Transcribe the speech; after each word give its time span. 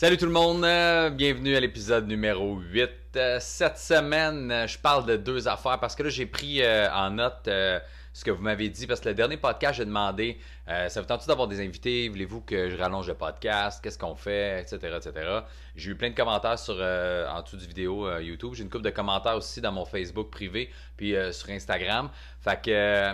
Salut 0.00 0.16
tout 0.16 0.24
le 0.24 0.32
monde, 0.32 0.64
euh, 0.64 1.10
bienvenue 1.10 1.54
à 1.54 1.60
l'épisode 1.60 2.08
numéro 2.08 2.56
8. 2.56 2.90
Euh, 3.16 3.36
cette 3.38 3.76
semaine, 3.76 4.50
euh, 4.50 4.66
je 4.66 4.78
parle 4.78 5.04
de 5.04 5.18
deux 5.18 5.46
affaires 5.46 5.78
parce 5.78 5.94
que 5.94 6.02
là, 6.02 6.08
j'ai 6.08 6.24
pris 6.24 6.62
en 6.66 7.10
note 7.10 7.42
ce 7.44 8.24
que 8.24 8.30
vous 8.30 8.42
m'avez 8.42 8.70
dit 8.70 8.86
parce 8.86 9.00
que 9.00 9.10
le 9.10 9.14
dernier 9.14 9.36
podcast, 9.36 9.74
j'ai 9.74 9.84
demandé 9.84 10.38
ça 10.66 11.02
vous 11.02 11.06
tente 11.06 11.28
d'avoir 11.28 11.48
des 11.48 11.60
invités? 11.60 12.08
Voulez-vous 12.08 12.40
que 12.40 12.70
je 12.70 12.78
rallonge 12.78 13.08
le 13.08 13.14
podcast? 13.14 13.84
Qu'est-ce 13.84 13.98
qu'on 13.98 14.14
fait? 14.14 14.62
Etc. 14.62 14.76
etc. 14.96 15.12
J'ai 15.76 15.90
eu 15.90 15.94
plein 15.96 16.08
de 16.08 16.14
commentaires 16.14 16.58
sur, 16.58 16.76
en 16.76 17.42
dessous 17.42 17.58
du 17.58 17.66
vidéo 17.66 18.10
YouTube. 18.20 18.54
J'ai 18.54 18.62
une 18.62 18.70
couple 18.70 18.84
de 18.84 18.90
commentaires 18.90 19.36
aussi 19.36 19.60
dans 19.60 19.72
mon 19.72 19.84
Facebook 19.84 20.30
privé 20.30 20.70
puis 20.96 21.14
sur 21.32 21.50
Instagram. 21.50 22.08
Fait 22.40 22.58
que, 22.62 23.12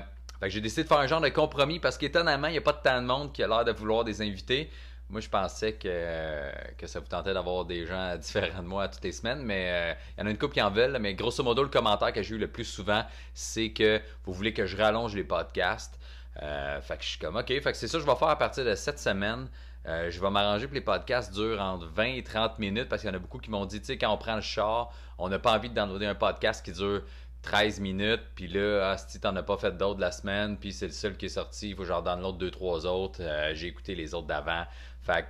j'ai 0.49 0.61
décidé 0.61 0.85
de 0.85 0.89
faire 0.89 0.99
un 0.99 1.09
genre 1.09 1.21
de 1.21 1.31
compromis 1.31 1.81
parce 1.81 1.99
qu'étonnamment, 1.99 2.47
il 2.47 2.53
n'y 2.53 2.59
a 2.59 2.63
pas 2.63 2.75
tant 2.75 3.03
de 3.03 3.07
monde 3.09 3.33
qui 3.33 3.43
a 3.43 3.49
l'air 3.49 3.65
de 3.65 3.73
vouloir 3.73 4.05
des 4.05 4.23
invités. 4.23 4.71
Moi, 5.09 5.21
je 5.21 5.29
pensais 5.29 5.75
que, 5.75 6.51
que 6.77 6.87
ça 6.87 6.99
vous 6.99 7.07
tentait 7.07 7.33
d'avoir 7.33 7.65
des 7.65 7.87
gens 7.87 8.17
différents 8.21 8.63
de 8.63 8.69
moi 8.69 8.89
toutes 8.89 9.05
les 9.05 9.13
semaines, 9.13 9.43
mais 9.43 9.71
euh, 9.71 9.95
il 10.17 10.21
y 10.21 10.25
en 10.25 10.27
a 10.27 10.31
une 10.31 10.39
couple 10.39 10.55
qui 10.55 10.63
en 10.63 10.71
veulent. 10.71 10.99
Mais 11.01 11.15
grosso 11.15 11.43
modo, 11.43 11.63
le 11.63 11.69
commentaire 11.69 12.13
que 12.13 12.23
j'ai 12.23 12.35
eu 12.35 12.39
le 12.39 12.49
plus 12.49 12.65
souvent, 12.65 13.05
c'est 13.33 13.71
que 13.71 14.01
vous 14.25 14.33
voulez 14.33 14.53
que 14.53 14.67
je 14.67 14.77
rallonge 14.77 15.15
les 15.15 15.25
podcasts. 15.25 15.99
Euh, 16.43 16.81
fait 16.83 16.97
que 16.99 17.05
je 17.05 17.09
suis 17.11 17.19
comme, 17.19 17.37
OK, 17.37 17.47
fait 17.47 17.61
que 17.61 17.75
c'est 17.75 17.89
ça 17.89 17.99
que 17.99 18.05
je 18.05 18.11
vais 18.11 18.17
faire 18.17 18.29
à 18.29 18.39
partir 18.39 18.65
de 18.65 18.75
cette 18.75 18.99
semaine. 18.99 19.49
Euh, 19.87 20.11
je 20.11 20.21
vais 20.21 20.31
m'arranger 20.31 20.67
pour 20.67 20.75
les 20.75 20.81
podcasts 20.81 21.33
durent 21.33 21.61
entre 21.61 21.87
20 21.87 22.05
et 22.17 22.25
30 22.25 22.59
minutes 22.59 22.89
parce 22.89 23.03
qu'il 23.03 23.11
y 23.11 23.13
en 23.13 23.17
a 23.17 23.21
beaucoup 23.21 23.39
qui 23.39 23.51
m'ont 23.51 23.67
dit, 23.67 23.79
tu 23.79 23.87
sais, 23.87 23.99
quand 23.99 24.13
on 24.13 24.19
prend 24.19 24.35
le 24.35 24.41
char, 24.41 24.93
on 25.17 25.29
n'a 25.29 25.39
pas 25.39 25.55
envie 25.55 25.71
de 25.71 25.75
downloader 25.75 26.07
un 26.07 26.17
podcast 26.17 26.65
qui 26.65 26.73
dure 26.73 27.03
13 27.47 27.81
minutes, 27.81 28.23
puis 28.35 28.49
là, 28.49 28.91
ah, 28.91 28.99
si 28.99 29.21
t'en 29.21 29.35
as 29.37 29.43
pas 29.43 29.57
fait 29.57 29.77
d'autres 29.77 30.01
la 30.01 30.13
semaine, 30.13 30.59
puis 30.59 30.73
c'est 30.73 30.87
le 30.87 30.93
seul 30.93 31.17
qui 31.17 31.27
est 31.27 31.31
sorti, 31.31 31.71
il 31.71 31.77
faut 31.77 31.85
genre 31.85 32.03
dans 32.03 32.17
l'autre 32.17 32.39
deux, 32.39 32.51
trois 32.51 32.87
autres. 32.87 33.23
j'ai 33.55 33.69
écouté 33.69 33.95
les 33.95 34.15
autres 34.15 34.27
d'avant. 34.27 34.65
Fait 35.03 35.23
que 35.23 35.29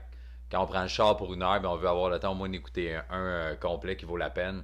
quand 0.51 0.62
on 0.62 0.66
prend 0.66 0.83
le 0.83 0.89
char 0.89 1.16
pour 1.16 1.34
une 1.34 1.42
heure, 1.42 1.61
ben 1.61 1.69
on 1.69 1.77
veut 1.77 1.89
avoir 1.89 2.11
le 2.11 2.19
temps 2.19 2.33
au 2.33 2.34
moins 2.34 2.48
d'écouter 2.48 2.94
un, 2.94 3.05
euh, 3.19 3.56
complet 3.56 3.97
qui 3.97 4.05
vaut 4.05 4.17
la 4.17 4.31
peine. 4.31 4.62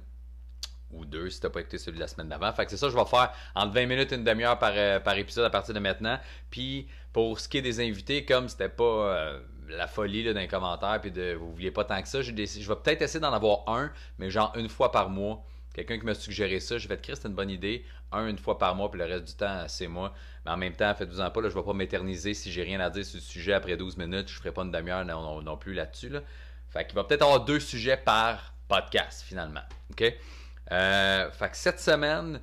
Ou 0.91 1.05
deux 1.05 1.29
si 1.29 1.41
t'as 1.41 1.49
pas 1.49 1.61
écouté 1.61 1.79
celui 1.79 1.97
de 1.97 2.01
la 2.01 2.07
semaine 2.07 2.29
d'avant. 2.29 2.51
Fait 2.53 2.65
que 2.65 2.71
c'est 2.71 2.77
ça 2.77 2.87
je 2.87 2.95
vais 2.95 3.05
faire 3.05 3.33
entre 3.55 3.73
20 3.73 3.87
minutes 3.87 4.11
et 4.11 4.15
une 4.15 4.23
demi-heure 4.23 4.59
par, 4.59 4.73
euh, 4.75 4.99
par 4.99 5.17
épisode 5.17 5.43
à 5.43 5.49
partir 5.49 5.73
de 5.73 5.79
maintenant. 5.79 6.19
Puis 6.51 6.87
pour 7.11 7.39
ce 7.39 7.49
qui 7.49 7.57
est 7.57 7.61
des 7.61 7.79
invités, 7.79 8.25
comme 8.25 8.47
c'était 8.47 8.69
pas 8.69 8.83
euh, 8.83 9.39
la 9.67 9.87
folie 9.87 10.31
d'un 10.33 10.47
commentaire, 10.47 10.99
puis 11.01 11.11
de 11.11 11.33
vous 11.33 11.51
vouliez 11.51 11.71
pas 11.71 11.83
tant 11.83 12.01
que 12.01 12.07
ça, 12.07 12.21
je 12.21 12.31
vais 12.31 12.75
peut-être 12.75 13.01
essayer 13.01 13.19
d'en 13.19 13.33
avoir 13.33 13.63
un, 13.67 13.91
mais 14.19 14.29
genre 14.29 14.53
une 14.55 14.69
fois 14.69 14.91
par 14.91 15.09
mois 15.09 15.43
quelqu'un 15.73 15.99
qui 15.99 16.05
m'a 16.05 16.13
suggéré 16.13 16.59
ça, 16.59 16.77
je 16.77 16.87
vais 16.87 16.97
te 16.97 17.03
créer, 17.03 17.15
c'est 17.15 17.27
une 17.27 17.33
bonne 17.33 17.49
idée. 17.49 17.83
Un, 18.11 18.27
une 18.27 18.37
fois 18.37 18.57
par 18.57 18.75
mois, 18.75 18.89
puis 18.91 18.99
le 18.99 19.05
reste 19.05 19.25
du 19.25 19.33
temps, 19.33 19.65
c'est 19.67 19.87
moi. 19.87 20.13
Mais 20.45 20.51
en 20.51 20.57
même 20.57 20.73
temps, 20.73 20.93
faites-vous-en 20.93 21.31
pas, 21.31 21.41
là, 21.41 21.49
je 21.49 21.55
ne 21.55 21.59
vais 21.59 21.65
pas 21.65 21.73
m'éterniser 21.73 22.33
si 22.33 22.51
j'ai 22.51 22.63
rien 22.63 22.79
à 22.79 22.89
dire 22.89 23.05
sur 23.05 23.17
le 23.17 23.21
sujet 23.21 23.53
après 23.53 23.75
12 23.75 23.97
minutes. 23.97 24.27
Je 24.27 24.35
ne 24.35 24.39
ferai 24.39 24.51
pas 24.51 24.61
une 24.61 24.71
demi-heure 24.71 25.03
non, 25.05 25.57
plus 25.57 25.73
là-dessus. 25.73 26.09
Là. 26.09 26.21
Fait 26.69 26.85
qu'il 26.85 26.95
va 26.95 27.03
peut-être 27.03 27.23
avoir 27.23 27.43
deux 27.43 27.59
sujets 27.59 27.97
par 27.97 28.53
podcast, 28.67 29.23
finalement. 29.23 29.63
OK? 29.91 30.13
Euh, 30.71 31.31
fait 31.31 31.49
que 31.49 31.57
cette 31.57 31.79
semaine, 31.79 32.39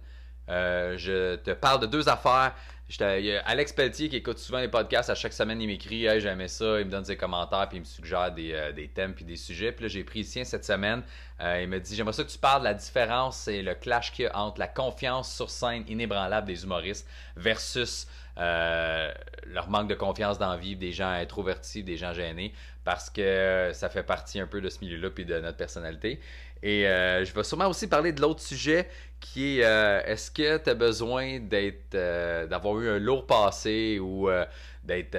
euh, 0.49 0.97
je 0.99 1.37
te 1.37 1.53
parle 1.53 1.81
de 1.81 1.87
deux 1.87 2.09
affaires. 2.09 2.55
Alex 2.99 3.73
Pelletier 3.73 4.09
qui 4.09 4.17
écoute 4.17 4.39
souvent 4.39 4.59
les 4.59 4.69
podcasts. 4.69 5.11
À 5.11 5.15
chaque 5.15 5.33
semaine, 5.33 5.61
il 5.61 5.69
m'écrit 5.69 6.07
Hey, 6.07 6.21
j'aimais 6.21 6.49
ça. 6.49 6.81
Il 6.81 6.87
me 6.87 6.91
donne 6.91 7.05
ses 7.05 7.17
commentaires 7.17 7.69
puis 7.69 7.79
il 7.79 7.81
me 7.81 7.85
suggère 7.85 8.33
des, 8.33 8.53
euh, 8.53 8.73
des 8.73 8.89
thèmes 8.89 9.15
puis 9.15 9.25
des 9.25 9.37
sujets. 9.37 9.71
Puis 9.71 9.85
là, 9.85 9.89
j'ai 9.89 10.03
pris 10.03 10.21
le 10.21 10.25
sien 10.25 10.45
cette 10.45 10.65
semaine. 10.65 11.03
Euh, 11.41 11.61
il 11.63 11.69
me 11.69 11.79
dit 11.79 11.95
J'aimerais 11.95 12.13
ça 12.13 12.25
que 12.25 12.31
tu 12.31 12.39
parles 12.39 12.61
de 12.61 12.65
la 12.65 12.75
différence 12.75 13.47
et 13.47 13.63
le 13.63 13.75
clash 13.75 14.13
qu'il 14.13 14.25
y 14.25 14.29
a 14.29 14.37
entre 14.37 14.59
la 14.59 14.67
confiance 14.67 15.33
sur 15.33 15.51
scène 15.51 15.85
inébranlable 15.87 16.47
des 16.47 16.65
humoristes 16.65 17.09
versus 17.37 18.09
euh, 18.39 19.13
leur 19.47 19.69
manque 19.69 19.89
de 19.89 19.95
confiance 19.95 20.39
dans 20.39 20.57
vie 20.57 20.75
des 20.75 20.93
gens 20.93 21.11
introvertis, 21.11 21.83
des 21.83 21.97
gens 21.97 22.13
gênés, 22.13 22.53
parce 22.85 23.11
que 23.11 23.71
ça 23.73 23.89
fait 23.89 24.03
partie 24.03 24.41
un 24.41 24.47
peu 24.47 24.61
de 24.61 24.69
ce 24.69 24.81
milieu-là 24.81 25.11
puis 25.11 25.25
de 25.25 25.39
notre 25.39 25.59
personnalité. 25.59 26.21
Et 26.63 26.83
je 26.83 27.33
vais 27.33 27.45
sûrement 27.45 27.69
aussi 27.69 27.87
parler 27.87 28.13
de 28.13 28.21
l'autre 28.21 28.43
sujet 28.43 28.89
qui 29.21 29.59
est 29.59 29.65
euh, 29.65 30.03
est-ce 30.05 30.31
que 30.31 30.57
tu 30.59 30.71
as 30.71 30.75
besoin 30.75 31.39
d'être 31.39 31.95
euh, 31.95 32.47
d'avoir 32.47 32.81
eu 32.81 32.89
un 32.89 32.99
lourd 32.99 33.27
passé 33.27 33.99
ou 34.01 34.29
euh, 34.29 34.45
d'être 34.83 35.17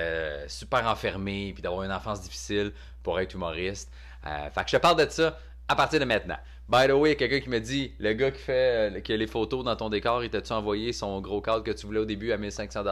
super 0.50 0.86
enfermé 0.88 1.52
puis 1.54 1.62
d'avoir 1.62 1.84
une 1.84 1.92
enfance 1.92 2.22
difficile 2.22 2.74
pour 3.04 3.20
être 3.20 3.34
humoriste? 3.34 3.92
fait 4.24 4.64
que 4.64 4.70
je 4.70 4.78
te 4.78 4.82
parle 4.82 5.04
de 5.04 5.10
ça 5.10 5.40
à 5.68 5.76
partir 5.76 6.00
de 6.00 6.06
maintenant. 6.06 6.38
By 6.70 6.88
the 6.88 6.92
way, 6.92 7.16
quelqu'un 7.16 7.40
qui 7.40 7.50
me 7.50 7.60
dit 7.60 7.94
le 8.00 8.14
gars 8.14 8.32
qui 8.32 8.40
fait 8.40 9.04
qui 9.04 9.14
a 9.14 9.18
les 9.18 9.28
photos 9.28 9.64
dans 9.64 9.76
ton 9.76 9.90
décor, 9.90 10.24
il 10.24 10.30
t'a-tu 10.30 10.52
envoyé 10.54 10.94
son 10.94 11.22
gros 11.22 11.42
cadre 11.42 11.64
que 11.64 11.72
tu 11.72 11.86
voulais 11.86 12.00
au 12.00 12.06
début 12.06 12.32
à 12.32 12.38
1500 12.38 12.84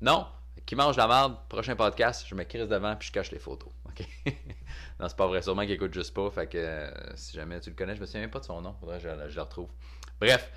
Non, 0.00 0.26
qui 0.66 0.74
mange 0.74 0.96
la 0.96 1.06
merde, 1.06 1.36
prochain 1.48 1.76
podcast, 1.76 2.24
je 2.28 2.34
me 2.34 2.44
crise 2.44 2.68
devant 2.68 2.96
puis 2.96 3.08
je 3.08 3.12
cache 3.12 3.30
les 3.30 3.38
photos. 3.38 3.70
OK? 3.86 4.06
Non, 5.00 5.08
c'est 5.08 5.16
pas 5.16 5.26
vrai, 5.26 5.42
sûrement 5.42 5.62
qu'il 5.62 5.72
écoute 5.72 5.92
juste 5.92 6.14
pas, 6.14 6.30
fait 6.30 6.46
que 6.46 6.90
si 7.16 7.36
jamais 7.36 7.60
tu 7.60 7.70
le 7.70 7.76
connais, 7.76 7.96
je 7.96 8.00
me 8.00 8.06
souviens 8.06 8.20
même 8.20 8.30
pas 8.30 8.40
de 8.40 8.44
son 8.44 8.60
nom, 8.60 8.74
faudrait 8.78 8.98
que 8.98 9.08
je, 9.28 9.36
le 9.36 9.42
retrouve. 9.42 9.68
Bref, 10.20 10.50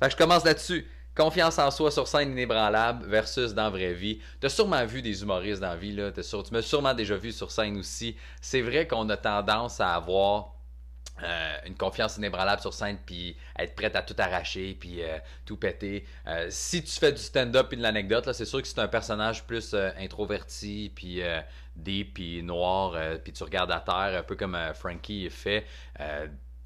fait 0.00 0.06
que 0.06 0.12
je 0.12 0.16
commence 0.16 0.44
là-dessus. 0.44 0.88
Confiance 1.14 1.58
en 1.58 1.70
soi 1.70 1.90
sur 1.90 2.06
scène 2.06 2.32
inébranlable 2.32 3.06
versus 3.06 3.54
dans 3.54 3.70
vraie 3.70 3.94
vie. 3.94 4.20
Tu 4.40 4.46
as 4.46 4.50
sûrement 4.50 4.84
vu 4.84 5.00
des 5.00 5.22
humoristes 5.22 5.62
dans 5.62 5.70
la 5.70 5.76
vie, 5.76 5.92
là. 5.92 6.10
tu 6.12 6.22
m'as 6.52 6.62
sûrement 6.62 6.92
déjà 6.92 7.16
vu 7.16 7.32
sur 7.32 7.50
scène 7.50 7.78
aussi. 7.78 8.16
C'est 8.42 8.60
vrai 8.60 8.86
qu'on 8.86 9.08
a 9.08 9.16
tendance 9.16 9.80
à 9.80 9.94
avoir 9.94 10.56
euh, 11.22 11.56
une 11.64 11.74
confiance 11.74 12.18
inébranlable 12.18 12.60
sur 12.60 12.74
scène, 12.74 12.98
puis 13.06 13.34
être 13.58 13.74
prête 13.74 13.96
à 13.96 14.02
tout 14.02 14.14
arracher, 14.18 14.76
puis 14.78 15.02
euh, 15.02 15.16
tout 15.46 15.56
péter. 15.56 16.04
Euh, 16.26 16.48
si 16.50 16.84
tu 16.84 16.92
fais 16.92 17.10
du 17.10 17.22
stand-up 17.22 17.72
et 17.72 17.76
de 17.76 17.82
l'anecdote, 17.82 18.30
c'est 18.34 18.44
sûr 18.44 18.60
que 18.60 18.68
c'est 18.68 18.80
un 18.80 18.88
personnage 18.88 19.44
plus 19.44 19.74
introverti, 19.98 20.92
puis 20.94 21.22
deep, 21.76 22.14
puis 22.14 22.42
noir, 22.42 22.96
puis 23.22 23.32
tu 23.32 23.44
regardes 23.44 23.70
à 23.70 23.80
terre, 23.80 24.18
un 24.18 24.22
peu 24.22 24.36
comme 24.36 24.56
Frankie 24.74 25.30
fait 25.30 25.64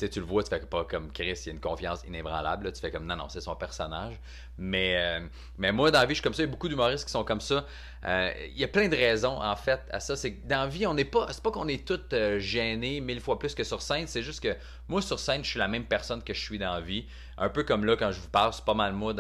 tu 0.08 0.20
le 0.20 0.26
vois, 0.26 0.42
tu 0.42 0.50
fais 0.50 0.60
pas 0.60 0.84
comme 0.84 1.12
Chris, 1.12 1.32
il 1.44 1.46
y 1.46 1.48
a 1.50 1.52
une 1.52 1.60
confiance 1.60 2.02
inébranlable. 2.06 2.72
tu 2.72 2.80
fais 2.80 2.90
comme 2.90 3.06
non, 3.06 3.16
non, 3.16 3.28
c'est 3.28 3.40
son 3.40 3.54
personnage. 3.54 4.14
Mais, 4.58 4.96
euh, 4.96 5.26
mais 5.58 5.72
moi, 5.72 5.90
dans 5.90 6.00
la 6.00 6.06
vie, 6.06 6.14
je 6.14 6.16
suis 6.16 6.22
comme 6.22 6.34
ça. 6.34 6.42
Il 6.42 6.46
y 6.46 6.48
a 6.48 6.50
beaucoup 6.50 6.68
d'humoristes 6.68 7.04
qui 7.04 7.10
sont 7.10 7.24
comme 7.24 7.40
ça. 7.40 7.66
Euh, 8.04 8.32
il 8.46 8.58
y 8.58 8.64
a 8.64 8.68
plein 8.68 8.88
de 8.88 8.96
raisons, 8.96 9.40
en 9.40 9.56
fait, 9.56 9.80
à 9.90 10.00
ça. 10.00 10.16
C'est 10.16 10.34
que 10.34 10.46
dans 10.46 10.62
la 10.62 10.66
vie, 10.66 10.86
on 10.86 10.94
n'est 10.94 11.04
pas. 11.04 11.26
C'est 11.30 11.42
pas 11.42 11.50
qu'on 11.50 11.68
est 11.68 11.86
tous 11.86 12.00
euh, 12.12 12.38
gênés 12.38 13.00
mille 13.00 13.20
fois 13.20 13.38
plus 13.38 13.54
que 13.54 13.64
sur 13.64 13.82
scène. 13.82 14.06
C'est 14.06 14.22
juste 14.22 14.40
que 14.40 14.56
moi, 14.88 15.02
sur 15.02 15.18
scène, 15.18 15.44
je 15.44 15.50
suis 15.50 15.58
la 15.58 15.68
même 15.68 15.84
personne 15.84 16.22
que 16.22 16.34
je 16.34 16.40
suis 16.40 16.58
dans 16.58 16.74
la 16.74 16.80
vie. 16.80 17.06
Un 17.38 17.48
peu 17.48 17.62
comme 17.62 17.84
là, 17.84 17.96
quand 17.96 18.12
je 18.12 18.20
vous 18.20 18.28
parle, 18.28 18.52
c'est 18.52 18.64
pas 18.64 18.74
mal 18.74 18.92
moi 18.92 19.14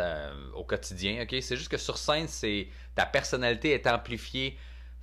au 0.54 0.64
quotidien. 0.64 1.24
C'est 1.40 1.56
juste 1.56 1.70
que 1.70 1.78
sur 1.78 1.96
scène, 1.96 2.28
c'est 2.28 2.68
ta 2.94 3.06
personnalité 3.06 3.72
est 3.72 3.86
amplifiée 3.86 4.58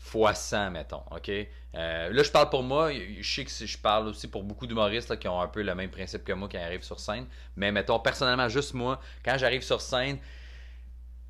fois 0.08 0.34
100, 0.34 0.72
mettons. 0.72 1.04
OK? 1.12 1.30
Euh, 1.30 2.10
là, 2.10 2.24
je 2.24 2.32
parle 2.32 2.50
pour 2.50 2.64
moi. 2.64 2.92
Je 2.92 3.30
sais 3.30 3.46
que 3.46 3.66
je 3.66 3.78
parle 3.78 4.08
aussi 4.08 4.28
pour 4.28 4.44
beaucoup 4.44 4.66
d'humoristes 4.66 5.18
qui 5.20 5.28
ont 5.28 5.40
un 5.40 5.48
peu 5.48 5.62
le 5.62 5.76
même 5.76 5.92
principe 5.92 6.24
que 6.24 6.34
moi 6.34 6.50
quand 6.52 6.58
ils 6.58 6.64
arrivent 6.64 6.84
sur 6.84 7.00
scène. 7.00 7.26
Mais 7.56 7.72
mettons, 7.72 8.00
personnellement, 8.00 8.50
juste 8.50 8.74
moi, 8.74 9.00
quand 9.24 9.38
j'arrive 9.38 9.62
sur 9.62 9.82
scène, 9.82 10.18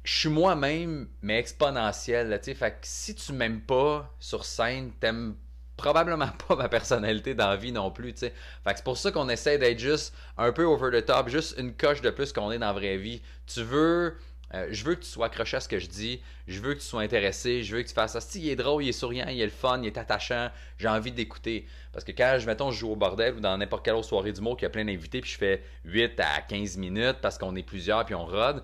je 0.03 0.19
suis 0.19 0.29
moi-même, 0.29 1.09
mais 1.21 1.37
exponentiel. 1.39 2.39
fait 2.41 2.55
que 2.55 2.77
si 2.83 3.13
tu 3.15 3.33
m'aimes 3.33 3.61
pas 3.61 4.09
sur 4.19 4.45
scène, 4.45 4.91
t'aimes 4.99 5.35
probablement 5.75 6.29
pas 6.47 6.55
ma 6.55 6.69
personnalité 6.69 7.35
dans 7.35 7.49
la 7.49 7.57
vie 7.57 7.71
non 7.71 7.91
plus. 7.91 8.13
Fait 8.13 8.31
que 8.31 8.75
c'est 8.75 8.83
pour 8.83 8.97
ça 8.97 9.11
qu'on 9.11 9.29
essaie 9.29 9.57
d'être 9.57 9.79
juste 9.79 10.13
un 10.37 10.51
peu 10.51 10.63
over 10.63 10.97
the 10.97 11.05
top, 11.05 11.29
juste 11.29 11.55
une 11.57 11.73
coche 11.73 12.01
de 12.01 12.09
plus 12.09 12.31
qu'on 12.31 12.51
est 12.51 12.59
dans 12.59 12.67
la 12.67 12.73
vraie 12.73 12.97
vie. 12.97 13.21
Tu 13.45 13.63
veux 13.63 14.17
euh, 14.53 14.67
je 14.71 14.83
veux 14.85 14.95
que 14.95 15.01
tu 15.01 15.09
sois 15.09 15.25
accroché 15.25 15.57
à 15.57 15.59
ce 15.59 15.67
que 15.67 15.79
je 15.79 15.87
dis. 15.87 16.21
Je 16.47 16.61
veux 16.61 16.73
que 16.73 16.79
tu 16.79 16.85
sois 16.85 17.01
intéressé. 17.01 17.63
Je 17.63 17.75
veux 17.75 17.81
que 17.81 17.87
tu 17.87 17.93
fasses 17.93 18.13
ça. 18.13 18.21
Si 18.21 18.39
il 18.41 18.49
est 18.49 18.55
drôle, 18.55 18.83
il 18.83 18.89
est 18.89 18.93
souriant, 18.93 19.27
il 19.27 19.41
est 19.41 19.45
le 19.45 19.51
fun, 19.51 19.79
il 19.81 19.87
est 19.87 19.97
attachant, 19.97 20.49
j'ai 20.77 20.87
envie 20.87 21.11
d'écouter. 21.11 21.65
Parce 21.91 22.05
que 22.05 22.11
quand, 22.11 22.37
mettons, 22.45 22.71
je 22.71 22.79
joue 22.79 22.91
au 22.91 22.95
bordel 22.95 23.35
ou 23.35 23.39
dans 23.39 23.57
n'importe 23.57 23.83
quelle 23.83 23.95
autre 23.95 24.07
soirée 24.07 24.31
d'humour 24.31 24.55
qui 24.57 24.65
a 24.65 24.69
plein 24.69 24.85
d'invités, 24.85 25.21
puis 25.21 25.31
je 25.31 25.37
fais 25.37 25.63
8 25.85 26.19
à 26.19 26.41
15 26.41 26.77
minutes 26.77 27.17
parce 27.21 27.37
qu'on 27.37 27.55
est 27.55 27.63
plusieurs, 27.63 28.05
puis 28.05 28.15
on 28.15 28.25
rode. 28.25 28.63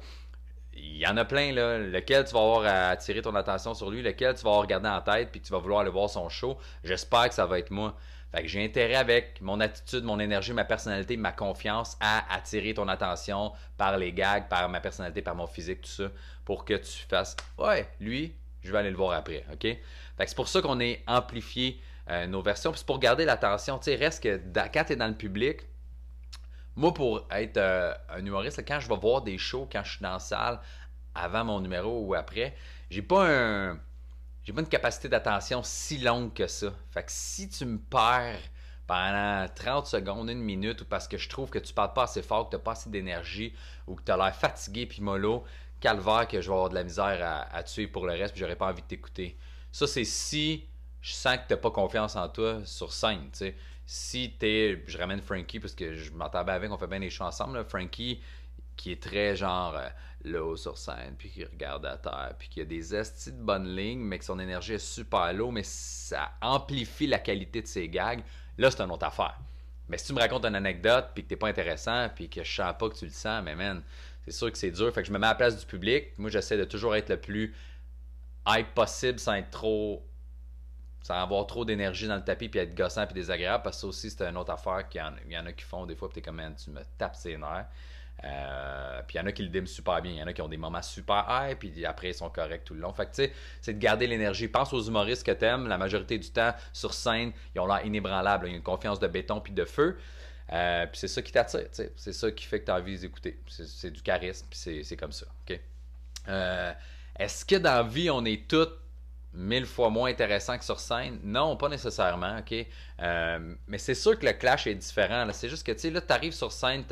Il 0.75 0.97
y 0.97 1.05
en 1.05 1.17
a 1.17 1.25
plein, 1.25 1.51
là. 1.51 1.77
Lequel 1.77 2.25
tu 2.25 2.33
vas 2.33 2.39
avoir 2.39 2.65
à 2.65 2.89
attirer 2.89 3.21
ton 3.21 3.35
attention 3.35 3.73
sur 3.73 3.91
lui, 3.91 4.01
lequel 4.01 4.33
tu 4.35 4.43
vas 4.43 4.49
avoir 4.49 4.61
regardé 4.61 4.87
en 4.87 5.01
tête, 5.01 5.29
puis 5.31 5.39
tu 5.41 5.51
vas 5.51 5.59
vouloir 5.59 5.81
aller 5.81 5.91
voir 5.91 6.09
son 6.09 6.29
show? 6.29 6.57
J'espère 6.83 7.29
que 7.29 7.35
ça 7.35 7.45
va 7.45 7.59
être 7.59 7.69
moi. 7.71 7.95
Que 8.41 8.47
j'ai 8.47 8.65
intérêt 8.65 8.95
avec 8.95 9.41
mon 9.41 9.59
attitude, 9.59 10.03
mon 10.03 10.19
énergie, 10.19 10.53
ma 10.53 10.65
personnalité, 10.65 11.17
ma 11.17 11.31
confiance 11.31 11.97
à 11.99 12.33
attirer 12.33 12.73
ton 12.73 12.87
attention 12.87 13.53
par 13.77 13.97
les 13.97 14.11
gags, 14.11 14.47
par 14.49 14.67
ma 14.69 14.79
personnalité, 14.79 15.21
par 15.21 15.35
mon 15.35 15.45
physique, 15.45 15.81
tout 15.81 15.89
ça, 15.89 16.09
pour 16.43 16.65
que 16.65 16.73
tu 16.73 17.05
fasses 17.07 17.35
Ouais, 17.59 17.87
lui, 17.99 18.33
je 18.63 18.71
vais 18.71 18.79
aller 18.79 18.89
le 18.89 18.97
voir 18.97 19.11
après. 19.11 19.45
OK? 19.53 19.61
Fait 19.61 20.27
c'est 20.27 20.35
pour 20.35 20.47
ça 20.47 20.61
qu'on 20.61 20.79
est 20.79 21.03
amplifié 21.07 21.79
euh, 22.09 22.27
nos 22.27 22.41
versions. 22.41 22.71
Puis 22.71 22.83
pour 22.85 22.99
garder 22.99 23.25
l'attention. 23.25 23.77
Tu 23.77 23.85
sais, 23.85 23.95
reste 23.95 24.23
que 24.23 24.41
quand 24.73 24.83
tu 24.83 24.93
es 24.93 24.95
dans 24.95 25.07
le 25.07 25.13
public, 25.13 25.61
moi, 26.75 26.93
pour 26.93 27.27
être 27.29 27.57
euh, 27.57 27.93
un 28.09 28.25
humoriste, 28.25 28.63
quand 28.67 28.79
je 28.79 28.89
vais 28.89 28.97
voir 28.97 29.21
des 29.21 29.37
shows, 29.37 29.69
quand 29.71 29.83
je 29.83 29.91
suis 29.91 30.01
dans 30.01 30.13
la 30.13 30.19
salle, 30.19 30.59
avant 31.13 31.45
mon 31.45 31.61
numéro 31.61 32.01
ou 32.01 32.15
après, 32.15 32.55
j'ai 32.89 33.03
pas 33.03 33.27
un 33.29 33.79
j'ai 34.43 34.53
pas 34.53 34.61
une 34.61 34.67
capacité 34.67 35.09
d'attention 35.09 35.61
si 35.63 35.97
longue 35.99 36.33
que 36.33 36.47
ça. 36.47 36.73
Fait 36.91 37.03
que 37.03 37.11
si 37.11 37.49
tu 37.49 37.65
me 37.65 37.77
perds 37.77 38.41
pendant 38.85 39.47
30 39.53 39.87
secondes, 39.87 40.29
une 40.29 40.41
minute, 40.41 40.81
ou 40.81 40.85
parce 40.85 41.07
que 41.07 41.17
je 41.17 41.29
trouve 41.29 41.49
que 41.49 41.59
tu 41.59 41.73
parles 41.73 41.93
pas 41.93 42.03
assez 42.03 42.21
fort, 42.21 42.45
que 42.45 42.51
tu 42.51 42.57
n'as 42.57 42.63
pas 42.63 42.73
assez 42.73 42.89
d'énergie, 42.89 43.53
ou 43.87 43.95
que 43.95 44.03
tu 44.03 44.11
as 44.11 44.17
l'air 44.17 44.35
fatigué 44.35 44.85
puis 44.85 45.01
mollo, 45.01 45.45
calvaire 45.79 46.27
que 46.27 46.41
je 46.41 46.47
vais 46.47 46.53
avoir 46.53 46.69
de 46.69 46.75
la 46.75 46.83
misère 46.83 47.47
à, 47.51 47.63
tuer 47.63 47.87
pour 47.87 48.05
le 48.05 48.13
reste, 48.13 48.33
puis 48.33 48.41
j'aurais 48.41 48.57
pas 48.57 48.67
envie 48.67 48.81
de 48.81 48.87
t'écouter. 48.87 49.37
Ça, 49.71 49.87
c'est 49.87 50.03
si 50.03 50.65
je 51.01 51.13
sens 51.13 51.37
que 51.37 51.47
tu 51.47 51.53
n'as 51.53 51.57
pas 51.57 51.71
confiance 51.71 52.15
en 52.15 52.27
toi 52.29 52.61
sur 52.65 52.93
scène. 52.93 53.29
si 53.85 54.33
t'es. 54.37 54.83
Je 54.87 54.97
ramène 54.97 55.21
Frankie 55.21 55.59
parce 55.59 55.73
que 55.73 55.95
je 55.95 56.11
m'entends 56.11 56.43
bien 56.43 56.53
avec, 56.55 56.71
on 56.71 56.77
fait 56.77 56.87
bien 56.87 56.99
les 56.99 57.09
shows 57.09 57.25
ensemble. 57.25 57.63
Frankie, 57.65 58.21
qui 58.75 58.91
est 58.91 59.01
très 59.01 59.35
genre 59.35 59.75
euh, 59.75 59.89
low 60.23 60.55
sur 60.55 60.77
scène, 60.77 61.15
puis 61.17 61.29
qui 61.29 61.43
regarde 61.43 61.85
à 61.85 61.97
terre, 61.97 62.33
puis 62.37 62.49
qui 62.49 62.61
a 62.61 62.65
des 62.65 62.95
estis 62.95 63.31
de 63.31 63.41
bonnes 63.41 63.75
lignes, 63.75 64.01
mais 64.01 64.19
que 64.19 64.25
son 64.25 64.39
énergie 64.39 64.73
est 64.73 64.85
super 64.85 65.33
low, 65.33 65.51
mais 65.51 65.63
ça 65.63 66.31
amplifie 66.41 67.07
la 67.07 67.19
qualité 67.19 67.61
de 67.61 67.67
ses 67.67 67.89
gags. 67.89 68.23
Là, 68.57 68.71
c'est 68.71 68.81
une 68.81 68.91
autre 68.91 69.05
affaire. 69.05 69.37
Mais 69.89 69.97
si 69.97 70.07
tu 70.07 70.13
me 70.13 70.19
racontes 70.19 70.45
une 70.45 70.55
anecdote, 70.55 71.09
puis 71.13 71.23
que 71.23 71.29
t'es 71.29 71.35
pas 71.35 71.47
intéressant, 71.47 72.09
puis 72.15 72.29
que 72.29 72.43
je 72.43 72.55
sens 72.55 72.73
pas 72.77 72.89
que 72.89 72.95
tu 72.95 73.05
le 73.05 73.11
sens, 73.11 73.43
mais 73.43 73.55
man, 73.55 73.81
c'est 74.25 74.31
sûr 74.31 74.51
que 74.51 74.57
c'est 74.57 74.71
dur. 74.71 74.93
Fait 74.93 75.01
que 75.01 75.07
je 75.07 75.13
me 75.13 75.19
mets 75.19 75.27
à 75.27 75.31
la 75.31 75.35
place 75.35 75.59
du 75.59 75.65
public. 75.65 76.17
Moi, 76.17 76.29
j'essaie 76.29 76.57
de 76.57 76.63
toujours 76.63 76.95
être 76.95 77.09
le 77.09 77.19
plus 77.19 77.53
hype 78.47 78.73
possible 78.73 79.19
sans 79.19 79.33
être 79.33 79.51
trop 79.51 80.05
sans 81.01 81.21
avoir 81.21 81.45
trop 81.45 81.65
d'énergie 81.65 82.07
dans 82.07 82.15
le 82.15 82.23
tapis 82.23 82.47
puis 82.47 82.61
être 82.61 82.75
gossant 82.75 83.05
puis 83.05 83.13
désagréable 83.13 83.61
parce 83.63 83.75
que 83.75 83.81
ça 83.81 83.87
aussi 83.87 84.09
c'est 84.09 84.23
une 84.23 84.37
autre 84.37 84.51
affaire 84.51 84.87
qu'il 84.87 85.01
y, 85.29 85.37
en, 85.37 85.45
a 85.45 85.51
qui 85.51 85.65
font 85.65 85.85
des 85.85 85.95
fois 85.95 86.07
puis 86.09 86.15
t'es 86.15 86.21
comme 86.21 86.41
tu 86.55 86.69
me 86.69 86.81
tapes 86.97 87.15
ses 87.15 87.37
nerfs 87.37 87.67
euh, 88.23 89.01
puis 89.05 89.17
il 89.17 89.21
y 89.21 89.21
en 89.21 89.27
a 89.27 89.31
qui 89.31 89.43
le 89.43 89.49
diment 89.49 89.67
super 89.67 90.01
bien. 90.01 90.11
Il 90.11 90.17
y 90.17 90.23
en 90.23 90.27
a 90.27 90.33
qui 90.33 90.41
ont 90.41 90.47
des 90.47 90.57
moments 90.57 90.81
super 90.81 91.25
high 91.29 91.57
puis 91.57 91.85
après 91.85 92.09
ils 92.09 92.13
sont 92.13 92.29
corrects 92.29 92.63
tout 92.63 92.73
le 92.73 92.79
long. 92.79 92.93
Fait 92.93 93.05
que 93.05 93.11
tu 93.11 93.23
sais 93.23 93.33
c'est 93.61 93.73
de 93.73 93.79
garder 93.79 94.07
l'énergie. 94.07 94.47
Pense 94.47 94.71
aux 94.73 94.81
humoristes 94.81 95.25
que 95.25 95.31
t'aimes. 95.31 95.67
La 95.67 95.77
majorité 95.77 96.17
du 96.17 96.29
temps 96.29 96.53
sur 96.71 96.93
scène 96.93 97.31
ils 97.55 97.59
ont 97.59 97.67
l'air 97.67 97.85
inébranlables. 97.85 98.47
Ils 98.47 98.53
ont 98.53 98.57
une 98.57 98.63
confiance 98.63 98.99
de 98.99 99.07
béton 99.07 99.41
puis 99.41 99.53
de 99.53 99.65
feu. 99.65 99.97
Euh, 100.51 100.85
puis 100.87 100.99
c'est 100.99 101.07
ça 101.07 101.21
qui 101.21 101.31
t'attire 101.31 101.67
c'est 101.71 102.13
ça 102.13 102.31
qui 102.31 102.45
fait 102.45 102.59
que 102.59 102.65
tu 102.65 102.71
as 102.71 102.75
envie 102.75 102.99
d'écouter 102.99 103.39
c'est 103.47 103.91
du 103.91 104.01
charisme 104.01 104.45
puis 104.49 104.83
c'est 104.83 104.97
comme 104.97 105.13
ça 105.13 105.25
ok? 105.47 105.57
Euh, 106.27 106.73
est-ce 107.17 107.45
que 107.45 107.55
dans 107.55 107.75
la 107.75 107.83
vie 107.83 108.09
on 108.09 108.25
est 108.25 108.47
tous 108.47 108.67
mille 109.33 109.65
fois 109.65 109.89
moins 109.89 110.09
intéressant 110.09 110.57
que 110.57 110.63
sur 110.63 110.79
scène? 110.79 111.19
Non, 111.23 111.57
pas 111.57 111.69
nécessairement, 111.69 112.37
OK? 112.37 112.67
Mais 113.67 113.77
c'est 113.77 113.95
sûr 113.95 114.17
que 114.17 114.25
le 114.25 114.33
clash 114.33 114.67
est 114.67 114.75
différent. 114.75 115.27
C'est 115.31 115.49
juste 115.49 115.65
que, 115.65 115.71
tu 115.71 115.79
sais, 115.79 115.89
là, 115.89 116.01
tu 116.01 116.13
arrives 116.13 116.33
sur 116.33 116.51
scène, 116.51 116.83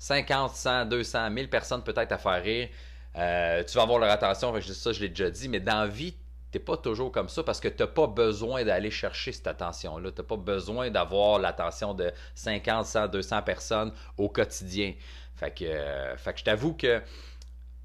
50, 0.00 0.56
100, 0.56 0.86
200, 0.86 1.30
1000 1.30 1.50
personnes 1.50 1.82
peut-être 1.84 2.10
à 2.10 2.18
faire 2.18 2.42
rire. 2.42 2.68
Euh, 3.16 3.62
tu 3.64 3.76
vas 3.76 3.82
avoir 3.82 3.98
leur 3.98 4.10
attention, 4.10 4.58
ça, 4.60 4.92
je 4.92 5.00
l'ai 5.00 5.10
déjà 5.10 5.30
dit, 5.30 5.48
mais 5.48 5.60
dans 5.60 5.86
vie, 5.86 6.14
t'es 6.50 6.58
pas 6.58 6.78
toujours 6.78 7.12
comme 7.12 7.28
ça 7.28 7.42
parce 7.42 7.60
que 7.60 7.68
tu 7.68 7.82
n'as 7.82 7.86
pas 7.86 8.06
besoin 8.06 8.64
d'aller 8.64 8.90
chercher 8.90 9.30
cette 9.30 9.46
attention-là. 9.46 10.10
Tu 10.10 10.22
n'as 10.22 10.26
pas 10.26 10.36
besoin 10.36 10.90
d'avoir 10.90 11.38
l'attention 11.38 11.92
de 11.92 12.10
50, 12.34 12.86
100, 12.86 13.08
200 13.08 13.42
personnes 13.42 13.92
au 14.16 14.30
quotidien. 14.30 14.94
Fait 15.36 15.50
que, 15.54 15.64
euh, 15.64 16.16
fait 16.16 16.32
que 16.32 16.38
je 16.38 16.44
t'avoue 16.44 16.72
que 16.72 17.02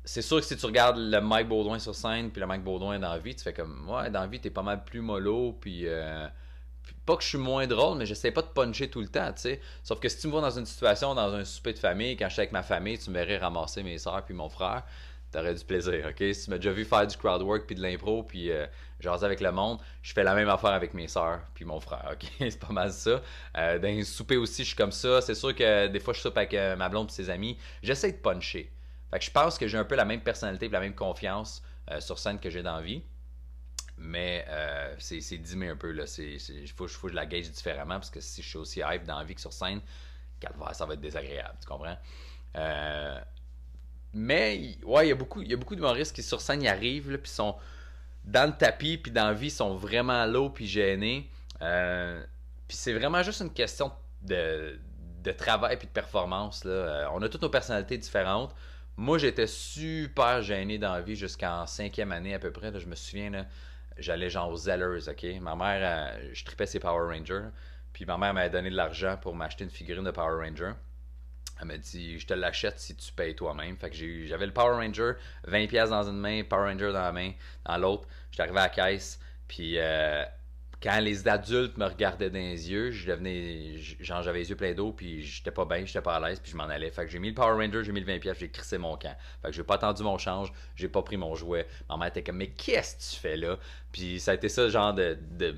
c'est 0.05 0.21
sûr 0.21 0.39
que 0.39 0.45
si 0.45 0.55
tu 0.55 0.65
regardes 0.65 0.97
le 0.97 1.19
Mike 1.19 1.49
Baudouin 1.49 1.79
sur 1.79 1.95
scène 1.95 2.31
puis 2.31 2.39
le 2.39 2.47
Mike 2.47 2.63
Baudouin 2.63 2.97
dans 2.97 3.11
la 3.11 3.17
vie, 3.17 3.35
tu 3.35 3.43
fais 3.43 3.53
comme 3.53 3.89
ouais, 3.89 4.09
dans 4.09 4.21
la 4.21 4.27
vie, 4.27 4.39
t'es 4.39 4.51
pas 4.51 4.63
mal 4.63 4.85
plus 4.85 5.01
mollo 5.01 5.49
euh, 5.49 5.53
puis, 5.59 5.85
pas 7.05 7.15
que 7.15 7.23
je 7.23 7.29
suis 7.29 7.37
moins 7.37 7.67
drôle, 7.67 7.97
mais 7.97 8.05
j'essaie 8.05 8.31
pas 8.31 8.41
de 8.41 8.47
puncher 8.47 8.89
tout 8.89 9.01
le 9.01 9.07
temps, 9.07 9.31
tu 9.33 9.41
sais. 9.41 9.61
Sauf 9.83 9.99
que 9.99 10.09
si 10.09 10.19
tu 10.19 10.27
me 10.27 10.31
vois 10.31 10.41
dans 10.41 10.57
une 10.57 10.65
situation, 10.65 11.13
dans 11.15 11.33
un 11.33 11.45
souper 11.45 11.73
de 11.73 11.79
famille, 11.79 12.17
quand 12.17 12.27
je 12.27 12.33
suis 12.33 12.41
avec 12.41 12.51
ma 12.51 12.63
famille, 12.63 12.97
tu 12.97 13.09
me 13.09 13.15
verrais 13.15 13.37
ramasser 13.37 13.83
mes 13.83 13.97
soeurs 13.97 14.23
puis 14.25 14.33
mon 14.33 14.49
frère, 14.49 14.83
t'aurais 15.31 15.53
du 15.53 15.63
plaisir, 15.63 16.07
ok? 16.09 16.33
Si 16.33 16.45
tu 16.45 16.49
m'as 16.49 16.57
déjà 16.57 16.71
vu 16.71 16.85
faire 16.85 17.05
du 17.05 17.15
crowd 17.17 17.41
work 17.41 17.65
puis 17.65 17.75
de 17.75 17.81
l'impro 17.81 18.23
puis 18.23 18.51
euh, 18.51 18.65
jaser 18.99 19.25
avec 19.25 19.41
le 19.41 19.51
monde, 19.51 19.79
je 20.01 20.13
fais 20.13 20.23
la 20.23 20.33
même 20.33 20.49
affaire 20.49 20.71
avec 20.71 20.93
mes 20.93 21.07
soeurs 21.07 21.41
puis 21.53 21.65
mon 21.65 21.79
frère, 21.79 22.09
ok? 22.13 22.25
c'est 22.39 22.59
pas 22.59 22.73
mal 22.73 22.91
ça. 22.91 23.21
Euh, 23.57 23.79
dans 23.79 23.87
un 23.87 24.03
souper 24.03 24.37
aussi, 24.37 24.63
je 24.63 24.69
suis 24.69 24.77
comme 24.77 24.91
ça. 24.91 25.21
C'est 25.21 25.35
sûr 25.35 25.53
que 25.53 25.87
des 25.87 25.99
fois, 25.99 26.13
je 26.13 26.21
soupe 26.21 26.37
avec 26.37 26.53
euh, 26.53 26.75
ma 26.75 26.89
blonde 26.89 27.09
et 27.09 27.13
ses 27.13 27.29
amis. 27.29 27.57
J'essaie 27.83 28.11
de 28.11 28.17
puncher. 28.17 28.71
Fait 29.11 29.19
que 29.19 29.25
je 29.25 29.31
pense 29.31 29.57
que 29.57 29.67
j'ai 29.67 29.77
un 29.77 29.83
peu 29.83 29.95
la 29.95 30.05
même 30.05 30.21
personnalité 30.21 30.65
et 30.65 30.69
la 30.69 30.79
même 30.79 30.95
confiance 30.95 31.61
euh, 31.91 31.99
sur 31.99 32.17
scène 32.17 32.39
que 32.39 32.49
j'ai 32.49 32.63
dans 32.63 32.77
la 32.77 32.81
vie. 32.81 33.03
Mais 33.97 34.45
euh, 34.49 34.93
c'est 34.99 35.37
dimé 35.37 35.69
un 35.69 35.75
peu. 35.75 35.95
Il 36.17 36.69
faut, 36.75 36.87
faut, 36.87 37.07
que 37.07 37.11
je 37.11 37.15
la 37.15 37.25
gage 37.25 37.49
différemment 37.49 37.95
parce 37.95 38.09
que 38.09 38.19
si 38.19 38.41
je 38.41 38.47
suis 38.47 38.57
aussi 38.57 38.81
hype 38.85 39.05
dans 39.05 39.17
la 39.17 39.23
vie 39.23 39.35
que 39.35 39.41
sur 39.41 39.53
scène, 39.53 39.81
ça 40.73 40.85
va 40.85 40.93
être 40.93 41.01
désagréable. 41.01 41.57
Tu 41.61 41.67
comprends? 41.67 41.97
Euh, 42.57 43.19
mais 44.13 44.77
ouais, 44.83 45.07
il 45.07 45.09
y 45.09 45.11
a 45.11 45.15
beaucoup, 45.15 45.43
beaucoup 45.57 45.75
d'humoristes 45.75 46.15
qui 46.15 46.23
sur 46.23 46.41
scène 46.41 46.61
y 46.61 46.67
arrivent, 46.67 47.17
puis 47.17 47.31
sont 47.31 47.55
dans 48.25 48.49
le 48.49 48.57
tapis, 48.57 48.97
puis 48.97 49.11
dans 49.11 49.27
la 49.27 49.33
vie, 49.33 49.49
sont 49.49 49.75
vraiment 49.75 50.25
low, 50.25 50.49
puis 50.49 50.67
gênés. 50.67 51.29
puis 51.59 52.77
c'est 52.77 52.93
vraiment 52.93 53.23
juste 53.23 53.41
une 53.41 53.53
question 53.53 53.91
de, 54.21 54.79
de 55.23 55.31
travail 55.31 55.77
puis 55.77 55.87
de 55.87 55.91
performance. 55.91 56.63
Là. 56.63 57.09
on 57.13 57.21
a 57.21 57.29
toutes 57.29 57.41
nos 57.41 57.49
personnalités 57.49 57.97
différentes. 57.97 58.53
Moi, 58.97 59.17
j'étais 59.17 59.47
super 59.47 60.41
gêné 60.41 60.77
dans 60.77 60.93
la 60.93 61.01
vie 61.01 61.15
jusqu'en 61.15 61.67
cinquième 61.67 62.11
année 62.13 62.33
à 62.33 62.39
peu 62.39 62.51
près. 62.51 62.71
je 62.79 62.87
me 62.87 62.95
souviens, 62.95 63.45
j'allais 63.97 64.29
genre 64.29 64.49
aux 64.49 64.57
Zellers, 64.57 65.09
OK? 65.09 65.25
Ma 65.41 65.55
mère, 65.55 66.19
je 66.33 66.43
tripais 66.43 66.65
ses 66.65 66.79
Power 66.79 67.13
Rangers. 67.15 67.49
Puis 67.93 68.05
ma 68.05 68.17
mère 68.17 68.33
m'avait 68.33 68.49
donné 68.49 68.69
de 68.69 68.75
l'argent 68.75 69.17
pour 69.21 69.35
m'acheter 69.35 69.63
une 69.63 69.69
figurine 69.69 70.03
de 70.03 70.11
Power 70.11 70.45
Ranger. 70.45 70.73
Elle 71.61 71.67
m'a 71.67 71.77
dit, 71.77 72.19
je 72.19 72.27
te 72.27 72.33
l'achète 72.33 72.77
si 72.77 72.93
tu 72.95 73.13
payes 73.13 73.35
toi-même. 73.35 73.77
Fait 73.77 73.89
que 73.89 73.95
j'avais 74.25 74.45
le 74.45 74.51
Power 74.51 74.75
Ranger, 74.75 75.13
20$ 75.47 75.89
dans 75.89 76.03
une 76.09 76.19
main, 76.19 76.43
Power 76.43 76.71
Ranger 76.71 76.91
dans 76.91 77.01
la 77.01 77.13
main, 77.13 77.31
dans 77.65 77.77
l'autre. 77.77 78.07
J'étais 78.31 78.43
arrivé 78.43 78.59
à 78.59 78.63
la 78.63 78.69
caisse, 78.69 79.17
puis 79.47 79.75
euh, 79.77 80.25
quand 80.81 80.99
les 80.99 81.27
adultes 81.27 81.77
me 81.77 81.85
regardaient 81.85 82.29
dans 82.29 82.37
les 82.37 82.69
yeux, 82.69 82.91
je 82.91 83.07
devenais. 83.07 83.77
Genre, 83.99 84.21
j'avais 84.21 84.39
les 84.39 84.49
yeux 84.49 84.55
pleins 84.55 84.73
d'eau, 84.73 84.91
puis 84.91 85.23
j'étais 85.23 85.51
pas 85.51 85.65
bien, 85.65 85.85
j'étais 85.85 86.01
pas 86.01 86.15
à 86.15 86.19
l'aise, 86.19 86.39
puis 86.39 86.51
je 86.51 86.57
m'en 86.57 86.65
allais. 86.65 86.91
Fait 86.91 87.05
que 87.05 87.11
j'ai 87.11 87.19
mis 87.19 87.29
le 87.29 87.33
Power 87.33 87.53
Ranger, 87.53 87.83
j'ai 87.83 87.91
mis 87.91 88.01
le 88.01 88.05
20$, 88.05 88.19
pièces, 88.19 88.37
j'ai 88.39 88.49
crissé 88.49 88.77
mon 88.77 88.97
camp. 88.97 89.15
Fait 89.41 89.49
que 89.49 89.53
j'ai 89.55 89.63
pas 89.63 89.75
attendu 89.75 90.03
mon 90.03 90.17
change, 90.17 90.51
j'ai 90.75 90.89
pas 90.89 91.01
pris 91.01 91.17
mon 91.17 91.35
jouet. 91.35 91.67
Ma 91.89 91.97
mère 91.97 92.07
était 92.07 92.23
comme, 92.23 92.37
mais 92.37 92.49
qu'est-ce 92.49 92.95
que 92.95 93.15
tu 93.15 93.19
fais 93.21 93.37
là? 93.37 93.57
Puis 93.91 94.19
ça 94.19 94.31
a 94.31 94.33
été 94.35 94.49
ça, 94.49 94.69
genre, 94.69 94.93
de, 94.93 95.17
de 95.31 95.55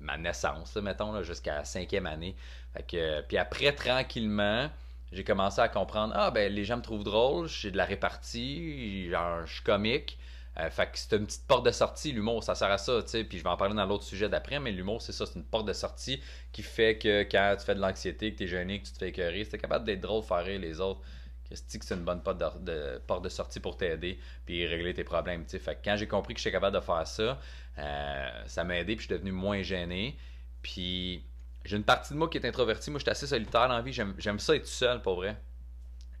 ma 0.00 0.16
naissance, 0.16 0.76
mettons, 0.76 1.22
jusqu'à 1.22 1.56
la 1.56 1.64
cinquième 1.64 2.06
année. 2.06 2.36
Fait 2.72 2.84
que, 2.84 3.20
puis 3.22 3.38
après, 3.38 3.72
tranquillement, 3.72 4.70
j'ai 5.12 5.24
commencé 5.24 5.60
à 5.60 5.68
comprendre, 5.68 6.12
ah, 6.16 6.30
ben, 6.30 6.52
les 6.52 6.64
gens 6.64 6.76
me 6.76 6.82
trouvent 6.82 7.04
drôle, 7.04 7.48
j'ai 7.48 7.70
de 7.70 7.76
la 7.76 7.84
répartie, 7.84 9.08
genre, 9.10 9.46
je 9.46 9.54
suis 9.54 9.62
comique. 9.62 10.18
Euh, 10.58 10.70
fait 10.70 10.86
que 10.86 10.98
c'est 10.98 11.14
une 11.16 11.26
petite 11.26 11.46
porte 11.46 11.66
de 11.66 11.70
sortie, 11.70 12.12
l'humour, 12.12 12.42
ça 12.42 12.54
sert 12.54 12.70
à 12.70 12.78
ça, 12.78 13.02
tu 13.02 13.10
sais. 13.10 13.24
Puis 13.24 13.38
je 13.38 13.42
vais 13.42 13.50
en 13.50 13.58
parler 13.58 13.74
dans 13.74 13.84
l'autre 13.84 14.04
sujet 14.04 14.28
d'après, 14.28 14.58
mais 14.58 14.72
l'humour, 14.72 15.02
c'est 15.02 15.12
ça, 15.12 15.26
c'est 15.26 15.36
une 15.36 15.44
porte 15.44 15.66
de 15.66 15.74
sortie 15.74 16.20
qui 16.52 16.62
fait 16.62 16.96
que 16.96 17.22
quand 17.24 17.56
tu 17.58 17.66
fais 17.66 17.74
de 17.74 17.80
l'anxiété, 17.80 18.32
que 18.32 18.38
tu 18.38 18.44
es 18.44 18.46
gêné, 18.46 18.80
que 18.80 18.86
tu 18.86 18.92
te 18.92 18.98
fais 18.98 19.08
écœurer, 19.08 19.44
si 19.44 19.58
capable 19.58 19.84
d'être 19.84 20.00
drôle, 20.00 20.22
faire 20.22 20.44
rire 20.44 20.58
les 20.58 20.80
autres, 20.80 21.00
que 21.48 21.54
c'est 21.54 21.94
une 21.94 22.04
bonne 22.04 22.22
porte 22.22 22.38
de, 22.38 22.98
porte 23.06 23.22
de 23.22 23.28
sortie 23.28 23.60
pour 23.60 23.76
t'aider 23.76 24.18
puis 24.44 24.66
régler 24.66 24.94
tes 24.94 25.04
problèmes, 25.04 25.44
tu 25.44 25.50
sais. 25.50 25.58
Fait 25.58 25.74
que 25.74 25.80
quand 25.84 25.96
j'ai 25.96 26.08
compris 26.08 26.32
que 26.32 26.40
j'étais 26.40 26.52
capable 26.52 26.76
de 26.76 26.82
faire 26.82 27.06
ça, 27.06 27.38
euh, 27.78 28.42
ça 28.46 28.64
m'a 28.64 28.78
aidé, 28.78 28.96
puis 28.96 29.04
je 29.04 29.12
suis 29.12 29.14
devenu 29.14 29.32
moins 29.32 29.62
gêné. 29.62 30.16
Puis 30.62 31.22
j'ai 31.66 31.76
une 31.76 31.84
partie 31.84 32.14
de 32.14 32.18
moi 32.18 32.28
qui 32.28 32.38
est 32.38 32.46
introvertie. 32.46 32.90
Moi, 32.90 32.98
je 32.98 33.04
suis 33.04 33.10
assez 33.10 33.26
solitaire 33.26 33.68
dans 33.68 33.76
la 33.76 33.82
vie. 33.82 33.92
J'aime 33.92 34.38
ça 34.38 34.56
être 34.56 34.62
tout 34.62 34.68
seul, 34.68 35.02
pour 35.02 35.16
vrai. 35.16 35.36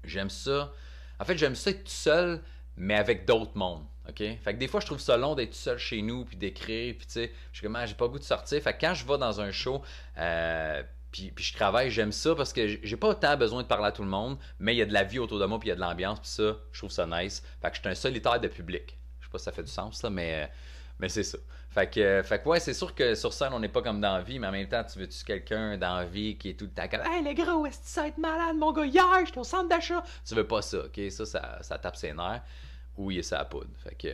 J'aime 0.04 0.30
ça. 0.30 0.72
En 1.18 1.24
fait, 1.24 1.38
j'aime 1.38 1.54
ça 1.54 1.70
être 1.70 1.84
tout 1.84 1.90
seul, 1.90 2.42
mais 2.76 2.94
avec 2.94 3.24
d'autres 3.24 3.56
mondes. 3.56 3.84
Fait 4.14 4.54
que 4.54 4.58
des 4.58 4.68
fois, 4.68 4.80
je 4.80 4.86
trouve 4.86 5.00
ça 5.00 5.16
long 5.16 5.34
d'être 5.34 5.54
seul 5.54 5.78
chez 5.78 6.02
nous, 6.02 6.24
puis 6.24 6.36
d'écrire, 6.36 6.94
puis 6.96 7.06
tu 7.06 7.12
sais, 7.12 7.32
je 7.52 7.58
suis 7.58 7.66
comme, 7.66 7.76
ah, 7.76 7.86
j'ai 7.86 7.94
pas 7.94 8.04
le 8.06 8.12
goût 8.12 8.18
de 8.18 8.24
sortir. 8.24 8.62
Fait 8.62 8.72
que 8.72 8.80
quand 8.80 8.94
je 8.94 9.06
vais 9.06 9.18
dans 9.18 9.40
un 9.40 9.50
show, 9.50 9.82
euh, 10.18 10.82
puis, 11.12 11.30
puis, 11.30 11.44
je 11.44 11.54
travaille, 11.54 11.90
j'aime 11.90 12.12
ça 12.12 12.34
parce 12.34 12.52
que 12.52 12.66
j'ai 12.82 12.96
pas 12.96 13.08
autant 13.08 13.36
besoin 13.36 13.62
de 13.62 13.66
parler 13.66 13.86
à 13.86 13.92
tout 13.92 14.02
le 14.02 14.08
monde, 14.08 14.38
mais 14.58 14.74
il 14.74 14.78
y 14.78 14.82
a 14.82 14.86
de 14.86 14.92
la 14.92 15.04
vie 15.04 15.18
autour 15.18 15.38
de 15.38 15.46
moi, 15.46 15.58
puis 15.58 15.68
il 15.68 15.70
y 15.70 15.72
a 15.72 15.76
de 15.76 15.80
l'ambiance, 15.80 16.20
puis 16.20 16.28
ça, 16.28 16.56
je 16.72 16.78
trouve 16.78 16.90
ça 16.90 17.06
nice. 17.06 17.42
Fait 17.62 17.70
que 17.70 17.76
je 17.76 17.80
suis 17.80 17.88
un 17.88 17.94
solitaire 17.94 18.40
de 18.40 18.48
public. 18.48 18.98
Je 19.20 19.26
sais 19.26 19.30
pas 19.30 19.38
si 19.38 19.44
ça 19.44 19.52
fait 19.52 19.62
du 19.62 19.70
sens, 19.70 19.98
ça, 19.98 20.10
mais, 20.10 20.50
mais 20.98 21.08
c'est 21.08 21.22
ça. 21.22 21.38
Fait 21.70 21.90
que, 21.90 22.22
fait 22.22 22.42
que 22.42 22.48
ouais, 22.48 22.60
c'est 22.60 22.74
sûr 22.74 22.94
que 22.94 23.14
sur 23.14 23.32
scène, 23.32 23.52
on 23.52 23.60
n'est 23.60 23.68
pas 23.68 23.82
comme 23.82 24.00
dans 24.00 24.16
la 24.16 24.22
vie, 24.22 24.38
mais 24.38 24.46
en 24.46 24.52
même 24.52 24.68
temps, 24.68 24.82
tu 24.84 24.98
veux-tu 24.98 25.24
quelqu'un 25.24 25.76
dans 25.76 25.96
la 25.96 26.04
vie 26.04 26.36
qui 26.36 26.50
est 26.50 26.54
tout 26.54 26.64
le 26.64 26.70
temps 26.70 26.88
comme 26.88 27.00
Hey 27.00 27.22
les 27.22 27.34
gros, 27.34 27.66
est-ce 27.66 27.80
que 27.80 27.86
ça 27.86 28.02
va 28.02 28.08
être 28.08 28.18
malade, 28.18 28.56
mon 28.56 28.72
gars, 28.72 28.86
hier, 28.86 29.04
j'étais 29.26 29.38
au 29.38 29.44
centre 29.44 29.68
d'achat. 29.68 30.02
Tu 30.26 30.34
veux 30.34 30.46
pas 30.46 30.62
ça, 30.62 30.78
ok? 30.78 31.00
Ça, 31.10 31.26
ça, 31.26 31.58
ça 31.60 31.78
tape 31.78 31.96
ses 31.96 32.14
nerfs 32.14 32.42
où 32.96 33.10
il 33.10 33.18
est 33.18 33.22
sa 33.22 33.44
poudre. 33.44 33.70
Fait 33.82 33.94
que, 33.94 34.08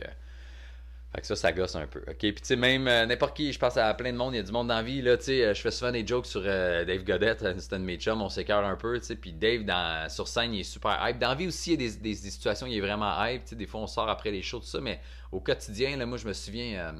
fait 1.13 1.21
que 1.21 1.27
ça, 1.27 1.35
ça 1.35 1.51
gosse 1.51 1.75
un 1.75 1.85
peu. 1.85 2.01
Puis 2.17 2.33
même 2.55 2.87
euh, 2.87 3.05
n'importe 3.05 3.37
qui, 3.37 3.53
je 3.53 3.59
pense 3.59 3.77
à 3.77 3.93
plein 3.93 4.11
de 4.11 4.17
monde, 4.17 4.33
il 4.33 4.37
y 4.37 4.39
a 4.39 4.43
du 4.43 4.51
monde 4.51 4.69
dans 4.69 4.75
la 4.75 4.81
vie, 4.83 5.01
là, 5.01 5.11
euh, 5.11 5.53
je 5.53 5.61
fais 5.61 5.69
souvent 5.69 5.91
des 5.91 6.05
jokes 6.05 6.25
sur 6.25 6.41
euh, 6.43 6.85
Dave 6.85 7.03
Godette, 7.03 7.43
un 7.43 7.53
de 7.53 7.83
mes 7.83 7.97
chums, 7.97 8.21
on 8.21 8.29
s'écœure 8.29 8.65
un 8.65 8.75
peu, 8.75 8.99
puis 9.21 9.31
Dave, 9.31 9.63
sur 10.09 10.27
scène, 10.27 10.55
il 10.55 10.61
est 10.61 10.63
super 10.63 10.99
hype. 11.07 11.19
Dans 11.19 11.29
la 11.29 11.35
vie 11.35 11.47
aussi, 11.47 11.73
il 11.73 11.81
y 11.81 11.85
a 11.85 11.91
des, 11.91 11.97
des, 11.97 12.15
situations, 12.15 12.65
il 12.65 12.75
est 12.75 12.81
vraiment 12.81 13.13
hype, 13.23 13.53
des 13.53 13.67
fois, 13.67 13.81
on 13.81 13.87
sort 13.87 14.09
après 14.09 14.31
les 14.31 14.41
shows, 14.41 14.59
tout 14.59 14.65
ça, 14.65 14.81
mais 14.81 14.99
au 15.31 15.39
quotidien, 15.39 15.97
là, 15.97 16.07
moi, 16.07 16.17
je 16.17 16.27
me 16.27 16.33
souviens, 16.33 16.93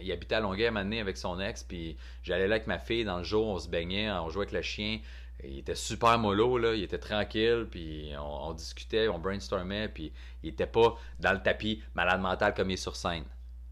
il 0.00 0.12
habitait 0.12 0.36
à 0.36 0.40
Longueuil 0.40 0.66
à 0.66 0.70
un 0.72 0.92
avec 0.92 1.16
son 1.16 1.40
ex, 1.40 1.64
puis 1.64 1.96
j'allais 2.22 2.46
là 2.46 2.56
avec 2.56 2.68
ma 2.68 2.78
fille, 2.78 3.04
dans 3.04 3.18
le 3.18 3.24
jour, 3.24 3.48
on 3.48 3.58
se 3.58 3.68
baignait, 3.68 4.10
on 4.10 4.28
jouait 4.28 4.42
avec 4.42 4.52
le 4.52 4.62
chien, 4.62 5.00
il 5.44 5.58
était 5.58 5.74
super 5.74 6.18
mollo, 6.18 6.58
là, 6.58 6.74
il 6.74 6.82
était 6.82 6.98
tranquille, 6.98 7.66
puis 7.70 8.12
on, 8.18 8.52
discutait, 8.52 9.08
on 9.08 9.18
brainstormait, 9.18 9.88
puis 9.88 10.12
il 10.42 10.50
était 10.50 10.66
pas 10.66 10.96
dans 11.18 11.32
le 11.32 11.42
tapis 11.42 11.82
malade 11.94 12.20
mental 12.20 12.54
comme 12.54 12.70
il 12.70 12.74
est 12.74 12.76
sur 12.76 12.96
scène. 12.96 13.24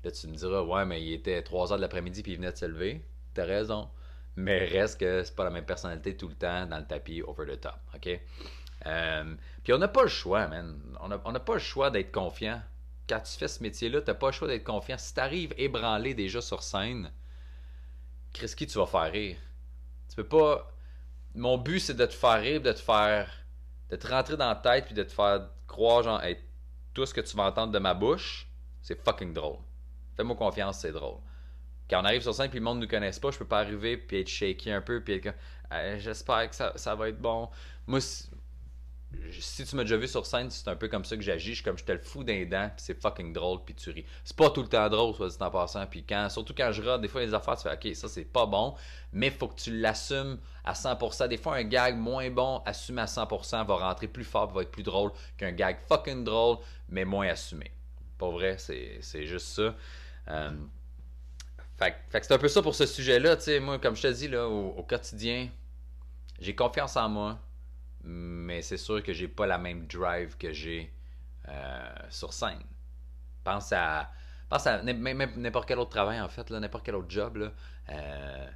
Là, 0.05 0.11
tu 0.11 0.27
me 0.29 0.35
diras, 0.35 0.62
ouais, 0.62 0.85
mais 0.87 1.03
il 1.03 1.12
était 1.12 1.43
3 1.43 1.73
heures 1.73 1.79
de 1.79 1.83
l'après-midi, 1.83 2.23
puis 2.23 2.33
il 2.33 2.37
venait 2.37 2.53
de 2.53 2.57
se 2.57 2.65
lever. 2.65 3.05
T'as 3.35 3.45
raison. 3.45 3.89
Mais 4.37 4.65
reste 4.65 5.00
que 5.00 5.23
c'est 5.23 5.35
pas 5.35 5.45
la 5.45 5.50
même 5.50 5.67
personnalité 5.67 6.17
tout 6.17 6.29
le 6.29 6.35
temps 6.35 6.67
dans 6.67 6.79
le 6.79 6.87
tapis 6.87 7.23
over 7.23 7.47
the 7.47 7.61
top, 7.61 7.79
OK? 7.95 8.21
Euh, 8.87 9.35
puis 9.62 9.73
on 9.73 9.79
n'a 9.79 9.89
pas 9.89 10.03
le 10.03 10.09
choix, 10.09 10.47
man. 10.49 10.81
On 11.00 11.09
n'a 11.33 11.41
pas 11.41 11.55
le 11.55 11.61
choix 11.61 11.91
d'être 11.91 12.12
confiant. 12.12 12.62
Quand 13.09 13.21
tu 13.21 13.37
fais 13.37 13.49
ce 13.49 13.62
métier-là, 13.62 14.00
t'as 14.00 14.15
pas 14.15 14.29
le 14.29 14.33
choix 14.33 14.49
d'être 14.49 14.65
confiant. 14.65 14.97
Si 14.97 15.12
t'arrives 15.12 15.53
ébranlé 15.59 16.15
déjà 16.15 16.41
sur 16.41 16.62
scène, 16.62 17.12
Chris, 18.33 18.53
qui 18.57 18.67
tu 18.67 18.79
vas 18.79 18.87
faire 18.87 19.11
rire? 19.11 19.37
Tu 20.09 20.17
peux 20.17 20.29
pas. 20.29 20.73
Mon 21.35 21.59
but, 21.59 21.81
c'est 21.81 21.95
de 21.95 22.07
te 22.07 22.15
faire 22.15 22.41
rire, 22.41 22.61
de 22.61 22.73
te 22.73 22.81
faire. 22.81 23.31
de 23.89 23.97
te 23.97 24.07
rentrer 24.07 24.37
dans 24.37 24.49
la 24.49 24.57
tête, 24.57 24.87
puis 24.87 24.95
de 24.95 25.03
te 25.03 25.13
faire 25.13 25.49
croire, 25.67 26.03
genre, 26.03 26.21
tout 26.95 27.07
ce 27.07 27.15
que 27.15 27.21
tu 27.21 27.37
vas 27.37 27.45
entendre 27.45 27.73
de 27.73 27.79
ma 27.79 27.95
bouche, 27.95 28.49
c'est 28.83 29.01
fucking 29.03 29.33
drôle. 29.33 29.59
Fais-moi 30.17 30.37
confiance, 30.37 30.81
c'est 30.81 30.93
drôle. 30.93 31.19
Quand 31.89 32.03
on 32.03 32.05
arrive 32.05 32.23
sur 32.23 32.35
scène, 32.35 32.51
puis 32.51 32.59
le 32.59 32.65
monde 32.65 32.79
ne 32.79 32.83
nous 32.83 32.89
connaisse 32.89 33.19
pas, 33.19 33.31
je 33.31 33.39
peux 33.39 33.47
pas 33.47 33.61
arriver, 33.61 33.97
puis 33.97 34.21
être 34.21 34.29
shaky 34.29 34.71
un 34.71 34.81
peu, 34.81 35.03
puis 35.03 35.15
être 35.15 35.35
j'espère 35.99 36.49
que 36.49 36.55
ça, 36.55 36.73
ça, 36.77 36.95
va 36.95 37.09
être 37.09 37.21
bon. 37.21 37.49
Moi, 37.87 38.01
si 39.40 39.64
tu 39.64 39.76
m'as 39.76 39.83
déjà 39.83 39.97
vu 39.97 40.09
sur 40.09 40.25
scène, 40.26 40.50
c'est 40.50 40.69
un 40.69 40.76
peu 40.76 40.88
comme 40.88 41.05
ça 41.05 41.17
que 41.17 41.23
j'agis. 41.23 41.50
Je 41.50 41.55
suis 41.57 41.64
comme 41.64 41.79
je 41.79 41.85
te 41.85 41.93
le 41.93 41.99
fous 41.99 42.25
d'un 42.25 42.45
dents, 42.45 42.69
puis 42.69 42.85
c'est 42.85 43.00
fucking 43.00 43.33
drôle, 43.33 43.61
puis 43.64 43.75
tu 43.75 43.90
ris. 43.90 44.05
C'est 44.25 44.37
pas 44.37 44.50
tout 44.50 44.62
le 44.62 44.69
temps 44.69 44.88
drôle, 44.88 45.14
soit 45.14 45.29
dit 45.29 45.37
en 45.40 45.50
passant. 45.50 45.87
Puis 45.87 46.05
quand, 46.05 46.29
surtout 46.29 46.55
quand 46.57 46.71
je 46.73 46.83
rate, 46.83 47.00
des 47.00 47.09
fois 47.09 47.21
les 47.23 47.35
affaires, 47.35 47.57
tu 47.57 47.69
fais 47.69 47.75
OK, 47.75 47.97
ça 47.97 48.09
c'est 48.09 48.25
pas 48.25 48.47
bon, 48.47 48.75
mais 49.12 49.31
faut 49.31 49.49
que 49.49 49.61
tu 49.61 49.79
l'assumes 49.79 50.38
à 50.64 50.73
100%. 50.73 51.29
Des 51.29 51.37
fois, 51.37 51.57
un 51.57 51.64
gag 51.64 51.97
moins 51.97 52.31
bon, 52.31 52.62
assumé 52.64 53.02
à 53.02 53.07
100%, 53.07 53.67
va 53.67 53.76
rentrer 53.76 54.09
plus 54.09 54.25
fort, 54.25 54.52
va 54.52 54.62
être 54.62 54.71
plus 54.71 54.83
drôle 54.83 55.11
qu'un 55.37 55.52
gag 55.52 55.79
fucking 55.88 56.25
drôle, 56.25 56.59
mais 56.88 57.05
moins 57.05 57.29
assumé. 57.29 57.71
Pas 58.19 58.31
vrai, 58.31 58.57
c'est 58.59 59.26
juste 59.26 59.47
ça. 59.47 59.75
Euh, 60.29 60.50
fait, 61.79 61.93
que 62.12 62.26
c'est 62.26 62.35
un 62.35 62.38
peu 62.38 62.49
ça 62.49 62.62
pour 62.62 62.75
ce 62.75 62.87
sujet-là. 62.87 63.37
Tu 63.37 63.45
sais, 63.45 63.61
moi, 63.61 63.79
comme 63.79 63.97
je 63.97 64.02
te 64.02 64.12
dis, 64.12 64.29
là, 64.29 64.47
au 64.47 64.83
quotidien, 64.83 65.49
j'ai 66.38 66.55
confiance 66.55 66.97
en 66.97 67.09
moi 67.09 67.38
mais 68.04 68.62
c'est 68.62 68.76
sûr 68.76 69.02
que 69.02 69.12
j'ai 69.12 69.28
pas 69.28 69.47
la 69.47 69.59
même 69.59 69.87
drive 69.87 70.37
que 70.37 70.52
j'ai 70.52 70.92
euh, 71.49 71.88
sur 72.11 72.33
scène. 72.33 72.62
Pense 73.45 73.73
à, 73.73 74.11
pense 74.49 74.66
à 74.66 74.83
n'importe 74.83 75.69
quel 75.69 75.78
autre 75.78 75.90
travail, 75.90 76.21
en 76.21 76.28
fait, 76.28 76.50
n'importe 76.50 76.85
quel 76.85 76.97
autre 76.97 77.11
job. 77.11 77.52
Euh, 77.88 78.50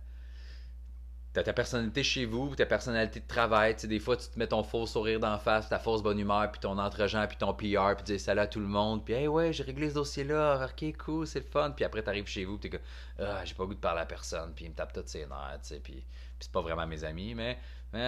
T'as 1.34 1.42
ta 1.42 1.52
personnalité 1.52 2.04
chez 2.04 2.26
vous, 2.26 2.54
ta 2.54 2.64
personnalité 2.64 3.18
de 3.18 3.26
travail. 3.26 3.74
des 3.74 3.98
fois, 3.98 4.16
tu 4.16 4.28
te 4.28 4.38
mets 4.38 4.46
ton 4.46 4.62
faux 4.62 4.86
sourire 4.86 5.18
d'en 5.18 5.36
face, 5.36 5.68
ta 5.68 5.80
fausse 5.80 6.00
bonne 6.00 6.20
humeur, 6.20 6.48
puis 6.52 6.60
ton 6.60 6.78
entre-gens, 6.78 7.26
puis 7.26 7.36
ton 7.36 7.52
PR, 7.52 7.96
puis 7.96 8.04
tu 8.04 8.12
dis 8.12 8.20
salut 8.20 8.38
à 8.38 8.46
tout 8.46 8.60
le 8.60 8.68
monde, 8.68 9.04
puis 9.04 9.14
hey 9.14 9.26
ouais, 9.26 9.52
j'ai 9.52 9.64
réglé 9.64 9.90
ce 9.90 9.94
dossier-là, 9.94 10.64
ok, 10.64 10.96
cool, 10.96 11.26
c'est 11.26 11.40
le 11.40 11.44
fun. 11.46 11.72
Puis 11.72 11.84
après, 11.84 12.04
t'arrives 12.04 12.28
chez 12.28 12.44
vous, 12.44 12.56
puis 12.56 12.70
t'es 12.70 12.78
comme 12.78 12.86
ah, 13.18 13.44
j'ai 13.44 13.54
pas 13.54 13.64
goût 13.64 13.74
de 13.74 13.80
parler 13.80 14.02
à 14.02 14.06
personne, 14.06 14.52
puis 14.54 14.66
il 14.66 14.70
me 14.70 14.76
tape 14.76 14.92
toutes 14.92 15.08
ses 15.08 15.26
nerfs, 15.26 15.58
puis 15.82 16.04
c'est 16.38 16.52
pas 16.52 16.60
vraiment 16.60 16.86
mes 16.86 17.02
amis, 17.02 17.34
mais 17.34 17.58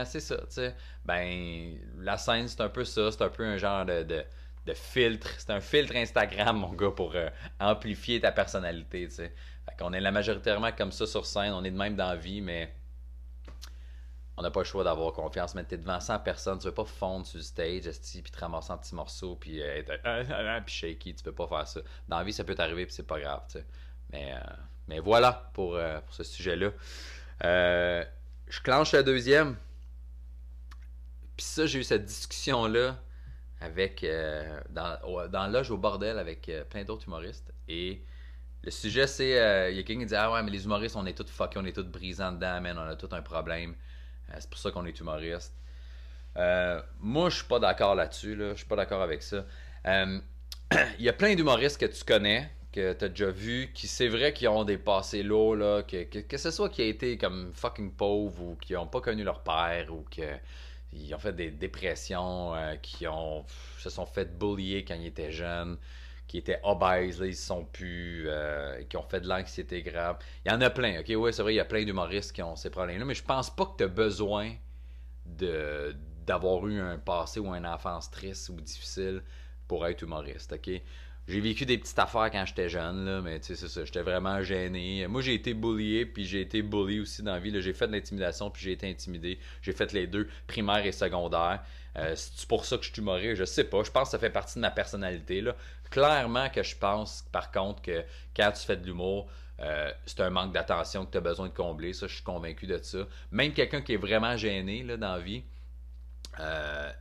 c'est 0.04 0.20
ça, 0.20 0.36
tu 0.38 0.44
sais. 0.48 0.74
Ben, 1.04 1.78
la 1.98 2.18
scène, 2.18 2.48
c'est 2.48 2.60
un 2.60 2.68
peu 2.68 2.84
ça. 2.84 3.10
C'est 3.12 3.22
un 3.22 3.28
peu 3.28 3.44
un 3.44 3.56
genre 3.56 3.84
de, 3.84 4.02
de, 4.02 4.74
filtre. 4.74 5.28
C'est 5.38 5.50
un 5.50 5.60
filtre 5.60 5.94
Instagram, 5.94 6.56
mon 6.60 6.72
gars, 6.72 6.90
pour 6.90 7.14
euh, 7.14 7.28
amplifier 7.60 8.20
ta 8.20 8.32
personnalité, 8.32 9.06
tu 9.08 9.14
sais. 9.14 9.34
Fait 9.64 9.76
qu'on 9.78 9.92
est 9.92 10.00
la 10.00 10.12
majoritairement 10.12 10.72
comme 10.72 10.92
ça 10.92 11.06
sur 11.06 11.26
scène. 11.26 11.52
On 11.52 11.64
est 11.64 11.70
de 11.70 11.76
même 11.76 11.96
dans 11.96 12.08
la 12.08 12.16
vie, 12.16 12.40
mais 12.40 12.74
on 14.36 14.42
n'a 14.42 14.50
pas 14.50 14.60
le 14.60 14.66
choix 14.66 14.84
d'avoir 14.84 15.12
confiance. 15.12 15.54
Mais 15.54 15.64
t'es 15.64 15.78
devant 15.78 16.00
100 16.00 16.20
personnes, 16.20 16.58
tu 16.58 16.66
veux 16.66 16.74
pas 16.74 16.84
fondre 16.84 17.26
sur 17.26 17.38
le 17.38 17.44
stage, 17.44 17.82
puis 17.82 18.22
te 18.22 18.38
ramasser 18.38 18.72
en 18.72 18.78
petits 18.78 18.94
morceaux, 18.94 19.36
puis 19.36 19.62
euh, 19.62 19.78
être 19.78 19.92
euh, 20.04 20.60
puis 20.64 20.74
shaky. 20.74 21.14
Tu 21.14 21.22
peux 21.22 21.32
pas 21.32 21.46
faire 21.46 21.66
ça. 21.66 21.80
Dans 22.08 22.18
la 22.18 22.24
vie, 22.24 22.32
ça 22.32 22.44
peut 22.44 22.54
t'arriver, 22.54 22.86
puis 22.86 22.94
c'est 22.94 23.06
pas 23.06 23.20
grave, 23.20 23.42
tu 23.48 23.58
sais. 23.58 23.66
Mais, 24.12 24.34
mais 24.86 25.00
voilà 25.00 25.50
pour, 25.52 25.76
pour 26.04 26.14
ce 26.14 26.22
sujet-là. 26.22 26.70
je 27.42 28.60
clenche 28.62 28.92
la 28.92 29.02
deuxième. 29.02 29.56
Puis 31.36 31.44
ça, 31.44 31.66
j'ai 31.66 31.80
eu 31.80 31.84
cette 31.84 32.04
discussion-là 32.04 32.96
avec 33.60 34.04
euh, 34.04 34.60
dans, 34.70 35.28
dans 35.28 35.46
Loge 35.48 35.70
au 35.70 35.78
bordel 35.78 36.18
avec 36.18 36.48
euh, 36.48 36.64
plein 36.64 36.84
d'autres 36.84 37.06
humoristes. 37.06 37.52
Et 37.68 38.02
le 38.62 38.70
sujet, 38.70 39.06
c'est. 39.06 39.38
Euh, 39.38 39.70
il 39.70 39.76
y 39.76 39.80
a 39.80 39.82
quelqu'un 39.82 40.00
qui 40.00 40.06
dit 40.06 40.16
Ah 40.16 40.32
ouais, 40.32 40.42
mais 40.42 40.50
les 40.50 40.64
humoristes, 40.64 40.96
on 40.96 41.06
est 41.06 41.16
tous 41.16 41.30
fuckés, 41.30 41.58
on 41.58 41.64
est 41.64 41.72
tous 41.72 41.84
brisants 41.84 42.32
dedans, 42.32 42.60
man, 42.60 42.78
on 42.78 42.88
a 42.88 42.96
tout 42.96 43.08
un 43.12 43.22
problème. 43.22 43.74
c'est 44.38 44.48
pour 44.48 44.58
ça 44.58 44.70
qu'on 44.70 44.86
est 44.86 44.98
humoriste. 44.98 45.54
moi, 47.00 47.30
je 47.30 47.36
suis 47.36 47.46
pas 47.46 47.58
d'accord 47.58 47.94
là-dessus, 47.94 48.34
là. 48.34 48.50
Je 48.50 48.58
suis 48.58 48.66
pas 48.66 48.76
d'accord 48.76 49.02
avec 49.02 49.22
ça. 49.22 49.44
Il 50.98 51.04
y 51.04 51.08
a 51.08 51.12
plein 51.12 51.34
d'humoristes 51.34 51.78
que 51.78 51.86
tu 51.86 52.02
connais, 52.04 52.50
que 52.72 52.92
tu 52.92 53.04
as 53.04 53.08
déjà 53.08 53.30
vu, 53.30 53.70
qui 53.72 53.86
c'est 53.86 54.08
vrai 54.08 54.32
qu'ils 54.32 54.48
ont 54.48 54.64
des 54.64 54.78
passés 54.78 55.22
lourds, 55.22 55.54
là, 55.54 55.82
que, 55.82 56.02
que, 56.04 56.18
que, 56.18 56.36
ce 56.36 56.50
soit 56.50 56.68
qui 56.68 56.82
a 56.82 56.86
été 56.86 57.16
comme 57.16 57.52
fucking 57.54 57.92
pauvres 57.92 58.42
ou 58.42 58.56
qui 58.56 58.74
ont 58.74 58.86
pas 58.86 59.00
connu 59.00 59.22
leur 59.22 59.42
père 59.44 59.94
ou 59.94 60.04
que 60.10 60.22
ils 60.96 61.14
ont 61.14 61.18
fait 61.18 61.32
des 61.32 61.50
dépressions, 61.50 62.54
euh, 62.54 62.76
qui 62.76 63.06
ont 63.06 63.44
se 63.78 63.90
sont 63.90 64.06
fait 64.06 64.38
bullier 64.38 64.84
quand 64.84 64.94
ils 64.94 65.06
étaient 65.06 65.32
jeunes, 65.32 65.78
qui 66.26 66.38
étaient 66.38 66.60
obèses, 66.64 67.20
là, 67.20 67.26
ils 67.26 67.36
sont 67.36 67.64
plus, 67.64 68.24
euh, 68.28 68.82
qui 68.88 68.96
ont 68.96 69.02
fait 69.02 69.20
de 69.20 69.28
l'anxiété 69.28 69.82
grave. 69.82 70.18
Il 70.44 70.52
y 70.52 70.54
en 70.54 70.60
a 70.60 70.70
plein, 70.70 71.00
ok, 71.00 71.08
ouais, 71.16 71.32
c'est 71.32 71.42
vrai, 71.42 71.54
il 71.54 71.56
y 71.56 71.60
a 71.60 71.64
plein 71.64 71.84
d'humoristes 71.84 72.32
qui 72.32 72.42
ont 72.42 72.56
ces 72.56 72.70
problèmes-là, 72.70 73.04
mais 73.04 73.14
je 73.14 73.22
pense 73.22 73.54
pas 73.54 73.66
que 73.66 73.76
tu 73.78 73.84
as 73.84 73.88
besoin 73.88 74.54
d'avoir 75.24 76.66
eu 76.66 76.80
un 76.80 76.98
passé 76.98 77.40
ou 77.40 77.54
une 77.54 77.66
enfance 77.66 78.10
triste 78.10 78.48
ou 78.48 78.60
difficile 78.60 79.22
pour 79.68 79.86
être 79.86 80.02
humoriste, 80.02 80.52
ok? 80.52 80.82
J'ai 81.28 81.40
vécu 81.40 81.66
des 81.66 81.76
petites 81.76 81.98
affaires 81.98 82.30
quand 82.30 82.44
j'étais 82.46 82.68
jeune, 82.68 83.04
là, 83.04 83.20
mais 83.20 83.40
tu 83.40 83.46
sais, 83.46 83.56
c'est 83.56 83.68
ça, 83.68 83.84
j'étais 83.84 84.02
vraiment 84.02 84.42
gêné. 84.42 85.06
Moi, 85.08 85.22
j'ai 85.22 85.34
été 85.34 85.54
bullié, 85.54 86.06
puis 86.06 86.24
j'ai 86.24 86.40
été 86.40 86.62
bully 86.62 87.00
aussi 87.00 87.22
dans 87.22 87.32
la 87.32 87.40
vie. 87.40 87.60
J'ai 87.60 87.72
fait 87.72 87.88
de 87.88 87.92
l'intimidation, 87.92 88.48
puis 88.48 88.62
j'ai 88.62 88.72
été 88.72 88.88
intimidé. 88.88 89.40
J'ai 89.60 89.72
fait 89.72 89.92
les 89.92 90.06
deux, 90.06 90.28
primaire 90.46 90.86
et 90.86 90.92
secondaire. 90.92 91.64
Euh, 91.96 92.14
c'est 92.14 92.46
pour 92.46 92.64
ça 92.64 92.76
que 92.76 92.84
je 92.84 92.92
suis 92.92 93.00
humoriste, 93.00 93.36
je 93.36 93.44
sais 93.44 93.64
pas. 93.64 93.82
Je 93.82 93.90
pense 93.90 94.04
que 94.04 94.10
ça 94.10 94.18
fait 94.18 94.30
partie 94.30 94.54
de 94.56 94.60
ma 94.60 94.70
personnalité. 94.70 95.40
Là. 95.40 95.56
Clairement 95.90 96.48
que 96.48 96.62
je 96.62 96.76
pense, 96.76 97.24
par 97.32 97.50
contre, 97.50 97.82
que 97.82 98.04
quand 98.36 98.52
tu 98.52 98.64
fais 98.64 98.76
de 98.76 98.86
l'humour, 98.86 99.28
euh, 99.60 99.90
c'est 100.04 100.20
un 100.20 100.30
manque 100.30 100.52
d'attention 100.52 101.06
que 101.06 101.12
tu 101.12 101.18
as 101.18 101.22
besoin 101.22 101.48
de 101.48 101.54
combler. 101.54 101.92
Ça, 101.92 102.06
je 102.06 102.14
suis 102.14 102.24
convaincu 102.24 102.66
de 102.66 102.78
ça. 102.78 103.06
Même 103.32 103.52
quelqu'un 103.52 103.80
qui 103.80 103.94
est 103.94 103.98
vraiment 103.98 104.36
gêné 104.36 104.82
là, 104.82 104.96
dans 104.96 105.14
la 105.14 105.20
vie, 105.20 105.42
euh, 106.38 106.92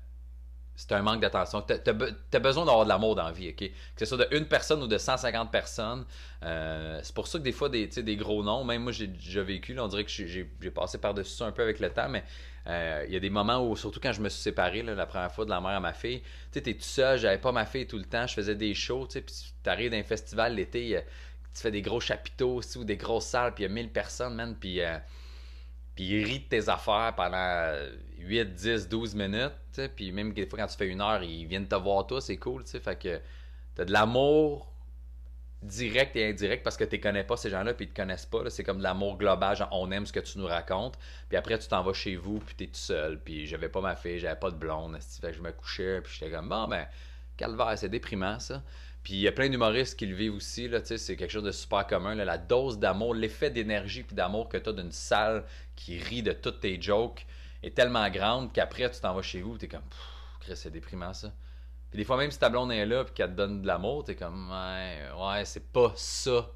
c'est 0.75 0.91
un 0.91 1.01
manque 1.01 1.21
d'attention. 1.21 1.61
Tu 1.61 1.73
as, 1.73 2.39
besoin 2.39 2.65
d'avoir 2.65 2.83
de 2.83 2.89
l'amour 2.89 3.15
dans 3.15 3.23
la 3.23 3.31
vie, 3.31 3.49
OK? 3.49 3.59
Que 3.59 3.71
ce 3.97 4.05
soit 4.05 4.17
de 4.17 4.27
une 4.35 4.45
personne 4.45 4.83
ou 4.83 4.87
de 4.87 4.97
150 4.97 5.51
personnes. 5.51 6.05
Euh, 6.43 6.99
c'est 7.01 7.15
pour 7.15 7.27
ça 7.27 7.39
que 7.39 7.43
des 7.43 7.53
fois, 7.53 7.69
des, 7.69 7.87
des 7.87 8.15
gros 8.17 8.43
noms, 8.43 8.63
même 8.63 8.83
moi, 8.83 8.91
j'ai 8.91 9.07
déjà 9.07 9.41
vécu, 9.41 9.79
on 9.79 9.87
dirait 9.87 10.03
que 10.03 10.09
j'ai 10.09 10.71
passé 10.73 10.97
par-dessus 10.97 11.35
ça 11.35 11.45
un 11.45 11.51
peu 11.51 11.63
avec 11.63 11.79
le 11.79 11.89
temps, 11.89 12.09
mais 12.09 12.23
euh, 12.67 13.05
il 13.07 13.13
y 13.13 13.17
a 13.17 13.19
des 13.19 13.29
moments 13.29 13.65
où, 13.67 13.75
surtout 13.75 13.99
quand 14.01 14.11
je 14.11 14.21
me 14.21 14.29
suis 14.29 14.41
séparé 14.41 14.81
la 14.81 15.05
première 15.05 15.31
fois 15.31 15.45
de 15.45 15.49
la 15.49 15.61
mère 15.61 15.71
à 15.71 15.79
ma 15.79 15.93
fille, 15.93 16.19
tu 16.19 16.27
sais, 16.51 16.61
t'es 16.61 16.73
tout 16.73 16.81
seul, 16.81 17.19
j'avais 17.19 17.37
pas 17.37 17.51
ma 17.51 17.65
fille 17.65 17.87
tout 17.87 17.97
le 17.97 18.05
temps, 18.05 18.27
je 18.27 18.33
faisais 18.33 18.55
des 18.55 18.73
shows, 18.73 19.07
tu 19.07 19.13
sais, 19.13 19.21
puis 19.21 19.35
t'arrives 19.63 19.91
d'un 19.91 20.03
festival 20.03 20.55
l'été, 20.55 20.99
tu 21.53 21.61
fais 21.61 21.71
des 21.71 21.81
gros 21.81 22.01
chapiteaux 22.01 22.61
ou 22.75 22.83
des 22.83 22.97
grosses 22.97 23.27
salles, 23.27 23.53
puis 23.53 23.63
il 23.63 23.67
y 23.67 23.69
a 23.69 23.73
1000 23.73 23.89
personnes, 23.91 24.35
man, 24.35 24.55
puis... 24.59 24.81
Euh, 24.81 24.97
puis 25.95 26.03
il 26.05 26.25
rit 26.25 26.39
de 26.39 26.45
tes 26.45 26.69
affaires 26.69 27.13
pendant 27.15 27.73
8, 28.19 28.53
10, 28.53 28.89
12 28.89 29.15
minutes, 29.15 29.81
puis 29.95 30.11
même 30.11 30.33
des 30.33 30.45
fois 30.45 30.59
quand 30.59 30.67
tu 30.67 30.77
fais 30.77 30.87
une 30.87 31.01
heure, 31.01 31.23
ils 31.23 31.45
viennent 31.45 31.67
te 31.67 31.75
voir 31.75 32.05
toi, 32.05 32.21
c'est 32.21 32.37
cool, 32.37 32.63
tu 32.63 32.79
fait 32.79 32.95
que 32.97 33.21
t'as 33.75 33.85
de 33.85 33.91
l'amour 33.91 34.71
direct 35.61 36.15
et 36.15 36.29
indirect 36.29 36.63
parce 36.63 36.77
que 36.77 36.83
tu 36.83 36.99
connais 36.99 37.23
pas 37.23 37.37
ces 37.37 37.49
gens-là 37.49 37.73
puis 37.73 37.85
ils 37.85 37.89
te 37.89 37.95
connaissent 37.95 38.25
pas, 38.25 38.49
c'est 38.49 38.63
comme 38.63 38.79
de 38.79 38.83
l'amour 38.83 39.17
global, 39.17 39.55
genre 39.55 39.69
on 39.71 39.89
aime 39.91 40.05
ce 40.05 40.13
que 40.13 40.19
tu 40.19 40.37
nous 40.37 40.47
racontes, 40.47 40.97
puis 41.29 41.37
après 41.37 41.57
tu 41.57 41.67
t'en 41.67 41.81
vas 41.81 41.93
chez 41.93 42.15
vous 42.15 42.39
puis 42.39 42.55
t'es 42.55 42.67
tout 42.67 42.73
seul, 42.75 43.19
puis 43.19 43.47
j'avais 43.47 43.69
pas 43.69 43.81
ma 43.81 43.95
fille, 43.95 44.19
j'avais 44.19 44.39
pas 44.39 44.51
de 44.51 44.57
blonde, 44.57 44.97
fait 44.99 45.27
que 45.27 45.33
je 45.33 45.41
me 45.41 45.51
couchais, 45.51 46.01
puis 46.01 46.13
j'étais 46.19 46.31
comme 46.31 46.49
bon 46.49 46.67
ben 46.67 46.85
calvaire, 47.37 47.77
c'est 47.77 47.89
déprimant 47.89 48.39
ça. 48.39 48.61
Puis 49.05 49.13
il 49.13 49.19
y 49.19 49.27
a 49.27 49.31
plein 49.31 49.49
d'humoristes 49.49 49.99
qui 49.99 50.07
le 50.07 50.15
vivent 50.15 50.33
aussi. 50.33 50.67
Là, 50.67 50.79
c'est 50.83 51.15
quelque 51.15 51.29
chose 51.29 51.43
de 51.43 51.51
super 51.51 51.85
commun. 51.85 52.15
la 52.15 52.39
dose 52.39 52.79
d'amour, 52.79 53.13
l'effet 53.13 53.51
d'énergie 53.51 54.01
puis 54.01 54.15
d'amour 54.15 54.49
que 54.49 54.57
tu 54.57 54.69
as 54.69 54.73
d'une 54.73 54.91
salle 54.91 55.43
qui 55.75 55.99
rit 55.99 56.23
de 56.23 56.31
toutes 56.31 56.61
tes 56.61 56.81
jokes 56.81 57.25
est 57.63 57.75
tellement 57.75 58.09
grande 58.09 58.53
qu'après, 58.53 58.89
tu 58.89 58.99
t'en 58.99 59.13
vas 59.13 59.21
chez 59.21 59.41
vous, 59.41 59.57
tu 59.57 59.65
es 59.65 59.67
comme, 59.67 59.81
Chris, 60.39 60.55
c'est 60.55 60.71
déprimant 60.71 61.13
ça. 61.13 61.33
Puis 61.89 61.97
des 61.97 62.03
fois, 62.03 62.17
même 62.17 62.31
si 62.31 62.39
ta 62.39 62.49
blonde 62.49 62.71
est 62.71 62.85
là 62.85 63.03
et 63.07 63.13
qu'elle 63.13 63.31
te 63.31 63.35
donne 63.35 63.61
de 63.61 63.67
l'amour, 63.67 64.03
tu 64.03 64.11
es 64.11 64.15
comme, 64.15 64.51
ouais, 64.51 65.09
ouais 65.17 65.45
c'est 65.45 65.71
pas 65.71 65.93
ça 65.95 66.51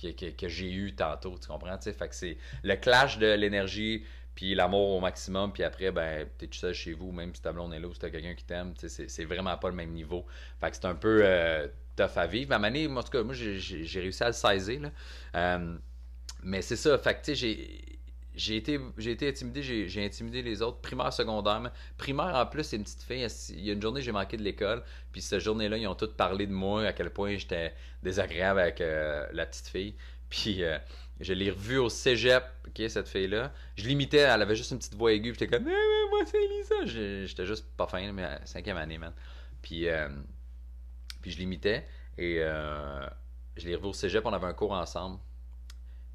que, 0.00 0.30
que, 0.30 0.48
j'ai 0.48 0.70
eu 0.70 0.94
tantôt, 0.94 1.38
tu 1.38 1.48
comprends? 1.48 1.78
Fait 1.78 2.08
que 2.08 2.14
c'est 2.14 2.36
le 2.62 2.76
clash 2.76 3.18
de 3.18 3.34
l'énergie 3.34 4.04
puis 4.34 4.54
l'amour 4.54 4.96
au 4.96 5.00
maximum, 5.00 5.52
puis 5.52 5.62
après, 5.62 5.90
ben, 5.90 6.26
t'es 6.38 6.46
tout 6.46 6.58
seul 6.58 6.72
chez 6.72 6.94
vous, 6.94 7.12
même 7.12 7.34
si 7.34 7.42
ta 7.42 7.52
blonde 7.52 7.74
est 7.74 7.80
là 7.80 7.86
ou 7.86 7.92
si 7.92 8.00
t'as 8.00 8.08
quelqu'un 8.08 8.34
qui 8.34 8.44
t'aime, 8.44 8.72
c'est 8.76 9.24
vraiment 9.24 9.56
pas 9.58 9.68
le 9.68 9.74
même 9.74 9.90
niveau. 9.90 10.26
Fait 10.58 10.70
que 10.70 10.76
c'est 10.76 10.86
un 10.86 10.94
peu 10.94 11.20
euh, 11.22 11.68
tough 11.96 12.16
à 12.16 12.26
vivre. 12.26 12.58
Ma 12.58 12.68
en 12.68 13.02
tout 13.02 13.10
cas, 13.10 13.22
moi, 13.22 13.34
j'ai 13.34 14.00
réussi 14.00 14.22
à 14.22 14.28
le 14.28 14.32
saisir, 14.32 14.80
là. 14.80 14.90
Euh, 15.34 15.76
mais 16.42 16.62
c'est 16.62 16.76
ça, 16.76 16.98
fait 16.98 17.14
que, 17.14 17.18
tu 17.18 17.24
sais, 17.24 17.34
j'ai 17.34 17.91
été, 18.34 18.80
j'ai 18.98 19.12
été 19.12 19.28
intimidé, 19.28 19.62
j'ai, 19.62 20.04
intimidé 20.04 20.42
les 20.42 20.62
autres, 20.62 20.78
primaire, 20.78 21.12
secondaire. 21.12 21.72
Primaire, 21.98 22.34
en 22.34 22.46
plus, 22.46 22.64
c'est 22.64 22.76
une 22.76 22.84
petite 22.84 23.02
fille. 23.02 23.26
Il 23.50 23.64
y 23.64 23.70
a 23.70 23.72
une 23.72 23.82
journée, 23.82 24.02
j'ai 24.02 24.12
manqué 24.12 24.36
de 24.36 24.42
l'école. 24.42 24.82
Puis 25.12 25.20
cette 25.20 25.40
journée-là, 25.40 25.76
ils 25.76 25.86
ont 25.86 25.94
tous 25.94 26.14
parlé 26.14 26.46
de 26.46 26.52
moi, 26.52 26.86
à 26.86 26.92
quel 26.92 27.10
point 27.10 27.36
j'étais 27.36 27.74
désagréable 28.02 28.60
avec 28.60 28.80
euh, 28.80 29.26
la 29.32 29.46
petite 29.46 29.68
fille. 29.68 29.94
Puis 30.28 30.62
je 31.20 31.32
l'ai 31.34 31.50
revue 31.50 31.78
au 31.78 31.88
cégep, 31.88 32.44
cette 32.88 33.08
fille-là. 33.08 33.52
Je 33.76 33.86
l'imitais, 33.86 34.18
elle 34.18 34.42
avait 34.42 34.56
juste 34.56 34.70
une 34.70 34.78
petite 34.78 34.94
voix 34.94 35.12
aiguë. 35.12 35.34
J'étais 35.34 35.46
comme, 35.46 35.64
mais, 35.64 35.70
mais 35.70 36.10
moi, 36.10 36.20
c'est 36.26 36.38
Lisa. 36.38 37.26
J'étais 37.26 37.46
juste 37.46 37.66
pas 37.76 37.86
fin, 37.86 38.12
mais 38.12 38.38
cinquième 38.44 38.76
année, 38.76 38.98
man. 38.98 39.12
Puis, 39.60 39.88
euh, 39.88 40.08
puis 41.20 41.30
je 41.30 41.38
l'imitais 41.38 41.86
et 42.18 42.38
euh, 42.40 43.06
je 43.56 43.66
l'ai 43.66 43.76
revue 43.76 43.88
au 43.88 43.92
cégep, 43.92 44.24
on 44.26 44.32
avait 44.32 44.46
un 44.46 44.52
cours 44.52 44.72
ensemble. 44.72 45.18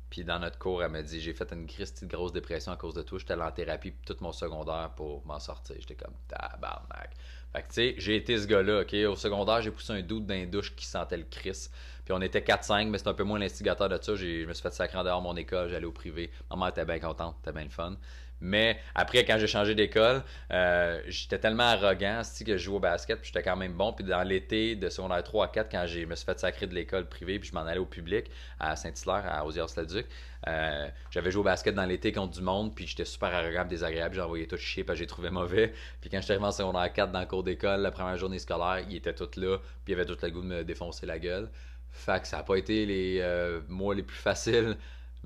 Puis 0.10 0.24
dans 0.24 0.40
notre 0.40 0.58
cours, 0.58 0.84
elle 0.84 0.92
m'a 0.92 1.02
dit 1.02 1.20
J'ai 1.20 1.34
fait 1.34 1.52
une 1.52 1.66
petite 1.66 2.06
grosse 2.06 2.32
dépression 2.32 2.72
à 2.72 2.78
cause 2.78 2.94
de 2.94 3.02
toi. 3.02 3.20
J'étais 3.20 3.34
allé 3.34 3.44
en 3.44 3.52
thérapie 3.52 3.94
tout 4.06 4.16
mon 4.22 4.32
secondaire 4.32 4.92
pour 4.96 5.26
m'en 5.26 5.40
sortir. 5.40 5.76
J'étais 5.80 5.96
comme 5.96 6.14
tabarnak. 6.28 7.12
Fait 7.54 7.62
que 7.62 7.68
tu 7.68 7.74
sais, 7.74 7.96
j'ai 7.98 8.16
été 8.16 8.38
ce 8.38 8.46
gars-là, 8.46 8.82
ok? 8.82 8.94
Au 9.10 9.16
secondaire, 9.16 9.62
j'ai 9.62 9.72
poussé 9.72 9.94
un 9.94 10.02
doute 10.02 10.26
dans 10.26 10.34
les 10.34 10.46
douches 10.46 10.76
qui 10.76 10.86
sentait 10.86 11.18
le 11.18 11.26
Chris. 11.30 11.70
Puis 12.06 12.14
on 12.14 12.22
était 12.22 12.40
4-5, 12.40 12.88
mais 12.88 12.98
c'est 12.98 13.08
un 13.08 13.14
peu 13.14 13.24
moins 13.24 13.40
l'instigateur 13.40 13.90
de 13.90 13.98
ça. 14.02 14.16
Je 14.16 14.46
me 14.46 14.54
suis 14.54 14.64
fait 14.64 14.74
sacrer 14.74 14.98
en 14.98 15.04
dehors 15.04 15.22
mon 15.22 15.36
école, 15.36 15.70
j'allais 15.70 15.86
au 15.86 15.92
privé. 15.92 16.30
Maman 16.50 16.68
était 16.68 16.86
bien 16.86 17.00
contente, 17.00 17.36
c'était 17.40 17.54
bien 17.54 17.66
le 17.66 17.70
fun. 17.70 17.98
Mais 18.40 18.80
après, 18.94 19.26
quand 19.26 19.38
j'ai 19.40 19.48
changé 19.48 19.74
d'école, 19.74 20.24
euh, 20.52 21.02
j'étais 21.08 21.40
tellement 21.40 21.64
arrogant 21.64 22.22
que 22.46 22.58
je 22.58 22.64
jouais 22.64 22.76
au 22.76 22.80
basket, 22.80 23.20
puis 23.20 23.32
j'étais 23.34 23.44
quand 23.44 23.56
même 23.56 23.74
bon. 23.74 23.94
Puis 23.94 24.06
dans 24.06 24.24
l'été 24.24 24.76
de 24.76 24.90
secondaire 24.90 25.24
3 25.24 25.46
à 25.46 25.48
4, 25.50 25.72
quand 25.72 25.86
je 25.88 26.06
me 26.06 26.16
suis 26.16 26.26
fait 26.26 26.40
sacrer 26.40 26.68
de 26.68 26.76
l'école 26.76 27.08
privée, 27.08 27.40
puis 27.40 27.50
je 27.50 27.56
m'en 27.56 27.62
allais 27.62 27.80
au 27.80 27.86
public 27.86 28.30
à 28.60 28.76
Saint-Hilaire, 28.76 29.24
à 29.28 29.46
Osiers-le-Duc, 29.46 30.06
euh, 30.48 30.88
j'avais 31.10 31.32
joué 31.32 31.42
au 31.42 31.44
basket 31.44 31.74
dans 31.74 31.86
l'été 31.86 32.12
contre 32.12 32.34
du 32.34 32.42
monde, 32.42 32.76
puis 32.76 32.86
j'étais 32.86 33.06
super 33.06 33.34
arrogant, 33.34 33.66
désagréable. 33.66 34.16
J'ai 34.16 34.22
envoyé 34.22 34.48
tout 34.48 34.58
chier, 34.58 34.86
que 34.86 34.94
j'ai 34.94 35.08
trouvé 35.08 35.30
mauvais. 35.30 35.74
Puis 36.00 36.10
quand 36.10 36.22
j'étais 36.22 36.34
arrivé 36.34 36.46
en 36.46 36.52
secondaire 36.52 36.92
4 36.94 37.12
dans 37.12 37.20
le 37.20 37.26
cours 37.26 37.44
d'école, 37.44 37.82
la 37.82 37.92
première 37.92 38.18
journée 38.18 38.40
scolaire, 38.40 38.86
il 38.88 38.96
était 38.96 39.16
tout 39.16 39.30
là, 39.38 39.58
puis 39.84 39.94
il 39.94 40.00
avait 40.00 40.06
tout 40.06 40.18
le 40.22 40.30
goût 40.30 40.42
de 40.42 40.48
me 40.48 40.64
défoncer 40.64 41.06
la 41.06 41.18
gueule. 41.18 41.50
Fait 41.92 42.22
que 42.22 42.28
ça 42.28 42.38
n'a 42.38 42.44
pas 42.44 42.56
été 42.58 42.86
les 42.86 43.20
euh, 43.22 43.62
mois 43.68 43.96
les 43.96 44.04
plus 44.04 44.18
faciles 44.18 44.78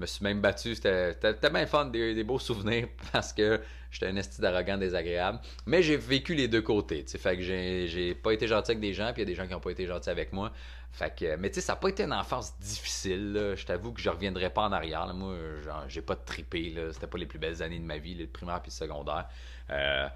me 0.01 0.05
suis 0.05 0.23
même 0.23 0.41
battu. 0.41 0.75
C'était 0.75 1.49
bien 1.51 1.65
fun, 1.65 1.85
des, 1.85 2.23
beaux 2.23 2.39
souvenirs 2.39 2.87
parce 3.13 3.31
que 3.31 3.61
j'étais 3.89 4.07
un 4.07 4.15
esti 4.15 4.41
d'arrogant 4.41 4.77
désagréable. 4.77 5.39
Mais 5.65 5.81
j'ai 5.81 5.97
vécu 5.97 6.33
les 6.33 6.47
deux 6.47 6.61
côtés. 6.61 7.05
Fait 7.07 7.37
que 7.37 7.41
j'ai 7.41 8.15
pas 8.15 8.33
été 8.33 8.47
gentil 8.47 8.71
avec 8.71 8.81
des 8.81 8.93
gens, 8.93 9.13
puis 9.13 9.21
il 9.21 9.29
y 9.29 9.31
a 9.31 9.31
des 9.31 9.35
gens 9.35 9.45
qui 9.45 9.53
n'ont 9.53 9.59
pas 9.59 9.71
été 9.71 9.85
gentils 9.85 10.09
avec 10.09 10.33
moi. 10.33 10.51
Fait 10.91 11.15
que, 11.15 11.37
mais 11.37 11.49
tu 11.49 11.55
sais, 11.55 11.61
ça 11.61 11.73
n'a 11.73 11.79
pas 11.79 11.87
été 11.87 12.03
une 12.03 12.13
enfance 12.13 12.57
difficile. 12.59 13.53
Je 13.55 13.65
t'avoue 13.65 13.93
que 13.93 14.01
je 14.01 14.09
reviendrai 14.09 14.49
pas 14.49 14.63
en 14.63 14.71
arrière. 14.73 15.13
Moi, 15.13 15.35
j'ai 15.87 16.01
pas 16.01 16.15
de 16.15 16.25
tripé. 16.25 16.75
C'était 16.91 17.07
pas 17.07 17.17
les 17.17 17.25
plus 17.25 17.39
belles 17.39 17.63
années 17.63 17.79
de 17.79 17.85
ma 17.85 17.97
vie, 17.97 18.15
le 18.15 18.27
primaire 18.27 18.61
puis 18.61 18.71
le 18.71 18.85
secondaire. 18.85 19.29
Euh, 19.69 20.07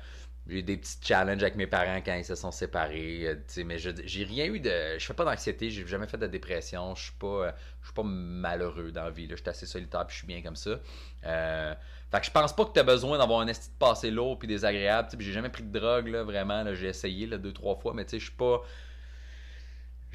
j'ai 0.47 0.59
eu 0.59 0.63
des 0.63 0.77
petits 0.77 0.97
challenges 1.01 1.41
avec 1.41 1.55
mes 1.55 1.65
parents 1.65 2.01
quand 2.05 2.13
ils 2.13 2.25
se 2.25 2.35
sont 2.35 2.51
séparés. 2.51 3.27
Euh, 3.27 3.63
mais 3.65 3.77
j'ai 3.79 4.23
rien 4.23 4.45
eu 4.45 4.59
de. 4.59 4.97
Je 4.97 5.05
fais 5.05 5.13
pas 5.13 5.25
d'anxiété, 5.25 5.71
j'ai 5.71 5.87
jamais 5.87 6.07
fait 6.07 6.17
de 6.17 6.27
dépression. 6.27 6.93
Je 6.95 7.03
suis 7.05 7.13
pas, 7.13 7.27
euh, 7.27 7.51
je 7.81 7.87
suis 7.87 7.93
pas 7.93 8.03
malheureux 8.03 8.91
dans 8.91 9.05
la 9.05 9.09
vie. 9.09 9.27
Je 9.29 9.35
suis 9.35 9.49
assez 9.49 9.65
solitaire 9.65 10.05
puis 10.05 10.13
je 10.13 10.19
suis 10.19 10.27
bien 10.27 10.41
comme 10.43 10.55
ça. 10.55 10.79
Euh, 11.25 11.73
fait 12.11 12.19
que 12.19 12.25
je 12.27 12.31
pense 12.31 12.55
pas 12.55 12.65
que 12.65 12.73
tu 12.73 12.79
as 12.79 12.83
besoin 12.83 13.17
d'avoir 13.17 13.39
un 13.39 13.47
esti 13.47 13.69
de 13.69 13.77
passé 13.79 14.11
lourd 14.11 14.37
puis 14.37 14.47
désagréable. 14.47 15.09
J'ai 15.17 15.31
jamais 15.31 15.49
pris 15.49 15.63
de 15.63 15.79
drogue, 15.79 16.07
là, 16.07 16.23
vraiment. 16.23 16.63
J'ai 16.75 16.87
essayé 16.87 17.25
là, 17.25 17.37
deux, 17.37 17.53
trois 17.53 17.75
fois, 17.75 17.93
mais 17.95 18.05
je 18.09 18.17
suis 18.17 18.31
pas 18.31 18.61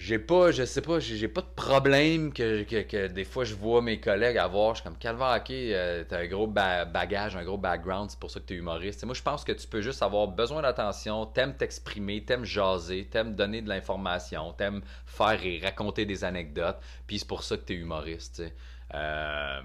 j'ai 0.01 0.19
pas, 0.19 0.51
je 0.51 0.65
sais 0.65 0.81
pas, 0.81 0.99
j'ai 0.99 1.29
pas 1.29 1.43
de 1.43 1.55
problème 1.55 2.33
que, 2.33 2.63
que, 2.63 3.07
des 3.09 3.25
fois 3.25 3.45
je 3.45 3.55
vois 3.55 3.83
mes 3.83 4.01
collègues 4.01 4.39
avoir. 4.39 4.75
Je 4.75 4.81
suis 4.81 4.85
comme 4.89 4.97
Calvaire, 4.97 5.37
ok, 5.39 5.51
euh, 5.51 6.05
t'as 6.09 6.21
un 6.21 6.27
gros 6.27 6.47
bagage, 6.47 7.37
un 7.37 7.45
gros 7.45 7.59
background, 7.59 8.09
c'est 8.09 8.19
pour 8.19 8.31
ça 8.31 8.41
que 8.41 8.47
t'es 8.47 8.55
humoriste. 8.55 9.05
moi, 9.05 9.13
je 9.13 9.21
pense 9.21 9.45
que 9.45 9.53
tu 9.53 9.69
peux 9.69 9.83
juste 9.83 10.03
avoir 10.03 10.29
besoin 10.29 10.63
d'attention, 10.63 11.27
t'aimes 11.27 11.55
t'exprimer, 11.55 12.25
t'aimes 12.25 12.47
jaser, 12.47 13.09
t'aimes 13.11 13.35
donner 13.35 13.61
de 13.61 13.69
l'information, 13.69 14.55
t'aimes 14.55 14.81
faire 15.05 15.45
et 15.45 15.61
raconter 15.63 16.07
des 16.07 16.25
anecdotes, 16.25 16.79
puis 17.07 17.19
c'est 17.19 17.29
pour 17.29 17.45
ça 17.45 17.59
que 17.59 17.63
t'es 17.65 17.75
humoriste. 17.75 18.43
Euh, 18.95 19.61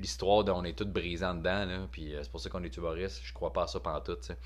L'histoire 0.00 0.44
on 0.48 0.64
est 0.64 0.76
tous 0.76 0.86
brisants 0.86 1.34
dedans, 1.34 1.86
puis 1.92 2.14
euh, 2.14 2.20
c'est 2.24 2.30
pour 2.30 2.40
ça 2.40 2.50
qu'on 2.50 2.64
est 2.64 2.76
humoriste, 2.76 3.20
je 3.22 3.32
crois 3.32 3.52
pas 3.52 3.64
à 3.64 3.66
ça 3.68 3.78
pendant 3.78 4.00
tout. 4.00 4.16
T'sais 4.16 4.36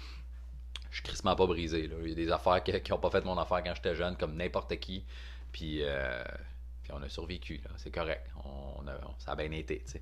je 0.95 1.01
suis 1.01 1.09
crissement 1.09 1.35
pas 1.35 1.47
brisé. 1.47 1.89
Là. 1.89 1.97
Il 2.05 2.11
y 2.11 2.13
a 2.13 2.15
des 2.15 2.31
affaires 2.31 2.63
qui 2.63 2.93
n'ont 2.93 2.99
pas 2.99 3.11
fait 3.11 3.25
mon 3.25 3.37
affaire 3.37 3.65
quand 3.65 3.75
j'étais 3.75 3.97
jeune, 3.97 4.17
comme 4.17 4.37
n'importe 4.37 4.77
qui. 4.77 5.05
Puis, 5.51 5.81
euh, 5.83 6.23
puis 6.85 6.93
on 6.95 7.03
a 7.03 7.09
survécu. 7.09 7.61
C'est 7.79 7.91
correct. 7.91 8.25
On, 8.45 8.87
a, 8.87 8.93
ça 9.19 9.33
a 9.33 9.35
bien 9.35 9.51
été. 9.51 9.81
T'sais. 9.81 10.01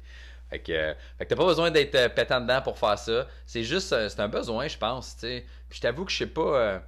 Fait 0.51 0.59
que, 0.59 0.95
fait 1.17 1.25
que 1.25 1.31
t'as 1.31 1.37
pas 1.37 1.47
besoin 1.47 1.71
d'être 1.71 1.95
euh, 1.95 2.11
pétant 2.11 2.43
dedans 2.43 2.61
pour 2.61 2.79
faire 2.79 2.99
ça. 2.99 3.27
C'est 3.47 3.65
juste, 3.65 3.91
euh, 3.95 4.11
c'est 4.11 4.21
un 4.21 4.29
besoin, 4.29 4.69
je 4.69 4.77
pense. 4.77 5.15
Puis 5.15 5.43
je 5.71 5.81
t'avoue 5.81 6.05
que 6.05 6.13
je 6.13 6.19
sais 6.19 6.27
pas. 6.27 6.83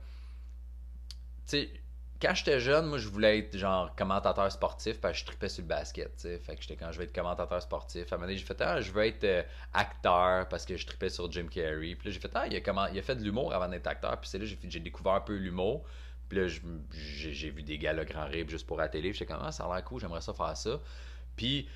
Quand 2.20 2.34
j'étais 2.34 2.60
jeune, 2.60 2.86
moi, 2.86 2.98
je 2.98 3.08
voulais 3.08 3.38
être 3.38 3.56
genre 3.56 3.94
commentateur 3.96 4.50
sportif 4.50 5.00
parce 5.00 5.14
que 5.14 5.20
je 5.20 5.24
tripais 5.26 5.48
sur 5.48 5.62
le 5.62 5.68
basket. 5.68 6.20
Fait 6.20 6.54
que 6.54 6.62
j'étais 6.62 6.76
quand 6.76 6.92
je 6.92 6.98
vais 6.98 7.04
être 7.04 7.14
commentateur 7.14 7.60
sportif. 7.60 8.12
À 8.12 8.14
un 8.14 8.18
moment 8.18 8.28
donné, 8.28 8.38
j'ai 8.38 8.46
fait, 8.46 8.60
ah, 8.60 8.80
je 8.80 8.92
veux 8.92 9.04
être 9.04 9.24
euh, 9.24 9.42
acteur 9.72 10.48
parce 10.48 10.64
que 10.64 10.76
je 10.76 10.86
tripais 10.86 11.10
sur 11.10 11.30
Jim 11.30 11.46
Carrey. 11.50 11.94
Puis 11.96 12.08
là, 12.08 12.10
j'ai 12.10 12.20
fait, 12.20 12.30
ah, 12.34 12.46
il 12.46 12.56
a, 12.56 12.60
comment... 12.60 12.86
il 12.86 12.98
a 12.98 13.02
fait 13.02 13.16
de 13.16 13.22
l'humour 13.22 13.52
avant 13.52 13.68
d'être 13.68 13.86
acteur. 13.86 14.18
Puis 14.20 14.30
c'est 14.30 14.38
là, 14.38 14.44
j'ai, 14.44 14.80
découvert 14.80 15.14
un 15.14 15.20
peu 15.20 15.34
l'humour. 15.36 15.84
Puis 16.28 16.38
là, 16.38 16.46
j'ai, 16.92 17.50
vu 17.50 17.62
des 17.62 17.78
gars 17.78 17.92
le 17.92 18.04
grand 18.04 18.26
rib 18.26 18.48
juste 18.48 18.66
pour 18.66 18.76
la 18.76 18.88
télé. 18.88 19.12
J'étais 19.12 19.26
comme, 19.26 19.42
ah, 19.42 19.52
ça 19.52 19.64
a 19.64 19.74
l'air 19.74 19.84
cool, 19.84 20.00
j'aimerais 20.00 20.20
ça 20.20 20.32
faire 20.32 20.56
ça. 20.56 20.80
Puis 21.36 21.68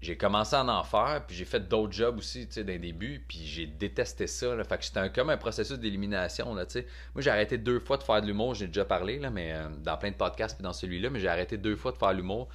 j'ai 0.00 0.16
commencé 0.16 0.56
à 0.56 0.64
en 0.64 0.82
faire, 0.82 1.24
puis 1.26 1.36
j'ai 1.36 1.44
fait 1.44 1.60
d'autres 1.60 1.92
jobs 1.92 2.16
aussi, 2.16 2.46
tu 2.46 2.54
sais, 2.54 2.64
d'un 2.64 2.78
début, 2.78 3.22
puis 3.28 3.44
j'ai 3.44 3.66
détesté 3.66 4.26
ça, 4.26 4.54
là. 4.54 4.64
Fait 4.64 4.78
que 4.78 4.84
c'était 4.84 5.10
comme 5.10 5.28
un 5.28 5.36
processus 5.36 5.78
d'élimination, 5.78 6.54
là, 6.54 6.64
tu 6.64 6.72
sais. 6.72 6.86
Moi, 7.14 7.20
j'ai 7.20 7.30
arrêté 7.30 7.58
deux 7.58 7.80
fois 7.80 7.98
de 7.98 8.02
faire 8.02 8.22
de 8.22 8.26
l'humour, 8.26 8.54
j'ai 8.54 8.66
déjà 8.66 8.86
parlé, 8.86 9.18
là, 9.18 9.30
mais 9.30 9.52
euh, 9.52 9.68
dans 9.68 9.98
plein 9.98 10.10
de 10.10 10.16
podcasts, 10.16 10.56
puis 10.56 10.64
dans 10.64 10.72
celui-là, 10.72 11.10
mais 11.10 11.20
j'ai 11.20 11.28
arrêté 11.28 11.58
deux 11.58 11.76
fois 11.76 11.92
de 11.92 11.98
faire 11.98 12.14
l'humour. 12.14 12.48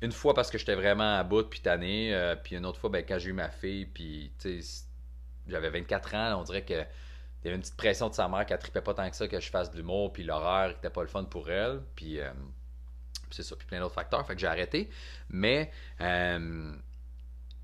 Une 0.00 0.12
fois 0.12 0.34
parce 0.34 0.50
que 0.50 0.58
j'étais 0.58 0.76
vraiment 0.76 1.16
à 1.18 1.24
bout, 1.24 1.48
puis 1.48 1.60
tanné, 1.60 2.14
euh, 2.14 2.36
puis 2.36 2.56
une 2.56 2.66
autre 2.66 2.78
fois, 2.78 2.90
ben, 2.90 3.04
quand 3.06 3.18
j'ai 3.18 3.30
eu 3.30 3.32
ma 3.32 3.50
fille, 3.50 3.86
puis, 3.86 4.32
tu 4.38 4.62
sais, 4.62 4.84
j'avais 5.48 5.70
24 5.70 6.14
ans, 6.14 6.40
on 6.40 6.44
dirait 6.44 6.64
que 6.64 6.74
il 7.44 7.46
y 7.46 7.48
avait 7.48 7.56
une 7.56 7.62
petite 7.62 7.76
pression 7.76 8.08
de 8.08 8.14
sa 8.14 8.28
mère 8.28 8.46
qu'elle 8.46 8.60
tripait 8.60 8.80
pas 8.80 8.94
tant 8.94 9.10
que 9.10 9.16
ça 9.16 9.26
que 9.26 9.40
je 9.40 9.50
fasse 9.50 9.72
de 9.72 9.76
l'humour, 9.76 10.12
puis 10.12 10.22
l'horaire 10.22 10.70
était 10.70 10.90
pas 10.90 11.02
le 11.02 11.08
fun 11.08 11.24
pour 11.24 11.50
elle, 11.50 11.80
puis... 11.96 12.20
Euh, 12.20 12.30
c'est 13.32 13.42
ça, 13.42 13.56
puis 13.56 13.66
plein 13.66 13.80
d'autres 13.80 13.94
facteurs, 13.94 14.26
fait 14.26 14.34
que 14.34 14.40
j'ai 14.40 14.46
arrêté. 14.46 14.90
Mais 15.30 15.70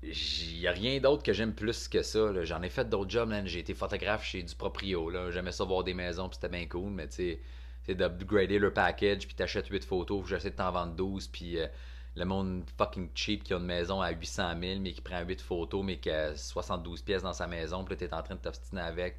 il 0.01 0.59
n'y 0.59 0.67
a 0.67 0.71
rien 0.71 0.99
d'autre 0.99 1.23
que 1.23 1.33
j'aime 1.33 1.53
plus 1.53 1.87
que 1.87 2.01
ça. 2.01 2.43
J'en 2.43 2.61
ai 2.61 2.69
fait 2.69 2.87
d'autres 2.87 3.09
jobs, 3.09 3.33
J'ai 3.45 3.59
été 3.59 3.73
photographe 3.73 4.23
chez 4.23 4.43
du 4.43 4.55
proprio. 4.55 5.11
J'aimais 5.31 5.51
ça 5.51 5.63
voir 5.65 5.83
des 5.83 5.93
maisons, 5.93 6.29
puis 6.29 6.35
c'était 6.41 6.49
bien 6.49 6.67
cool, 6.67 6.91
mais 6.91 7.07
tu 7.07 7.37
sais, 7.85 7.95
d'upgrader 7.95 8.59
le 8.59 8.71
package, 8.71 9.25
puis 9.27 9.35
t'achètes 9.35 9.67
8 9.67 9.83
photos, 9.83 10.27
j'essaie 10.27 10.51
de 10.51 10.55
t'en 10.55 10.71
vendre 10.71 10.93
12, 10.93 11.27
puis 11.27 11.59
euh, 11.59 11.67
le 12.15 12.25
monde 12.25 12.63
fucking 12.77 13.09
cheap 13.15 13.43
qui 13.43 13.53
a 13.53 13.57
une 13.57 13.65
maison 13.65 14.01
à 14.01 14.11
800 14.11 14.53
000, 14.61 14.79
mais 14.79 14.93
qui 14.93 15.01
prend 15.01 15.21
8 15.21 15.41
photos, 15.41 15.83
mais 15.83 15.97
qui 15.97 16.09
a 16.09 16.35
72 16.35 17.01
pièces 17.01 17.23
dans 17.23 17.33
sa 17.33 17.47
maison, 17.47 17.83
puis 17.83 17.95
là, 17.95 17.97
t'es 17.97 18.13
en 18.13 18.21
train 18.21 18.35
de 18.35 18.39
t'obstiner 18.39 18.81
avec. 18.81 19.15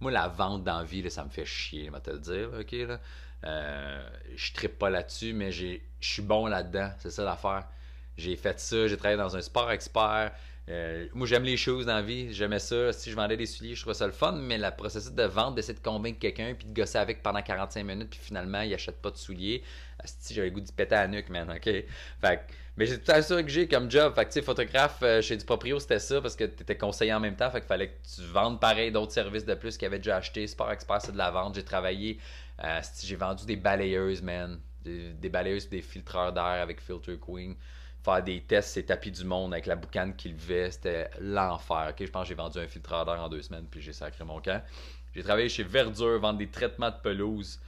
Moi, 0.00 0.10
la 0.10 0.28
vente 0.28 0.64
d'envie, 0.64 1.08
ça 1.10 1.24
me 1.24 1.30
fait 1.30 1.44
chier, 1.44 1.90
je 1.92 1.98
te 1.98 2.10
le 2.10 2.18
dire, 2.18 2.50
ok, 2.60 2.72
là. 2.88 3.00
Euh, 3.44 4.08
je 4.36 4.54
trippe 4.54 4.78
pas 4.78 4.88
là-dessus, 4.88 5.34
mais 5.34 5.52
je 5.52 5.78
suis 6.00 6.22
bon 6.22 6.46
là-dedans, 6.46 6.90
c'est 6.98 7.10
ça 7.10 7.24
l'affaire. 7.24 7.66
J'ai 8.16 8.36
fait 8.36 8.58
ça, 8.60 8.86
j'ai 8.86 8.96
travaillé 8.96 9.18
dans 9.18 9.36
un 9.36 9.42
sport 9.42 9.70
expert. 9.70 10.32
Euh, 10.70 11.06
moi, 11.12 11.26
j'aime 11.26 11.44
les 11.44 11.58
choses 11.58 11.84
dans 11.86 11.96
la 11.96 12.02
vie, 12.02 12.32
j'aimais 12.32 12.58
ça. 12.58 12.92
Si 12.92 13.10
je 13.10 13.16
vendais 13.16 13.36
des 13.36 13.46
souliers, 13.46 13.74
je 13.74 13.80
trouvais 13.82 13.94
ça 13.94 14.06
le 14.06 14.12
fun, 14.12 14.32
mais 14.32 14.56
le 14.56 14.70
processus 14.70 15.12
de 15.12 15.24
vente, 15.24 15.54
d'essayer 15.56 15.74
de 15.74 15.82
convaincre 15.84 16.18
quelqu'un, 16.18 16.54
puis 16.54 16.66
de 16.66 16.74
gosser 16.74 16.98
avec 16.98 17.22
pendant 17.22 17.42
45 17.42 17.84
minutes, 17.84 18.10
puis 18.10 18.20
finalement, 18.22 18.62
il 18.62 18.72
achète 18.72 19.00
pas 19.02 19.10
de 19.10 19.16
souliers. 19.16 19.62
Si 20.04 20.32
j'avais 20.32 20.48
le 20.48 20.54
goût 20.54 20.60
de 20.60 20.70
péter 20.70 20.94
à 20.94 21.02
la 21.02 21.08
nuque, 21.08 21.28
man, 21.28 21.50
ok? 21.50 21.64
Fait 22.20 22.40
mais 22.76 22.86
c'est 22.86 22.98
tout 22.98 23.22
ça 23.22 23.42
que 23.42 23.48
j'ai 23.48 23.68
comme 23.68 23.88
job. 23.88 24.14
Fait 24.14 24.24
que, 24.24 24.30
tu 24.30 24.34
sais, 24.34 24.42
photographe 24.42 24.98
euh, 25.02 25.22
chez 25.22 25.36
du 25.36 25.44
proprio, 25.44 25.78
c'était 25.78 26.00
ça, 26.00 26.20
parce 26.20 26.34
que 26.34 26.44
tu 26.44 26.62
étais 26.62 26.76
conseiller 26.76 27.12
en 27.12 27.20
même 27.20 27.36
temps. 27.36 27.48
Fait 27.50 27.60
qu'il 27.60 27.68
fallait 27.68 27.88
que 27.88 27.98
tu 28.16 28.22
vendes 28.22 28.58
pareil 28.58 28.90
d'autres 28.90 29.12
services 29.12 29.44
de 29.44 29.54
plus 29.54 29.76
qu'ils 29.76 29.86
avaient 29.86 29.98
déjà 29.98 30.16
acheté. 30.16 30.46
Sport 30.48 30.72
Expert, 30.72 31.00
c'est 31.00 31.12
de 31.12 31.18
la 31.18 31.30
vente. 31.30 31.54
J'ai 31.54 31.62
travaillé, 31.64 32.18
euh, 32.64 32.80
j'ai 33.00 33.16
vendu 33.16 33.46
des 33.46 33.56
balayeuses, 33.56 34.22
man. 34.22 34.58
Des, 34.82 35.12
des 35.12 35.28
balayeuses 35.28 35.68
des 35.68 35.82
filtreurs 35.82 36.32
d'air 36.32 36.44
avec 36.44 36.80
Filter 36.80 37.16
Queen 37.18 37.54
faire 38.04 38.22
des 38.22 38.42
tests, 38.42 38.70
c'est 38.74 38.84
tapis 38.84 39.10
du 39.10 39.24
monde 39.24 39.54
avec 39.54 39.66
la 39.66 39.76
boucane 39.76 40.14
qu'il 40.14 40.32
levait, 40.32 40.70
c'était 40.70 41.10
l'enfer. 41.20 41.94
Je 41.98 42.04
pense 42.06 42.22
que 42.24 42.28
j'ai 42.28 42.34
vendu 42.34 42.58
un 42.58 42.68
filtreur 42.68 43.08
en 43.08 43.28
deux 43.28 43.42
semaines, 43.42 43.66
puis 43.70 43.80
j'ai 43.80 43.94
sacré 43.94 44.24
mon 44.24 44.40
camp. 44.40 44.62
J'ai 45.14 45.22
travaillé 45.22 45.48
chez 45.48 45.62
Verdure, 45.62 46.20
vendre 46.20 46.38
des 46.38 46.50
traitements 46.50 46.90
de 46.90 47.00
pelouse. 47.02 47.60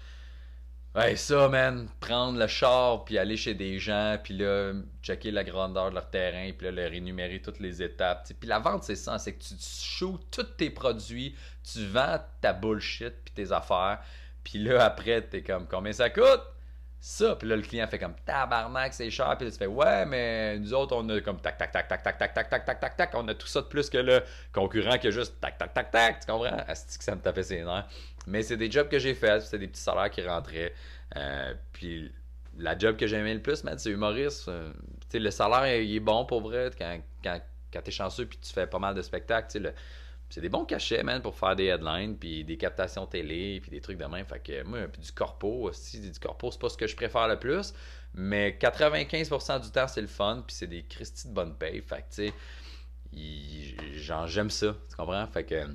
Ouais, 0.94 1.16
ça, 1.16 1.48
man, 1.48 1.88
prendre 2.00 2.38
le 2.38 2.46
char, 2.46 3.04
puis 3.04 3.18
aller 3.18 3.36
chez 3.36 3.54
des 3.54 3.78
gens, 3.78 4.18
puis 4.22 4.36
là, 4.36 4.72
checker 5.02 5.30
la 5.30 5.44
grandeur 5.44 5.90
de 5.90 5.94
leur 5.94 6.10
terrain, 6.10 6.50
puis 6.56 6.66
là, 6.66 6.72
leur 6.72 6.92
énumérer 6.92 7.40
toutes 7.40 7.60
les 7.60 7.82
étapes. 7.82 8.28
Puis 8.38 8.48
la 8.48 8.58
vente, 8.58 8.84
c'est 8.84 8.96
ça, 8.96 9.18
c'est 9.18 9.34
que 9.34 9.42
tu 9.42 9.54
shoots 9.58 10.20
tous 10.30 10.42
tes 10.56 10.70
produits, 10.70 11.34
tu 11.70 11.84
vends 11.86 12.18
ta 12.40 12.52
bullshit, 12.52 13.14
puis 13.24 13.34
tes 13.34 13.52
affaires, 13.52 14.00
puis 14.42 14.58
là, 14.58 14.84
après, 14.84 15.22
t'es 15.22 15.42
comme, 15.42 15.66
combien 15.66 15.92
ça 15.92 16.08
coûte? 16.10 16.42
Ça. 17.00 17.36
Puis 17.36 17.48
là, 17.48 17.56
le 17.56 17.62
client 17.62 17.86
fait 17.86 17.98
comme 17.98 18.14
tabarnak, 18.24 18.94
c'est 18.94 19.10
cher. 19.10 19.34
Puis 19.36 19.46
là, 19.46 19.52
tu 19.52 19.58
fais 19.58 19.66
ouais, 19.66 20.06
mais 20.06 20.58
nous 20.58 20.74
autres, 20.74 20.96
on 20.96 21.08
a 21.08 21.20
comme 21.20 21.40
tac, 21.40 21.58
tac, 21.58 21.72
tac, 21.72 21.88
tac, 21.88 22.02
tac, 22.02 22.18
tac, 22.18 22.34
tac, 22.34 22.50
tac, 22.50 22.64
tac, 22.64 22.80
tac, 22.80 22.96
tac. 22.96 23.10
On 23.14 23.28
a 23.28 23.34
tout 23.34 23.46
ça 23.46 23.60
de 23.60 23.66
plus 23.66 23.88
que 23.90 23.98
le 23.98 24.22
concurrent 24.52 24.98
qui 24.98 25.08
a 25.08 25.10
juste 25.10 25.40
tac, 25.40 25.58
tac, 25.58 25.72
tac, 25.74 25.90
tac. 25.90 26.20
Tu 26.20 26.32
comprends? 26.32 26.56
Asti 26.66 26.98
que 26.98 27.04
ça 27.04 27.14
me 27.14 27.20
tapait 27.20 27.42
ses 27.42 27.62
nerfs. 27.62 27.86
Mais 28.26 28.42
c'est 28.42 28.56
des 28.56 28.70
jobs 28.70 28.88
que 28.88 28.98
j'ai 28.98 29.14
fait. 29.14 29.40
C'était 29.40 29.58
des 29.58 29.68
petits 29.68 29.82
salaires 29.82 30.10
qui 30.10 30.26
rentraient. 30.26 30.74
Euh, 31.16 31.54
puis 31.72 32.12
la 32.58 32.76
job 32.76 32.96
que 32.96 33.06
j'aimais 33.06 33.34
le 33.34 33.42
plus, 33.42 33.62
man, 33.64 33.78
c'est 33.78 33.90
humoriste. 33.90 34.48
Euh, 34.48 34.72
le 35.12 35.30
salaire, 35.30 35.80
il 35.80 35.94
est 35.94 36.00
bon 36.00 36.24
pour 36.26 36.40
vrai. 36.40 36.70
Quand, 36.76 36.98
quand, 37.22 37.40
quand 37.72 37.82
t'es 37.82 37.90
chanceux 37.90 38.26
puis 38.26 38.38
tu 38.38 38.52
fais 38.52 38.66
pas 38.66 38.78
mal 38.78 38.94
de 38.94 39.02
spectacles, 39.02 39.48
tu 39.50 39.62
sais, 39.62 39.74
c'est 40.28 40.40
des 40.40 40.48
bons 40.48 40.64
cachets, 40.64 41.02
man, 41.02 41.22
pour 41.22 41.36
faire 41.36 41.54
des 41.54 41.66
headlines, 41.66 42.16
puis 42.16 42.44
des 42.44 42.56
captations 42.56 43.06
télé, 43.06 43.60
puis 43.60 43.70
des 43.70 43.80
trucs 43.80 43.98
de 43.98 44.04
même. 44.04 44.26
Fait 44.26 44.40
que 44.40 44.62
moi, 44.64 44.80
du 44.86 45.12
corpo 45.12 45.68
aussi, 45.68 46.00
du 46.00 46.18
corpo, 46.18 46.50
c'est 46.50 46.60
pas 46.60 46.68
ce 46.68 46.76
que 46.76 46.86
je 46.86 46.96
préfère 46.96 47.28
le 47.28 47.38
plus. 47.38 47.72
Mais 48.12 48.56
95% 48.60 49.62
du 49.62 49.70
temps, 49.70 49.86
c'est 49.88 50.00
le 50.00 50.06
fun, 50.06 50.42
puis 50.46 50.56
c'est 50.56 50.66
des 50.66 50.84
Christy 50.84 51.28
de 51.28 51.32
bonne 51.32 51.54
paye. 51.54 51.80
Fait 51.80 52.04
que, 52.08 52.14
tu 52.14 52.28
sais, 52.28 52.34
j'aime 54.26 54.50
ça, 54.50 54.76
tu 54.88 54.96
comprends? 54.96 55.26
Fait 55.28 55.44
que, 55.44 55.66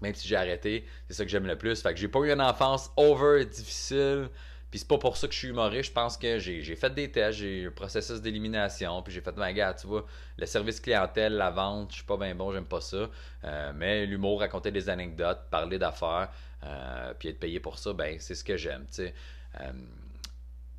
même 0.00 0.14
si 0.14 0.26
j'ai 0.26 0.36
arrêté, 0.36 0.86
c'est 1.06 1.14
ça 1.14 1.24
que 1.24 1.30
j'aime 1.30 1.46
le 1.46 1.56
plus. 1.56 1.82
Fait 1.82 1.92
que 1.92 2.00
j'ai 2.00 2.08
pas 2.08 2.20
eu 2.20 2.32
une 2.32 2.40
enfance 2.40 2.90
over 2.96 3.44
difficile. 3.44 4.30
Puis 4.72 4.78
c'est 4.78 4.88
pas 4.88 4.96
pour 4.96 5.18
ça 5.18 5.28
que 5.28 5.34
je 5.34 5.38
suis 5.38 5.48
humoriste. 5.48 5.90
Je 5.90 5.92
pense 5.92 6.16
que 6.16 6.38
j'ai 6.38 6.76
fait 6.76 6.94
des 6.94 7.10
tests, 7.10 7.40
j'ai 7.40 7.60
eu 7.60 7.68
un 7.68 7.72
processus 7.72 8.22
d'élimination. 8.22 9.02
Puis 9.02 9.12
j'ai 9.12 9.20
fait, 9.20 9.32
ben 9.32 9.52
gars, 9.52 9.74
tu 9.74 9.86
vois, 9.86 10.06
le 10.38 10.46
service 10.46 10.80
clientèle, 10.80 11.34
la 11.34 11.50
vente, 11.50 11.90
je 11.90 11.96
suis 11.96 12.06
pas 12.06 12.16
bien 12.16 12.34
bon, 12.34 12.50
j'aime 12.52 12.64
pas 12.64 12.80
ça. 12.80 13.10
Euh, 13.44 13.72
mais 13.74 14.06
l'humour, 14.06 14.40
raconter 14.40 14.70
des 14.70 14.88
anecdotes, 14.88 15.40
parler 15.50 15.78
d'affaires, 15.78 16.30
euh, 16.64 17.12
puis 17.18 17.28
être 17.28 17.38
payé 17.38 17.60
pour 17.60 17.78
ça, 17.78 17.92
ben 17.92 18.16
c'est 18.18 18.34
ce 18.34 18.42
que 18.42 18.56
j'aime, 18.56 18.86
tu 18.86 18.94
sais. 18.94 19.14
Euh, 19.60 19.72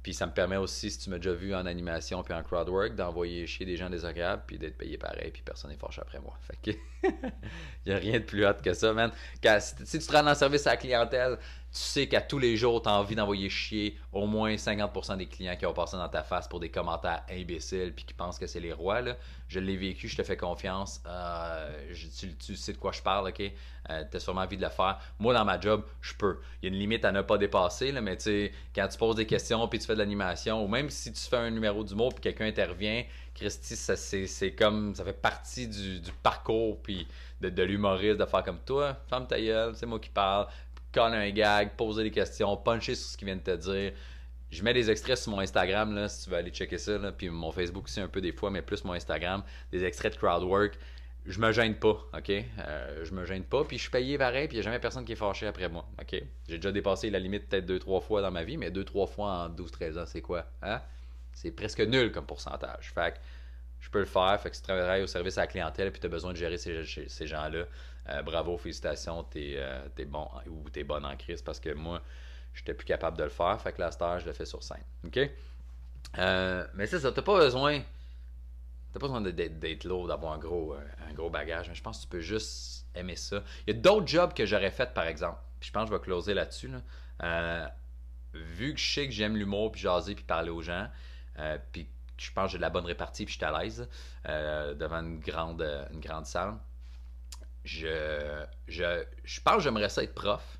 puis 0.01 0.15
ça 0.15 0.25
me 0.25 0.33
permet 0.33 0.57
aussi, 0.57 0.89
si 0.89 0.97
tu 0.97 1.11
m'as 1.11 1.17
déjà 1.17 1.33
vu 1.33 1.53
en 1.53 1.65
animation 1.67 2.23
puis 2.23 2.33
en 2.33 2.41
crowdwork, 2.41 2.95
d'envoyer 2.95 3.45
chier 3.45 3.65
des 3.65 3.77
gens 3.77 3.91
désagréables 3.91 4.41
puis 4.47 4.57
d'être 4.57 4.77
payé 4.77 4.97
pareil, 4.97 5.29
puis 5.31 5.43
personne 5.43 5.69
n'est 5.69 5.77
fâché 5.77 6.01
après 6.01 6.19
moi. 6.19 6.35
Fait 6.41 6.57
que 6.61 6.77
n'y 7.85 7.93
a 7.93 7.97
rien 7.97 8.19
de 8.19 8.25
plus 8.25 8.43
hot 8.43 8.55
que 8.61 8.73
ça, 8.73 8.91
man. 8.91 9.11
si, 9.59 9.99
tu 9.99 10.05
te 10.05 10.11
rends 10.11 10.27
le 10.27 10.35
service 10.35 10.65
à 10.65 10.71
la 10.71 10.77
clientèle, 10.77 11.37
tu 11.73 11.79
sais 11.79 12.07
qu'à 12.07 12.21
tous 12.21 12.37
les 12.37 12.55
jours, 12.55 12.83
tu 12.83 12.89
as 12.89 12.93
envie 12.93 13.15
d'envoyer 13.15 13.49
chier 13.49 13.97
au 14.11 14.27
moins 14.27 14.53
50% 14.53 15.17
des 15.17 15.25
clients 15.25 15.55
qui 15.55 15.65
ont 15.65 15.73
passé 15.73 15.97
dans 15.97 16.07
ta 16.07 16.21
face 16.21 16.47
pour 16.47 16.59
des 16.59 16.69
commentaires 16.69 17.23
imbéciles 17.31 17.93
puis 17.95 18.05
qui 18.05 18.13
pensent 18.13 18.37
que 18.37 18.45
c'est 18.45 18.59
les 18.59 18.71
rois. 18.71 19.01
Je 19.47 19.59
l'ai 19.59 19.75
vécu, 19.75 20.07
je 20.07 20.15
te 20.15 20.21
fais 20.21 20.37
confiance. 20.37 21.01
Euh, 21.07 21.93
tu, 22.39 22.55
sais 22.55 22.73
de 22.73 22.77
quoi 22.77 22.91
je 22.91 23.01
parle, 23.01 23.29
ok? 23.29 23.41
Euh, 23.89 24.03
tu 24.09 24.17
as 24.17 24.19
sûrement 24.19 24.41
envie 24.41 24.57
de 24.57 24.61
le 24.61 24.69
faire. 24.69 24.99
Moi, 25.17 25.33
dans 25.33 25.45
ma 25.45 25.59
job, 25.59 25.83
je 26.01 26.13
peux. 26.13 26.37
Il 26.61 26.69
y 26.69 26.71
a 26.71 26.73
une 26.75 26.79
limite 26.79 27.05
à 27.05 27.11
ne 27.11 27.23
pas 27.23 27.39
dépasser, 27.39 27.91
mais 27.91 28.17
tu 28.17 28.23
sais, 28.23 28.51
quand 28.75 28.87
tu 28.87 28.97
poses 28.99 29.15
des 29.15 29.25
questions 29.25 29.67
puis 29.67 29.79
tu 29.79 29.87
fais 29.87 29.93
de 29.93 29.99
l'animation, 29.99 30.63
ou 30.63 30.67
même 30.67 30.91
si 30.91 31.11
tu 31.11 31.21
fais 31.21 31.37
un 31.37 31.49
numéro 31.49 31.83
d'humour 31.83 32.13
puis 32.13 32.21
quelqu'un 32.21 32.45
intervient, 32.45 33.03
Christy, 33.33 33.75
ça, 33.75 33.95
c'est, 33.95 34.51
comme, 34.51 34.93
ça 34.93 35.03
fait 35.03 35.13
partie 35.13 35.67
du, 35.67 36.01
parcours 36.21 36.79
puis 36.81 37.07
de, 37.41 37.63
l'humoriste 37.63 38.19
de 38.19 38.25
faire 38.25 38.43
comme 38.43 38.59
toi, 38.59 38.97
femme 39.09 39.27
ta 39.27 39.37
c'est 39.73 39.85
moi 39.85 39.99
qui 39.99 40.09
parle 40.09 40.47
coller 40.93 41.17
un 41.17 41.31
gag, 41.31 41.71
poser 41.75 42.03
des 42.03 42.11
questions, 42.11 42.55
puncher 42.57 42.95
sur 42.95 43.09
ce 43.09 43.17
qu'il 43.17 43.25
vient 43.25 43.35
de 43.35 43.41
te 43.41 43.55
dire. 43.55 43.93
Je 44.51 44.63
mets 44.63 44.73
des 44.73 44.91
extraits 44.91 45.17
sur 45.17 45.31
mon 45.31 45.39
Instagram, 45.39 45.95
là, 45.95 46.07
si 46.07 46.25
tu 46.25 46.29
veux 46.29 46.37
aller 46.37 46.51
checker 46.51 46.77
ça, 46.77 46.99
puis 47.17 47.29
mon 47.29 47.51
Facebook 47.51 47.85
aussi 47.85 47.99
un 47.99 48.07
peu 48.07 48.21
des 48.21 48.31
fois, 48.31 48.51
mais 48.51 48.61
plus 48.61 48.83
mon 48.83 48.93
Instagram, 48.93 49.43
des 49.71 49.83
extraits 49.83 50.13
de 50.13 50.17
crowdwork. 50.19 50.77
Je 51.25 51.39
me 51.39 51.51
gêne 51.51 51.75
pas, 51.75 51.97
ok? 52.13 52.29
Euh, 52.29 53.05
je 53.05 53.13
me 53.13 53.25
gêne 53.25 53.43
pas, 53.43 53.63
puis 53.63 53.77
je 53.77 53.83
suis 53.83 53.91
payé 53.91 54.17
pareil, 54.17 54.47
puis 54.47 54.57
il 54.57 54.59
n'y 54.59 54.63
a 54.63 54.65
jamais 54.65 54.79
personne 54.79 55.05
qui 55.05 55.13
est 55.13 55.15
fâché 55.15 55.47
après 55.47 55.69
moi, 55.69 55.87
ok? 55.99 56.21
J'ai 56.47 56.57
déjà 56.57 56.71
dépassé 56.71 57.09
la 57.09 57.19
limite 57.19 57.47
peut-être 57.47 57.65
deux, 57.65 57.79
trois 57.79 58.01
fois 58.01 58.21
dans 58.21 58.31
ma 58.31 58.43
vie, 58.43 58.57
mais 58.57 58.69
deux, 58.69 58.83
trois 58.83 59.07
fois 59.07 59.45
en 59.45 59.49
12-13 59.49 59.99
ans, 59.99 60.05
c'est 60.05 60.21
quoi? 60.21 60.45
Hein? 60.61 60.81
C'est 61.31 61.51
presque 61.51 61.79
nul 61.79 62.11
comme 62.11 62.25
pourcentage. 62.25 62.91
Fait 62.93 63.13
que 63.13 63.19
je 63.83 63.89
peux 63.89 63.99
le 63.99 64.05
faire, 64.05 64.39
fait 64.39 64.49
que 64.49 64.55
si 64.55 64.61
tu 64.61 64.67
travailles 64.69 65.03
au 65.03 65.07
service 65.07 65.37
à 65.37 65.41
la 65.41 65.47
clientèle, 65.47 65.91
puis 65.91 65.99
tu 65.99 66.07
as 66.07 66.09
besoin 66.09 66.31
de 66.31 66.37
gérer 66.37 66.57
ces, 66.57 66.85
ces 66.85 67.27
gens-là, 67.27 67.65
euh, 68.09 68.21
bravo, 68.21 68.57
félicitations, 68.57 69.23
t'es 69.23 69.55
euh, 69.57 69.85
bon 70.07 70.29
ou 70.47 70.69
t'es 70.69 70.85
bonne 70.85 71.05
en 71.05 71.17
crise 71.17 71.41
parce 71.41 71.59
que 71.59 71.73
moi, 71.73 72.01
j'étais 72.53 72.73
plus 72.73 72.85
capable 72.85 73.17
de 73.17 73.23
le 73.23 73.29
faire. 73.29 73.59
Fait 73.59 73.73
que 73.73 73.81
la 73.81 73.91
star, 73.91 74.21
je 74.21 74.25
le 74.25 74.31
fais 74.31 74.45
sur 74.45 74.63
scène. 74.63 74.83
OK? 75.05 75.19
Euh, 76.17 76.65
mais 76.75 76.87
c'est 76.87 76.99
ça, 76.99 77.11
t'as 77.11 77.21
pas 77.21 77.37
besoin. 77.37 77.81
T'as 78.93 78.99
pas 78.99 79.07
besoin 79.07 79.19
d'être 79.19 79.83
lourd, 79.83 80.07
d'avoir 80.07 80.31
un 80.31 80.37
gros, 80.37 80.75
un 81.09 81.13
gros 81.13 81.29
bagage. 81.29 81.67
Mais 81.67 81.75
je 81.75 81.83
pense 81.83 81.97
que 81.97 82.03
tu 82.03 82.07
peux 82.07 82.21
juste 82.21 82.85
aimer 82.95 83.17
ça. 83.17 83.43
Il 83.67 83.75
y 83.75 83.77
a 83.77 83.81
d'autres 83.81 84.07
jobs 84.07 84.33
que 84.33 84.45
j'aurais 84.45 84.71
fait, 84.71 84.93
par 84.93 85.07
exemple. 85.07 85.39
Puis 85.59 85.67
je 85.67 85.73
pense 85.73 85.89
que 85.89 85.93
je 85.93 85.99
vais 85.99 86.03
closer 86.03 86.33
là-dessus. 86.33 86.69
vu 88.33 88.73
que 88.73 88.79
je 88.79 88.93
sais 88.93 89.07
que 89.07 89.11
j'aime 89.11 89.35
l'humour, 89.35 89.73
puis 89.73 89.81
jaser, 89.81 90.15
puis 90.15 90.23
parler 90.23 90.51
aux 90.51 90.61
gens, 90.61 90.87
puis 91.73 91.85
je 92.17 92.31
pense 92.31 92.45
que 92.45 92.51
j'ai 92.53 92.57
de 92.57 92.61
la 92.63 92.69
bonne 92.69 92.85
répartie, 92.85 93.25
puis 93.25 93.33
je 93.33 93.37
suis 93.37 93.45
à 93.45 93.61
l'aise 93.61 93.87
devant 94.25 94.99
une 94.99 95.19
grande, 95.19 95.61
une 95.91 95.99
grande 95.99 96.25
salle 96.25 96.57
je, 97.63 98.45
je, 98.67 99.03
je 99.23 99.41
pense 99.41 99.57
que 99.57 99.61
j'aimerais 99.63 99.89
ça 99.89 100.03
être 100.03 100.13
prof. 100.13 100.59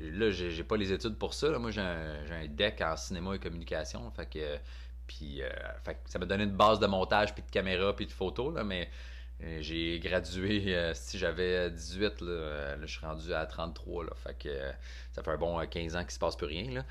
Là, 0.00 0.30
j'ai 0.30 0.64
pas 0.64 0.76
les 0.76 0.92
études 0.92 1.16
pour 1.18 1.34
ça. 1.34 1.56
Moi, 1.58 1.70
j'ai 1.70 1.80
un, 1.80 2.46
deck 2.48 2.80
en 2.80 2.96
cinéma 2.96 3.36
et 3.36 3.38
communication. 3.38 4.10
Fait 4.10 4.26
que, 4.26 4.58
puis, 5.06 5.42
euh, 5.42 5.48
ça 6.06 6.18
m'a 6.18 6.26
donné 6.26 6.44
une 6.44 6.56
base 6.56 6.80
de 6.80 6.86
montage, 6.86 7.32
puis 7.34 7.42
de 7.44 7.50
caméra, 7.50 7.94
puis 7.94 8.06
de 8.06 8.12
photos. 8.12 8.52
Là, 8.54 8.64
mais 8.64 8.90
euh, 9.42 9.58
j'ai 9.60 10.00
gradué, 10.00 10.74
euh, 10.74 10.94
si 10.94 11.18
j'avais 11.18 11.70
18, 11.70 12.20
là, 12.22 12.80
je 12.80 12.86
suis 12.86 13.06
rendu 13.06 13.32
à 13.32 13.46
33. 13.46 14.04
Là, 14.04 14.10
fait 14.16 14.36
que 14.36 14.72
ça 15.12 15.22
fait 15.22 15.30
un 15.30 15.36
bon 15.36 15.64
15 15.64 15.94
ans 15.94 16.02
qu'il 16.02 16.10
se 16.10 16.18
passe 16.18 16.36
plus 16.36 16.46
rien. 16.46 16.72
Là. 16.72 16.84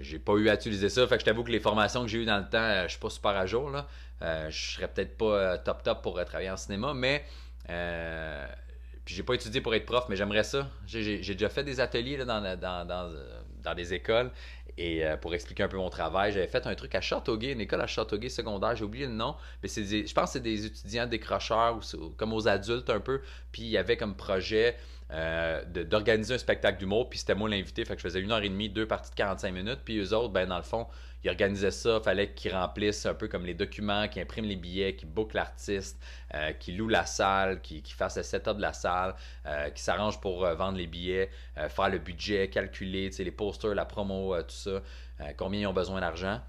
J'ai 0.00 0.18
pas 0.18 0.34
eu 0.34 0.48
à 0.48 0.54
utiliser 0.54 0.88
ça. 0.88 1.06
Fait 1.06 1.16
que 1.16 1.20
je 1.20 1.24
t'avoue 1.24 1.44
que 1.44 1.50
les 1.50 1.60
formations 1.60 2.02
que 2.02 2.08
j'ai 2.08 2.18
eues 2.18 2.26
dans 2.26 2.38
le 2.38 2.48
temps, 2.48 2.82
je 2.84 2.88
suis 2.88 3.00
pas 3.00 3.10
super 3.10 3.30
à 3.32 3.46
jour. 3.46 3.70
Là. 3.70 3.86
je 4.48 4.74
serais 4.74 4.88
peut-être 4.88 5.16
pas 5.16 5.58
top 5.58 5.82
top 5.82 6.02
pour 6.02 6.22
travailler 6.24 6.50
en 6.50 6.56
cinéma, 6.56 6.92
mais 6.94 7.24
euh, 7.70 8.46
puis 9.04 9.14
j'ai 9.14 9.22
pas 9.22 9.34
étudié 9.34 9.60
pour 9.60 9.74
être 9.74 9.86
prof, 9.86 10.06
mais 10.08 10.16
j'aimerais 10.16 10.44
ça. 10.44 10.68
J'ai 10.86 11.18
déjà 11.18 11.48
fait 11.48 11.64
des 11.64 11.80
ateliers 11.80 12.18
dans, 12.18 12.40
dans, 12.56 12.86
dans, 12.86 13.12
dans, 13.62 13.74
des 13.74 13.94
écoles. 13.94 14.30
Et 14.78 15.04
euh, 15.04 15.16
pour 15.16 15.34
expliquer 15.34 15.64
un 15.64 15.68
peu 15.68 15.76
mon 15.76 15.90
travail, 15.90 16.32
j'avais 16.32 16.46
fait 16.46 16.66
un 16.66 16.74
truc 16.74 16.94
à 16.94 17.00
Châteauguay, 17.00 17.52
une 17.52 17.60
école 17.60 17.82
à 17.82 17.86
Châteauguay 17.86 18.28
secondaire, 18.28 18.76
j'ai 18.76 18.84
oublié 18.84 19.06
le 19.06 19.12
nom, 19.12 19.34
mais 19.62 19.68
c'est 19.68 19.84
je 19.84 20.14
pense 20.14 20.26
que 20.26 20.32
c'est 20.34 20.40
des 20.40 20.66
étudiants 20.66 21.06
décrocheurs 21.06 21.80
ou 21.98 22.10
comme 22.10 22.32
aux 22.32 22.48
adultes 22.48 22.88
un 22.88 23.00
peu, 23.00 23.20
puis 23.52 23.62
il 23.62 23.68
y 23.68 23.76
avait 23.76 23.96
comme 23.96 24.14
projet 24.14 24.76
euh, 25.12 25.64
d'organiser 25.64 26.34
un 26.34 26.38
spectacle 26.38 26.78
d'humour, 26.78 27.10
puis 27.10 27.18
c'était 27.18 27.34
moi 27.34 27.48
l'invité, 27.48 27.84
fait 27.84 27.94
que 27.94 28.00
je 28.00 28.06
faisais 28.06 28.20
une 28.20 28.30
heure 28.30 28.42
et 28.42 28.48
demie, 28.48 28.68
deux 28.68 28.86
parties 28.86 29.10
de 29.10 29.16
45 29.16 29.52
minutes, 29.52 29.80
puis 29.84 29.98
eux 29.98 30.14
autres, 30.14 30.28
ben 30.28 30.48
dans 30.48 30.56
le 30.56 30.62
fond, 30.62 30.86
ils 31.24 31.30
organisaient 31.30 31.72
ça, 31.72 32.00
fallait 32.00 32.32
qu'ils 32.32 32.54
remplissent 32.54 33.06
un 33.06 33.14
peu 33.14 33.26
comme 33.26 33.44
les 33.44 33.54
documents, 33.54 34.06
qu'ils 34.06 34.22
impriment 34.22 34.46
les 34.46 34.54
billets, 34.54 34.94
qu'ils 34.94 35.08
bookent 35.08 35.34
l'artiste, 35.34 36.00
euh, 36.34 36.52
qu'ils 36.52 36.76
louent 36.76 36.88
la 36.88 37.06
salle, 37.06 37.60
qu'ils 37.60 37.82
fassent 37.86 38.18
le 38.18 38.22
setup 38.22 38.56
de 38.56 38.62
la 38.62 38.72
salle, 38.72 39.16
qu'ils 39.74 39.82
s'arrangent 39.82 40.20
pour 40.20 40.46
vendre 40.46 40.78
les 40.78 40.86
billets, 40.86 41.28
faire 41.68 41.90
le 41.90 41.98
budget, 41.98 42.48
calculer 42.48 43.10
les 43.18 43.30
la 43.64 43.84
promo, 43.84 44.40
tout 44.42 44.50
ça, 44.50 44.82
combien 45.36 45.60
ils 45.60 45.66
ont 45.66 45.72
besoin 45.72 46.00
d'argent. 46.00 46.40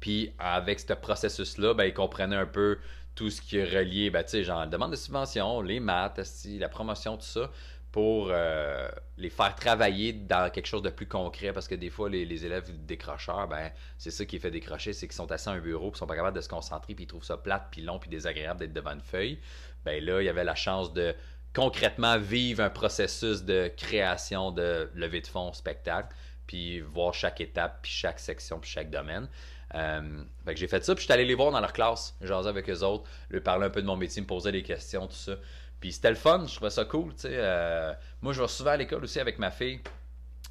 Puis 0.00 0.32
avec 0.38 0.80
ce 0.80 0.94
processus-là, 0.94 1.74
ben, 1.74 1.84
ils 1.84 1.94
comprenaient 1.94 2.36
un 2.36 2.46
peu 2.46 2.78
tout 3.14 3.30
ce 3.30 3.42
qui 3.42 3.58
est 3.58 3.64
relié, 3.64 4.10
ben, 4.10 4.24
genre 4.26 4.60
la 4.60 4.66
demande 4.66 4.92
de 4.92 4.96
subvention, 4.96 5.60
les 5.60 5.80
maths, 5.80 6.20
la 6.58 6.68
promotion, 6.68 7.16
tout 7.16 7.24
ça 7.24 7.50
pour 7.92 8.28
euh, 8.30 8.88
les 9.16 9.30
faire 9.30 9.54
travailler 9.56 10.12
dans 10.12 10.50
quelque 10.50 10.66
chose 10.66 10.82
de 10.82 10.90
plus 10.90 11.06
concret 11.06 11.52
parce 11.52 11.66
que 11.66 11.74
des 11.74 11.90
fois 11.90 12.08
les, 12.08 12.46
élèves 12.46 12.70
décrocheurs 12.86 13.48
ben 13.48 13.72
c'est 13.98 14.12
ça 14.12 14.24
qui 14.24 14.38
fait 14.38 14.50
décrocher 14.50 14.92
c'est 14.92 15.08
qu'ils 15.08 15.16
sont 15.16 15.30
assis 15.32 15.48
à 15.48 15.52
un 15.52 15.58
bureau 15.58 15.90
puis 15.90 15.98
sont 15.98 16.06
pas 16.06 16.14
capables 16.14 16.36
de 16.36 16.40
se 16.40 16.48
concentrer 16.48 16.94
puis 16.94 17.04
ils 17.04 17.08
trouvent 17.08 17.24
ça 17.24 17.36
plate 17.36 17.66
puis 17.70 17.82
long 17.82 17.98
puis 17.98 18.08
désagréable 18.08 18.60
d'être 18.60 18.72
devant 18.72 18.92
une 18.92 19.00
feuille 19.00 19.40
ben 19.84 20.04
là 20.04 20.22
il 20.22 20.24
y 20.24 20.28
avait 20.28 20.44
la 20.44 20.54
chance 20.54 20.92
de 20.92 21.14
concrètement 21.54 22.18
vivre 22.18 22.62
un 22.62 22.70
processus 22.70 23.42
de 23.42 23.70
création 23.76 24.52
de 24.52 24.90
levée 24.94 25.20
de 25.20 25.26
fonds 25.26 25.52
spectacle 25.52 26.14
puis 26.46 26.80
voir 26.80 27.14
chaque 27.14 27.40
étape 27.40 27.80
puis 27.82 27.92
chaque 27.92 28.20
section 28.20 28.58
puis 28.58 28.70
chaque 28.70 28.90
domaine 28.90 29.28
euh, 29.74 30.22
fait 30.44 30.54
que 30.54 30.60
j'ai 30.60 30.68
fait 30.68 30.84
ça 30.84 30.94
puis 30.94 31.02
je 31.02 31.06
suis 31.06 31.12
allé 31.12 31.24
les 31.24 31.34
voir 31.34 31.50
dans 31.50 31.60
leur 31.60 31.72
classe 31.72 32.16
jaser 32.20 32.48
avec 32.48 32.68
eux 32.68 32.82
autres 32.82 33.08
leur 33.30 33.42
parler 33.42 33.66
un 33.66 33.70
peu 33.70 33.82
de 33.82 33.86
mon 33.86 33.96
métier 33.96 34.22
me 34.22 34.26
poser 34.26 34.52
des 34.52 34.62
questions 34.62 35.06
tout 35.06 35.14
ça 35.14 35.34
puis 35.80 35.92
c'était 35.92 36.10
le 36.10 36.16
fun, 36.16 36.44
je 36.46 36.54
trouvais 36.54 36.70
ça 36.70 36.84
cool. 36.84 37.14
Tu 37.14 37.22
sais, 37.22 37.32
euh, 37.32 37.92
moi, 38.20 38.32
je 38.32 38.42
vais 38.42 38.48
souvent 38.48 38.72
à 38.72 38.76
l'école 38.76 39.02
aussi 39.02 39.18
avec 39.18 39.38
ma 39.38 39.50
fille, 39.50 39.80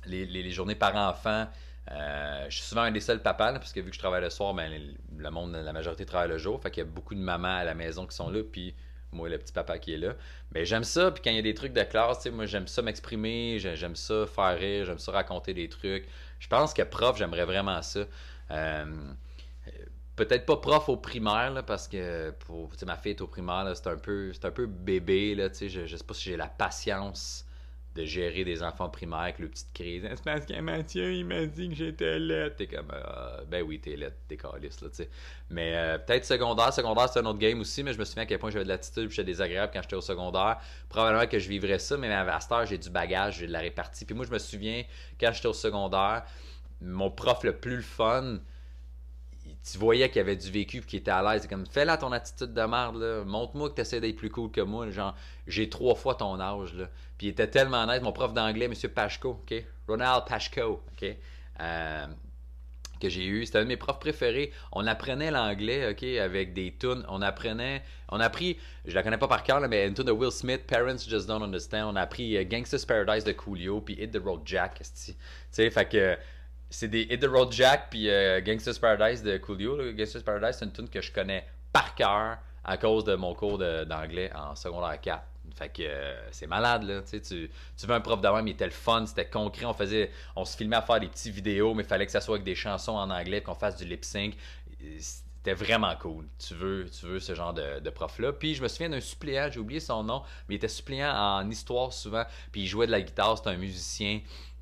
les, 0.05 0.51
journées 0.51 0.75
parents-enfants. 0.75 1.47
Euh, 1.91 2.45
je 2.49 2.57
suis 2.57 2.65
souvent 2.65 2.81
un 2.81 2.91
des 2.91 2.99
seuls 2.99 3.21
papas, 3.21 3.53
parce 3.53 3.71
que 3.71 3.79
vu 3.79 3.89
que 3.89 3.95
je 3.95 3.99
travaille 3.99 4.21
le 4.21 4.29
soir, 4.31 4.53
ben, 4.53 4.71
le 5.15 5.29
monde, 5.29 5.53
la 5.53 5.71
majorité 5.71 6.05
travaille 6.05 6.29
le 6.29 6.39
jour. 6.39 6.61
Fait 6.61 6.71
qu'il 6.71 6.83
y 6.83 6.87
a 6.87 6.89
beaucoup 6.89 7.13
de 7.13 7.19
mamans 7.19 7.57
à 7.57 7.63
la 7.63 7.75
maison 7.75 8.07
qui 8.07 8.15
sont 8.15 8.29
là, 8.29 8.41
puis 8.43 8.75
moi, 9.11 9.29
le 9.29 9.37
petit 9.37 9.53
papa 9.53 9.79
qui 9.79 9.93
est 9.93 9.97
là. 9.97 10.15
Mais 10.53 10.65
j'aime 10.65 10.83
ça, 10.83 11.11
puis 11.11 11.21
quand 11.23 11.31
il 11.31 11.35
y 11.35 11.39
a 11.39 11.43
des 11.43 11.53
trucs 11.53 11.73
de 11.73 11.83
classe, 11.83 12.25
moi, 12.27 12.45
j'aime 12.45 12.67
ça 12.67 12.81
m'exprimer, 12.81 13.57
j'aime 13.59 13.95
ça 13.95 14.25
faire 14.27 14.57
rire, 14.57 14.85
j'aime 14.85 14.99
ça 14.99 15.11
raconter 15.11 15.53
des 15.53 15.69
trucs. 15.69 16.07
Je 16.39 16.47
pense 16.47 16.73
que 16.73 16.81
prof, 16.83 17.17
j'aimerais 17.17 17.45
vraiment 17.45 17.81
ça. 17.81 18.05
Euh, 18.51 18.85
peut-être 20.15 20.45
pas 20.45 20.57
prof 20.57 20.89
au 20.89 20.97
primaire 20.97 21.63
parce 21.65 21.87
que 21.87 22.33
ma 22.85 22.97
fille 22.97 23.11
est 23.11 23.21
au 23.21 23.27
primaire 23.27 23.71
c'est 23.73 23.87
un 23.87 23.95
peu 23.95 24.33
un 24.43 24.51
peu 24.51 24.65
bébé 24.65 25.33
là 25.33 25.47
je, 25.47 25.85
je 25.85 25.95
sais 25.95 26.03
pas 26.03 26.13
si 26.13 26.23
j'ai 26.23 26.35
la 26.35 26.47
patience 26.47 27.45
de 27.99 28.05
gérer 28.05 28.43
des 28.43 28.63
enfants 28.63 28.89
primaires 28.89 29.19
avec 29.19 29.39
le 29.39 29.47
petite 29.49 29.73
crise 29.73 30.03
c'est 30.09 30.23
parce 30.23 30.45
que 30.45 30.59
Mathieu 30.59 31.13
il 31.13 31.25
m'a 31.25 31.45
dit 31.45 31.69
que 31.69 31.75
j'étais 31.75 32.19
laid 32.19 32.55
t'es 32.55 32.67
comme 32.67 32.91
euh, 32.93 33.43
ben 33.47 33.63
oui 33.63 33.79
t'es 33.79 33.95
laid 33.95 34.13
t'es 34.27 34.37
calice 34.37 34.81
là 34.81 34.89
tu 34.89 34.95
sais 34.95 35.09
mais 35.49 35.75
euh, 35.75 35.97
peut-être 35.97 36.25
secondaire 36.25 36.73
secondaire 36.73 37.09
c'est 37.09 37.19
un 37.19 37.25
autre 37.25 37.39
game 37.39 37.59
aussi 37.59 37.83
mais 37.83 37.93
je 37.93 37.99
me 37.99 38.05
souviens 38.05 38.23
à 38.23 38.25
quel 38.25 38.39
point 38.39 38.49
j'avais 38.49 38.65
de 38.65 38.69
l'attitude 38.69 39.09
j'étais 39.09 39.23
désagréable 39.23 39.71
quand 39.73 39.81
j'étais 39.81 39.95
au 39.95 40.01
secondaire 40.01 40.59
probablement 40.87 41.27
que 41.27 41.39
je 41.39 41.49
vivrais 41.49 41.79
ça 41.79 41.97
mais 41.97 42.11
à 42.11 42.39
cette 42.39 42.69
j'ai 42.69 42.77
du 42.77 42.89
bagage 42.89 43.39
j'ai 43.39 43.47
de 43.47 43.53
la 43.53 43.59
répartie 43.59 44.05
puis 44.05 44.15
moi 44.15 44.25
je 44.25 44.31
me 44.31 44.39
souviens 44.39 44.83
quand 45.19 45.31
j'étais 45.33 45.47
au 45.47 45.53
secondaire 45.53 46.23
mon 46.81 47.11
prof 47.11 47.43
le 47.43 47.57
plus 47.57 47.83
fun 47.83 48.39
tu 49.71 49.77
voyais 49.77 50.09
qu'il 50.09 50.21
avait 50.21 50.35
du 50.35 50.49
vécu, 50.49 50.81
qu'il 50.81 50.99
était 50.99 51.11
à 51.11 51.21
l'aise. 51.21 51.43
C'est 51.43 51.47
comme, 51.47 51.65
fais 51.65 51.85
là 51.85 51.97
ton 51.97 52.11
attitude 52.11 52.53
de 52.53 52.61
merde, 52.61 52.97
là. 52.97 53.23
Montre-moi 53.25 53.69
que 53.69 53.75
tu 53.75 53.81
essaies 53.81 53.99
d'être 53.99 54.15
plus 54.15 54.29
cool 54.29 54.51
que 54.51 54.61
moi. 54.61 54.89
Genre, 54.89 55.15
j'ai 55.47 55.69
trois 55.69 55.95
fois 55.95 56.15
ton 56.15 56.39
âge, 56.39 56.73
là. 56.73 56.89
Puis 57.19 57.27
il 57.27 57.29
était 57.31 57.49
tellement 57.49 57.83
honnête, 57.83 58.01
mon 58.01 58.13
prof 58.13 58.33
d'anglais, 58.33 58.65
M. 58.65 58.73
Pashko, 58.73 59.41
OK? 59.41 59.53
Ronald 59.89 60.23
Pashko, 60.25 60.81
OK? 60.93 61.15
Euh, 61.59 62.05
que 63.01 63.09
j'ai 63.09 63.25
eu. 63.25 63.45
C'était 63.45 63.59
un 63.59 63.63
de 63.63 63.67
mes 63.67 63.75
profs 63.75 63.99
préférés. 63.99 64.53
On 64.71 64.87
apprenait 64.87 65.29
l'anglais, 65.29 65.91
OK, 65.91 66.03
avec 66.03 66.53
des 66.53 66.73
tunes. 66.79 67.03
On 67.09 67.21
apprenait, 67.21 67.83
on 68.09 68.21
a 68.21 68.25
appris, 68.25 68.57
je 68.85 68.95
la 68.95 69.03
connais 69.03 69.17
pas 69.17 69.27
par 69.27 69.43
cœur, 69.43 69.59
mais 69.67 69.85
une 69.85 69.93
tune 69.93 70.05
de 70.05 70.13
Will 70.13 70.31
Smith, 70.31 70.65
Parents 70.65 70.97
Just 70.97 71.27
Don't 71.27 71.43
Understand. 71.43 71.91
On 71.91 71.95
a 71.97 72.01
appris 72.01 72.37
euh, 72.37 72.63
Paradise 72.87 73.25
de 73.25 73.33
Coolio, 73.33 73.81
puis 73.81 73.95
Hit 73.99 74.11
the 74.11 74.23
Road 74.23 74.41
Jack, 74.45 74.79
tu 74.79 75.13
sais, 75.51 75.69
fait 75.69 75.89
que 75.89 76.17
c'est 76.69 76.87
des 76.87 77.01
Hit 77.01 77.19
the 77.19 77.27
Road 77.27 77.51
Jack, 77.51 77.87
puis 77.89 78.09
euh, 78.09 78.39
Gangsta's 78.39 78.79
Paradise 78.79 79.23
de 79.23 79.37
Coolio. 79.37 79.75
Gangsta's 79.93 80.23
Paradise, 80.23 80.55
c'est 80.57 80.65
une 80.65 80.71
tune 80.71 80.89
que 80.89 81.01
je 81.01 81.11
connais 81.11 81.45
par 81.73 81.95
cœur 81.95 82.37
à 82.63 82.77
cause 82.77 83.03
de 83.03 83.15
mon 83.15 83.33
cours 83.33 83.57
d'anglais 83.57 84.31
en 84.33 84.55
secondaire 84.55 85.01
4. 85.01 85.21
Fait 85.55 85.69
que 85.69 85.83
euh, 85.83 86.31
c'est 86.31 86.47
malade, 86.47 86.83
là. 86.83 87.01
Tu, 87.01 87.21
tu 87.21 87.49
veux 87.87 87.93
un 87.93 88.01
prof 88.01 88.21
de 88.21 88.27
même, 88.27 88.47
il 88.47 88.51
était 88.51 88.65
le 88.65 88.71
fun, 88.71 89.05
c'était 89.05 89.27
concret. 89.27 89.65
On 89.65 89.73
faisait, 89.73 90.11
on 90.35 90.45
se 90.45 90.55
filmait 90.57 90.77
à 90.77 90.81
faire 90.81 90.99
des 90.99 91.07
petites 91.07 91.33
vidéos, 91.33 91.73
mais 91.73 91.83
il 91.83 91.87
fallait 91.89 92.05
que 92.05 92.11
ça 92.11 92.21
soit 92.21 92.35
avec 92.35 92.45
des 92.45 92.55
chansons 92.55 92.93
en 92.93 93.09
anglais, 93.09 93.41
qu'on 93.41 93.55
fasse 93.55 93.75
du 93.75 93.85
lip 93.85 94.05
sync. 94.05 94.35
C'était 94.99 95.53
vraiment 95.53 95.95
cool. 95.95 96.27
Tu 96.37 96.53
veux, 96.53 96.89
tu 96.89 97.05
veux 97.05 97.19
ce 97.19 97.33
genre 97.33 97.53
de, 97.53 97.89
prof-là. 97.89 98.33
Puis 98.33 98.55
je 98.55 98.61
me 98.61 98.67
souviens 98.67 98.89
d'un 98.89 98.99
suppléant, 98.99 99.49
j'ai 99.51 99.59
oublié 99.59 99.79
son 99.79 100.03
nom, 100.03 100.21
mais 100.47 100.55
il 100.55 100.57
était 100.57 100.67
suppléant 100.67 101.13
en 101.13 101.49
histoire 101.49 101.93
souvent. 101.93 102.25
Puis 102.51 102.61
il 102.61 102.67
jouait 102.67 102.87
de 102.87 102.91
la 102.91 103.01
guitare, 103.01 103.37
c'était 103.37 103.51
un 103.51 103.57
musicien. 103.57 104.19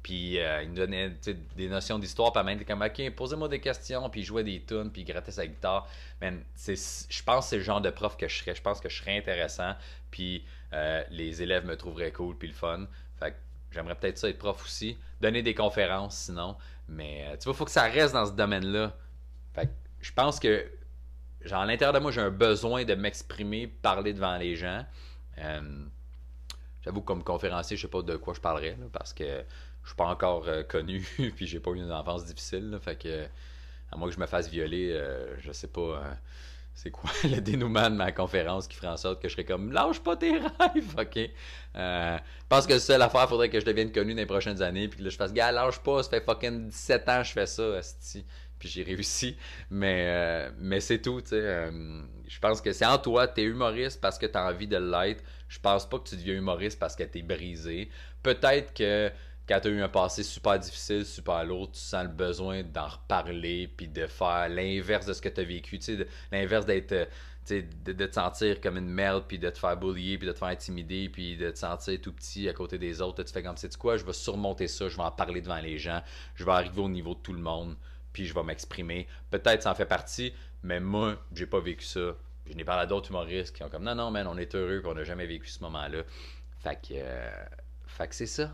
Puis 0.07 0.39
euh, 0.39 0.63
il 0.63 0.69
nous 0.69 0.75
donnait 0.75 1.11
des 1.57 1.67
notions 1.67 1.99
d'histoire. 1.99 2.31
Il 2.47 2.53
était 2.53 2.63
comme, 2.63 2.81
OK, 2.81 3.09
posez-moi 3.15 3.49
des 3.49 3.59
questions. 3.59 4.09
Puis 4.09 4.21
il 4.21 4.23
jouait 4.23 4.43
des 4.43 4.63
tunes. 4.63 4.89
Puis 4.89 5.01
il 5.01 5.05
grattait 5.05 5.31
sa 5.31 5.45
guitare. 5.45 5.85
Mais 6.21 6.31
je 6.65 7.23
pense 7.23 7.45
que 7.45 7.49
c'est 7.49 7.57
le 7.57 7.63
genre 7.63 7.81
de 7.81 7.89
prof 7.89 8.15
que 8.15 8.27
je 8.27 8.37
serais. 8.37 8.55
Je 8.55 8.61
pense 8.61 8.79
que 8.79 8.87
je 8.87 9.01
serais 9.01 9.17
intéressant. 9.17 9.73
Puis 10.11 10.45
euh, 10.73 11.03
les 11.09 11.41
élèves 11.41 11.65
me 11.65 11.75
trouveraient 11.75 12.11
cool. 12.11 12.37
Puis 12.37 12.47
le 12.47 12.53
fun. 12.53 12.87
Fait 13.19 13.31
que 13.31 13.37
j'aimerais 13.71 13.95
peut-être 13.95 14.17
ça 14.17 14.29
être 14.29 14.37
prof 14.37 14.63
aussi. 14.63 14.97
Donner 15.21 15.41
des 15.41 15.55
conférences 15.55 16.15
sinon. 16.15 16.57
Mais 16.87 17.25
euh, 17.27 17.37
tu 17.37 17.45
vois, 17.45 17.53
il 17.53 17.57
faut 17.57 17.65
que 17.65 17.71
ça 17.71 17.83
reste 17.83 18.13
dans 18.13 18.25
ce 18.25 18.33
domaine-là. 18.33 18.95
Fait 19.53 19.67
que 19.67 19.71
je 20.01 20.11
pense 20.11 20.39
que, 20.39 20.65
genre, 21.41 21.61
à 21.61 21.65
l'intérieur 21.65 21.93
de 21.93 21.99
moi, 21.99 22.11
j'ai 22.11 22.21
un 22.21 22.29
besoin 22.29 22.85
de 22.85 22.95
m'exprimer, 22.95 23.67
parler 23.67 24.13
devant 24.13 24.37
les 24.37 24.55
gens. 24.55 24.85
J'avoue, 26.87 27.01
comme 27.01 27.21
conférencier, 27.21 27.75
je 27.75 27.81
sais 27.81 27.87
pas 27.89 28.01
de 28.01 28.15
quoi 28.15 28.33
je 28.33 28.39
parlerais, 28.39 28.77
parce 28.93 29.11
que 29.11 29.43
je 29.83 29.89
suis 29.89 29.95
pas 29.97 30.05
encore 30.05 30.47
euh, 30.47 30.63
connu, 30.63 31.05
puis 31.35 31.45
j'ai 31.45 31.59
pas 31.59 31.71
eu 31.71 31.77
une 31.77 31.91
enfance 31.91 32.23
difficile. 32.23 32.77
fait 32.81 32.97
que, 32.97 33.25
à 33.91 33.97
moins 33.97 34.07
que 34.07 34.15
je 34.15 34.19
me 34.21 34.25
fasse 34.25 34.49
violer, 34.49 34.93
euh, 34.93 35.37
je 35.39 35.51
sais 35.51 35.67
pas 35.67 35.81
euh, 35.81 36.13
c'est 36.77 36.91
quoi 36.91 37.09
le 37.23 37.41
dénouement 37.41 37.89
de 37.89 37.95
ma 37.95 38.11
conférence 38.11 38.67
qui 38.67 38.75
ferait 38.77 38.87
en 38.87 38.97
sorte 38.97 39.19
que 39.19 39.27
je 39.27 39.33
serais 39.33 39.45
comme 39.45 39.71
lâche 39.71 39.99
pas 39.99 40.15
tes 40.15 40.31
rêves, 40.59 40.95
ok? 40.95 41.29
je 41.75 42.19
pense 42.47 42.67
que 42.67 42.73
la 42.73 42.79
seule 42.79 43.01
affaire, 43.01 43.27
faudrait 43.27 43.49
que 43.49 43.59
je 43.59 43.65
devienne 43.65 43.91
connu 43.91 44.13
dans 44.13 44.19
les 44.19 44.27
prochaines 44.27 44.61
années, 44.61 44.87
puis 44.87 44.99
que 44.99 45.03
là, 45.03 45.09
je 45.09 45.17
fasse 45.17 45.33
gars, 45.33 45.51
lâche 45.51 45.79
pas, 45.79 46.03
ça 46.03 46.11
fait 46.11 46.23
fucking 46.23 46.67
17 46.67 47.09
ans 47.09 47.21
que 47.21 47.27
je 47.27 47.33
fais 47.33 47.45
ça, 47.47 47.63
puis 48.59 48.69
j'ai 48.69 48.83
réussi. 48.83 49.37
Mais, 49.71 50.51
mais 50.59 50.79
c'est 50.79 51.01
tout, 51.01 51.19
tu 51.21 51.29
sais. 51.29 51.69
je 52.27 52.39
pense 52.39 52.61
que 52.61 52.71
c'est 52.71 52.85
en 52.85 52.97
toi, 52.99 53.27
t'es 53.27 53.43
humoriste 53.43 53.99
parce 53.99 54.19
que 54.19 54.27
t'as 54.27 54.47
envie 54.47 54.67
de 54.67 54.77
l'être. 54.77 55.23
Je 55.47 55.59
pense 55.59 55.87
pas 55.87 55.97
que 55.99 56.09
tu 56.09 56.15
deviens 56.15 56.35
humoriste 56.35 56.79
parce 56.79 56.95
que 56.95 57.03
t'es 57.03 57.21
brisé. 57.21 57.89
Peut-être 58.21 58.73
que 58.73 59.11
quand 59.47 59.59
tu 59.61 59.69
as 59.69 59.71
eu 59.71 59.81
un 59.81 59.89
passé 59.89 60.23
super 60.23 60.59
difficile, 60.59 61.05
super 61.05 61.45
lourd, 61.45 61.71
tu 61.71 61.79
sens 61.79 62.03
le 62.03 62.09
besoin 62.09 62.63
d'en 62.63 62.87
reparler, 62.87 63.67
puis 63.67 63.87
de 63.87 64.05
faire 64.05 64.49
l'inverse 64.49 65.05
de 65.05 65.13
ce 65.13 65.21
que 65.21 65.29
tu 65.29 65.41
as 65.41 65.45
vécu, 65.45 65.79
l'inverse 66.31 66.65
d'être, 66.65 66.91
euh, 66.91 67.05
de, 67.49 67.93
de, 67.93 68.05
te 68.05 68.13
sentir 68.13 68.59
comme 68.59 68.77
une 68.77 68.89
merde, 68.89 69.23
puis 69.25 69.39
de 69.39 69.49
te 69.49 69.57
faire 69.57 69.77
boulier, 69.77 70.17
puis 70.17 70.27
de 70.27 70.33
te 70.33 70.37
faire 70.37 70.49
intimider, 70.49 71.07
puis 71.07 71.37
de 71.37 71.49
te 71.49 71.57
sentir 71.57 71.99
tout 72.01 72.11
petit 72.11 72.49
à 72.49 72.53
côté 72.53 72.77
des 72.77 73.01
autres. 73.01 73.23
Tu 73.23 73.31
fais 73.31 73.41
comme, 73.41 73.55
c'est 73.55 73.75
quoi, 73.77 73.95
je 73.95 74.03
vais 74.03 74.13
surmonter 74.13 74.67
ça, 74.67 74.89
je 74.89 74.97
vais 74.97 75.03
en 75.03 75.11
parler 75.11 75.39
devant 75.41 75.59
les 75.59 75.77
gens, 75.77 76.01
je 76.35 76.43
vais 76.43 76.51
arriver 76.51 76.81
au 76.81 76.89
niveau 76.89 77.15
de 77.15 77.19
tout 77.19 77.33
le 77.33 77.39
monde, 77.39 77.77
puis 78.11 78.25
je 78.25 78.33
vais 78.33 78.43
m'exprimer. 78.43 79.07
Peut-être 79.31 79.63
ça 79.63 79.71
en 79.71 79.75
fait 79.75 79.85
partie, 79.85 80.33
mais 80.61 80.81
moi, 80.81 81.15
j'ai 81.33 81.45
pas 81.45 81.61
vécu 81.61 81.85
ça. 81.85 82.17
Je 82.45 82.53
n'ai 82.53 82.65
parlé 82.65 82.83
à 82.83 82.85
d'autres 82.85 83.11
humoristes 83.11 83.55
qui 83.55 83.63
ont 83.63 83.69
comme, 83.69 83.83
non, 83.83 83.95
non, 83.95 84.11
man, 84.11 84.27
on 84.27 84.37
est 84.37 84.55
heureux 84.55 84.81
qu'on 84.81 84.93
n'a 84.93 85.05
jamais 85.05 85.25
vécu 85.25 85.47
ce 85.47 85.61
moment-là. 85.63 86.03
Fait 86.59 86.75
que, 86.75 86.93
euh, 86.93 88.05
que 88.05 88.15
c'est 88.15 88.25
ça 88.25 88.53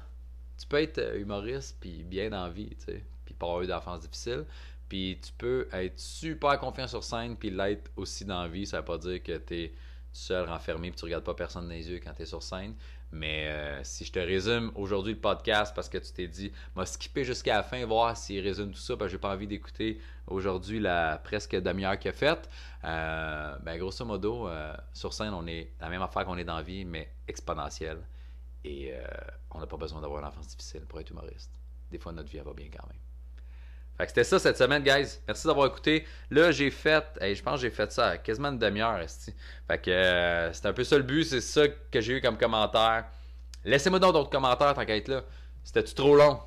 tu 0.58 0.68
peux 0.68 0.82
être 0.82 1.00
euh, 1.00 1.20
humoriste 1.20 1.78
puis 1.80 2.04
bien 2.04 2.30
dans 2.30 2.46
la 2.46 2.50
vie, 2.50 2.70
tu 2.86 3.04
puis 3.26 3.34
pas 3.34 3.48
avoir 3.48 3.62
eu 3.62 3.68
d'enfance 3.68 4.02
difficile. 4.02 4.46
Puis 4.90 5.20
tu 5.22 5.32
peux 5.34 5.68
être 5.72 6.00
super 6.00 6.60
confiant 6.60 6.88
sur 6.88 7.04
scène 7.04 7.36
puis 7.36 7.50
l'être 7.50 7.90
aussi 7.96 8.26
dans 8.26 8.44
la 8.44 8.48
vie. 8.48 8.66
Ça 8.66 8.80
veut 8.80 8.86
pas 8.86 8.98
dire 8.98 9.24
que 9.24 9.38
tu 9.38 9.56
es 9.56 9.74
seul 10.12 10.48
renfermé 10.48 10.92
puis 10.92 11.00
tu 11.00 11.06
regardes 11.06 11.24
pas 11.24 11.34
personne 11.34 11.64
dans 11.64 11.74
les 11.74 11.90
yeux 11.90 12.00
quand 12.04 12.14
tu 12.14 12.24
es 12.24 12.26
sur 12.26 12.44
scène. 12.44 12.76
Mais 13.12 13.48
euh, 13.48 13.84
si 13.84 14.06
je 14.06 14.12
te 14.12 14.20
résume 14.20 14.72
aujourd'hui 14.76 15.14
le 15.14 15.20
podcast 15.20 15.74
parce 15.76 15.88
que 15.88 16.00
tu 16.00 16.12
t'es 16.12 16.28
dit, 16.28 16.52
m'a 16.76 16.86
skippé 16.86 17.24
jusqu'à 17.24 17.58
la 17.58 17.64
fin, 17.64 17.86
voir 17.86 18.18
s'il 18.18 18.42
résume 18.42 18.72
tout 18.72 18.80
ça, 18.80 18.98
parce 18.98 19.10
que 19.10 19.12
j'ai 19.14 19.20
pas 19.20 19.32
envie 19.32 19.48
d'écouter 19.48 20.00
aujourd'hui 20.26 20.80
la 20.80 21.20
presque 21.24 21.56
demi-heure 21.56 21.98
qu'il 22.00 22.10
a 22.10 22.14
faite. 22.14 22.50
Euh, 22.84 23.56
ben, 23.60 23.78
grosso 23.78 24.04
modo, 24.04 24.50
sur 24.94 25.14
scène, 25.14 25.34
on 25.34 25.46
est 25.46 25.70
la 25.80 25.90
même 25.90 26.02
affaire 26.02 26.26
qu'on 26.26 26.38
est 26.38 26.44
dans 26.44 26.58
la 26.58 26.64
vie, 26.64 26.86
mais 26.86 27.08
exponentielle. 27.28 28.00
Et 28.64 28.94
euh, 28.94 29.06
on 29.52 29.60
n'a 29.60 29.68
pas 29.68 29.78
besoin 29.78 30.02
d'avoir 30.02 30.22
une 30.22 30.28
enfance 30.28 30.48
difficile 30.48 30.82
pour 30.82 31.00
être 31.00 31.10
humoriste. 31.10 31.52
Des 31.92 31.98
fois, 31.98 32.12
notre 32.12 32.30
vie, 32.30 32.38
elle 32.38 32.46
va 32.46 32.54
bien 32.54 32.70
quand 32.72 32.88
même. 32.88 33.00
Fait 33.98 34.06
que 34.06 34.10
c'était 34.10 34.24
ça 34.24 34.40
cette 34.40 34.58
semaine, 34.58 34.82
guys. 34.82 35.20
Merci 35.28 35.46
d'avoir 35.46 35.68
écouté. 35.68 36.06
Là, 36.32 36.52
j'ai 36.52 36.72
fait, 36.72 37.06
je 37.22 37.42
pense 37.44 37.56
que 37.56 37.62
j'ai 37.62 37.70
fait 37.70 37.92
ça 37.92 38.18
quasiment 38.18 38.50
une 38.50 38.58
demi-heure. 38.58 39.00
Fait 39.68 39.78
que 39.78 39.92
euh, 39.92 40.52
c'est 40.52 40.66
un 40.66 40.74
peu 40.74 40.84
ça 40.84 40.98
le 40.98 41.04
but, 41.04 41.24
c'est 41.24 41.42
ça 41.42 41.68
que 41.68 42.02
j'ai 42.02 42.18
eu 42.18 42.22
comme 42.22 42.38
commentaire. 42.38 43.06
Laissez-moi 43.64 44.00
d'autres 44.00 44.30
commentaires 44.30 44.74
tant 44.74 44.86
qu'à 44.86 44.98
être 44.98 45.10
là. 45.10 45.24
C'était-tu 45.64 45.94
trop 45.94 46.16
long? 46.16 46.40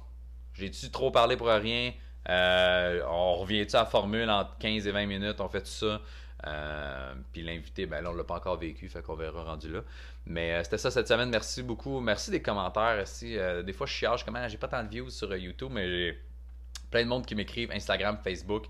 J'ai-tu 0.55 0.91
trop 0.91 1.11
parlé 1.11 1.37
pour 1.37 1.47
rien? 1.47 1.93
Euh, 2.29 3.03
on 3.09 3.37
revient-tu 3.37 3.77
à 3.77 3.81
la 3.81 3.87
formule 3.87 4.29
entre 4.29 4.59
15 4.59 4.87
et 4.87 4.91
20 4.91 5.07
minutes? 5.07 5.41
On 5.41 5.49
fait 5.49 5.61
tout 5.61 5.67
ça? 5.69 6.01
Euh, 6.45 7.15
puis 7.33 7.43
l'invité, 7.43 7.87
ben 7.87 8.03
là, 8.03 8.11
on 8.11 8.15
l'a 8.15 8.25
pas 8.25 8.35
encore 8.35 8.59
vécu, 8.59 8.89
fait 8.89 9.03
qu'on 9.03 9.15
verra 9.15 9.43
rendu 9.43 9.73
là. 9.73 9.81
Mais 10.27 10.53
euh, 10.53 10.65
c'était 10.65 10.79
ça 10.79 10.91
cette 10.91 11.09
semaine. 11.09 11.31
Merci 11.31 11.63
beaucoup. 11.63 12.01
Merci 12.01 12.31
des 12.31 12.43
commentaires 12.43 13.01
aussi. 13.03 13.39
Euh, 13.39 13.63
des 13.63 13.73
fois, 13.73 13.87
je 13.87 13.93
chiage 13.93 14.25
comment 14.25 14.47
j'ai 14.47 14.59
pas 14.59 14.69
tant 14.69 14.83
de 14.85 14.89
views 14.89 15.11
sur 15.11 15.35
YouTube, 15.35 15.71
mais 15.73 15.89
j'ai 15.89 16.21
plein 16.91 17.05
de 17.05 17.09
monde 17.09 17.27
qui 17.27 17.35
m'écrivent 17.35 17.73
Instagram, 17.73 18.19
Facebook. 18.23 18.67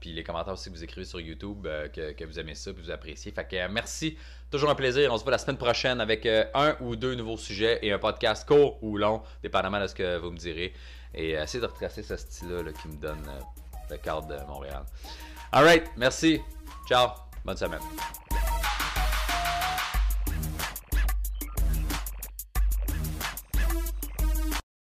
puis 0.00 0.12
les 0.12 0.22
commentaires 0.22 0.52
aussi 0.52 0.70
que 0.70 0.76
vous 0.76 0.84
écrivez 0.84 1.04
sur 1.04 1.20
YouTube, 1.20 1.66
que, 1.92 2.24
vous 2.24 2.38
aimez 2.38 2.54
ça, 2.54 2.72
que 2.72 2.80
vous 2.80 2.90
appréciez. 2.90 3.32
Fait 3.32 3.44
que 3.44 3.68
merci, 3.68 4.16
toujours 4.50 4.70
un 4.70 4.74
plaisir. 4.74 5.12
On 5.12 5.18
se 5.18 5.24
voit 5.24 5.32
la 5.32 5.38
semaine 5.38 5.58
prochaine 5.58 6.00
avec 6.00 6.26
un 6.26 6.76
ou 6.80 6.96
deux 6.96 7.14
nouveaux 7.14 7.36
sujets 7.36 7.80
et 7.82 7.92
un 7.92 7.98
podcast 7.98 8.46
court 8.46 8.82
ou 8.82 8.96
long, 8.96 9.22
dépendamment 9.42 9.80
de 9.80 9.88
ce 9.88 9.94
que 9.94 10.16
vous 10.18 10.30
me 10.30 10.38
direz. 10.38 10.72
Et 11.14 11.32
essayez 11.32 11.60
de 11.60 11.66
retracer 11.66 12.02
ce 12.02 12.16
style-là 12.16 12.72
qui 12.72 12.88
me 12.88 12.96
donne 12.96 13.28
le 13.90 13.96
cadre 13.98 14.26
de 14.26 14.36
Montréal. 14.46 14.84
Alright, 15.52 15.84
merci. 15.96 16.40
Ciao. 16.88 17.12
Bonne 17.44 17.56
semaine. 17.56 17.80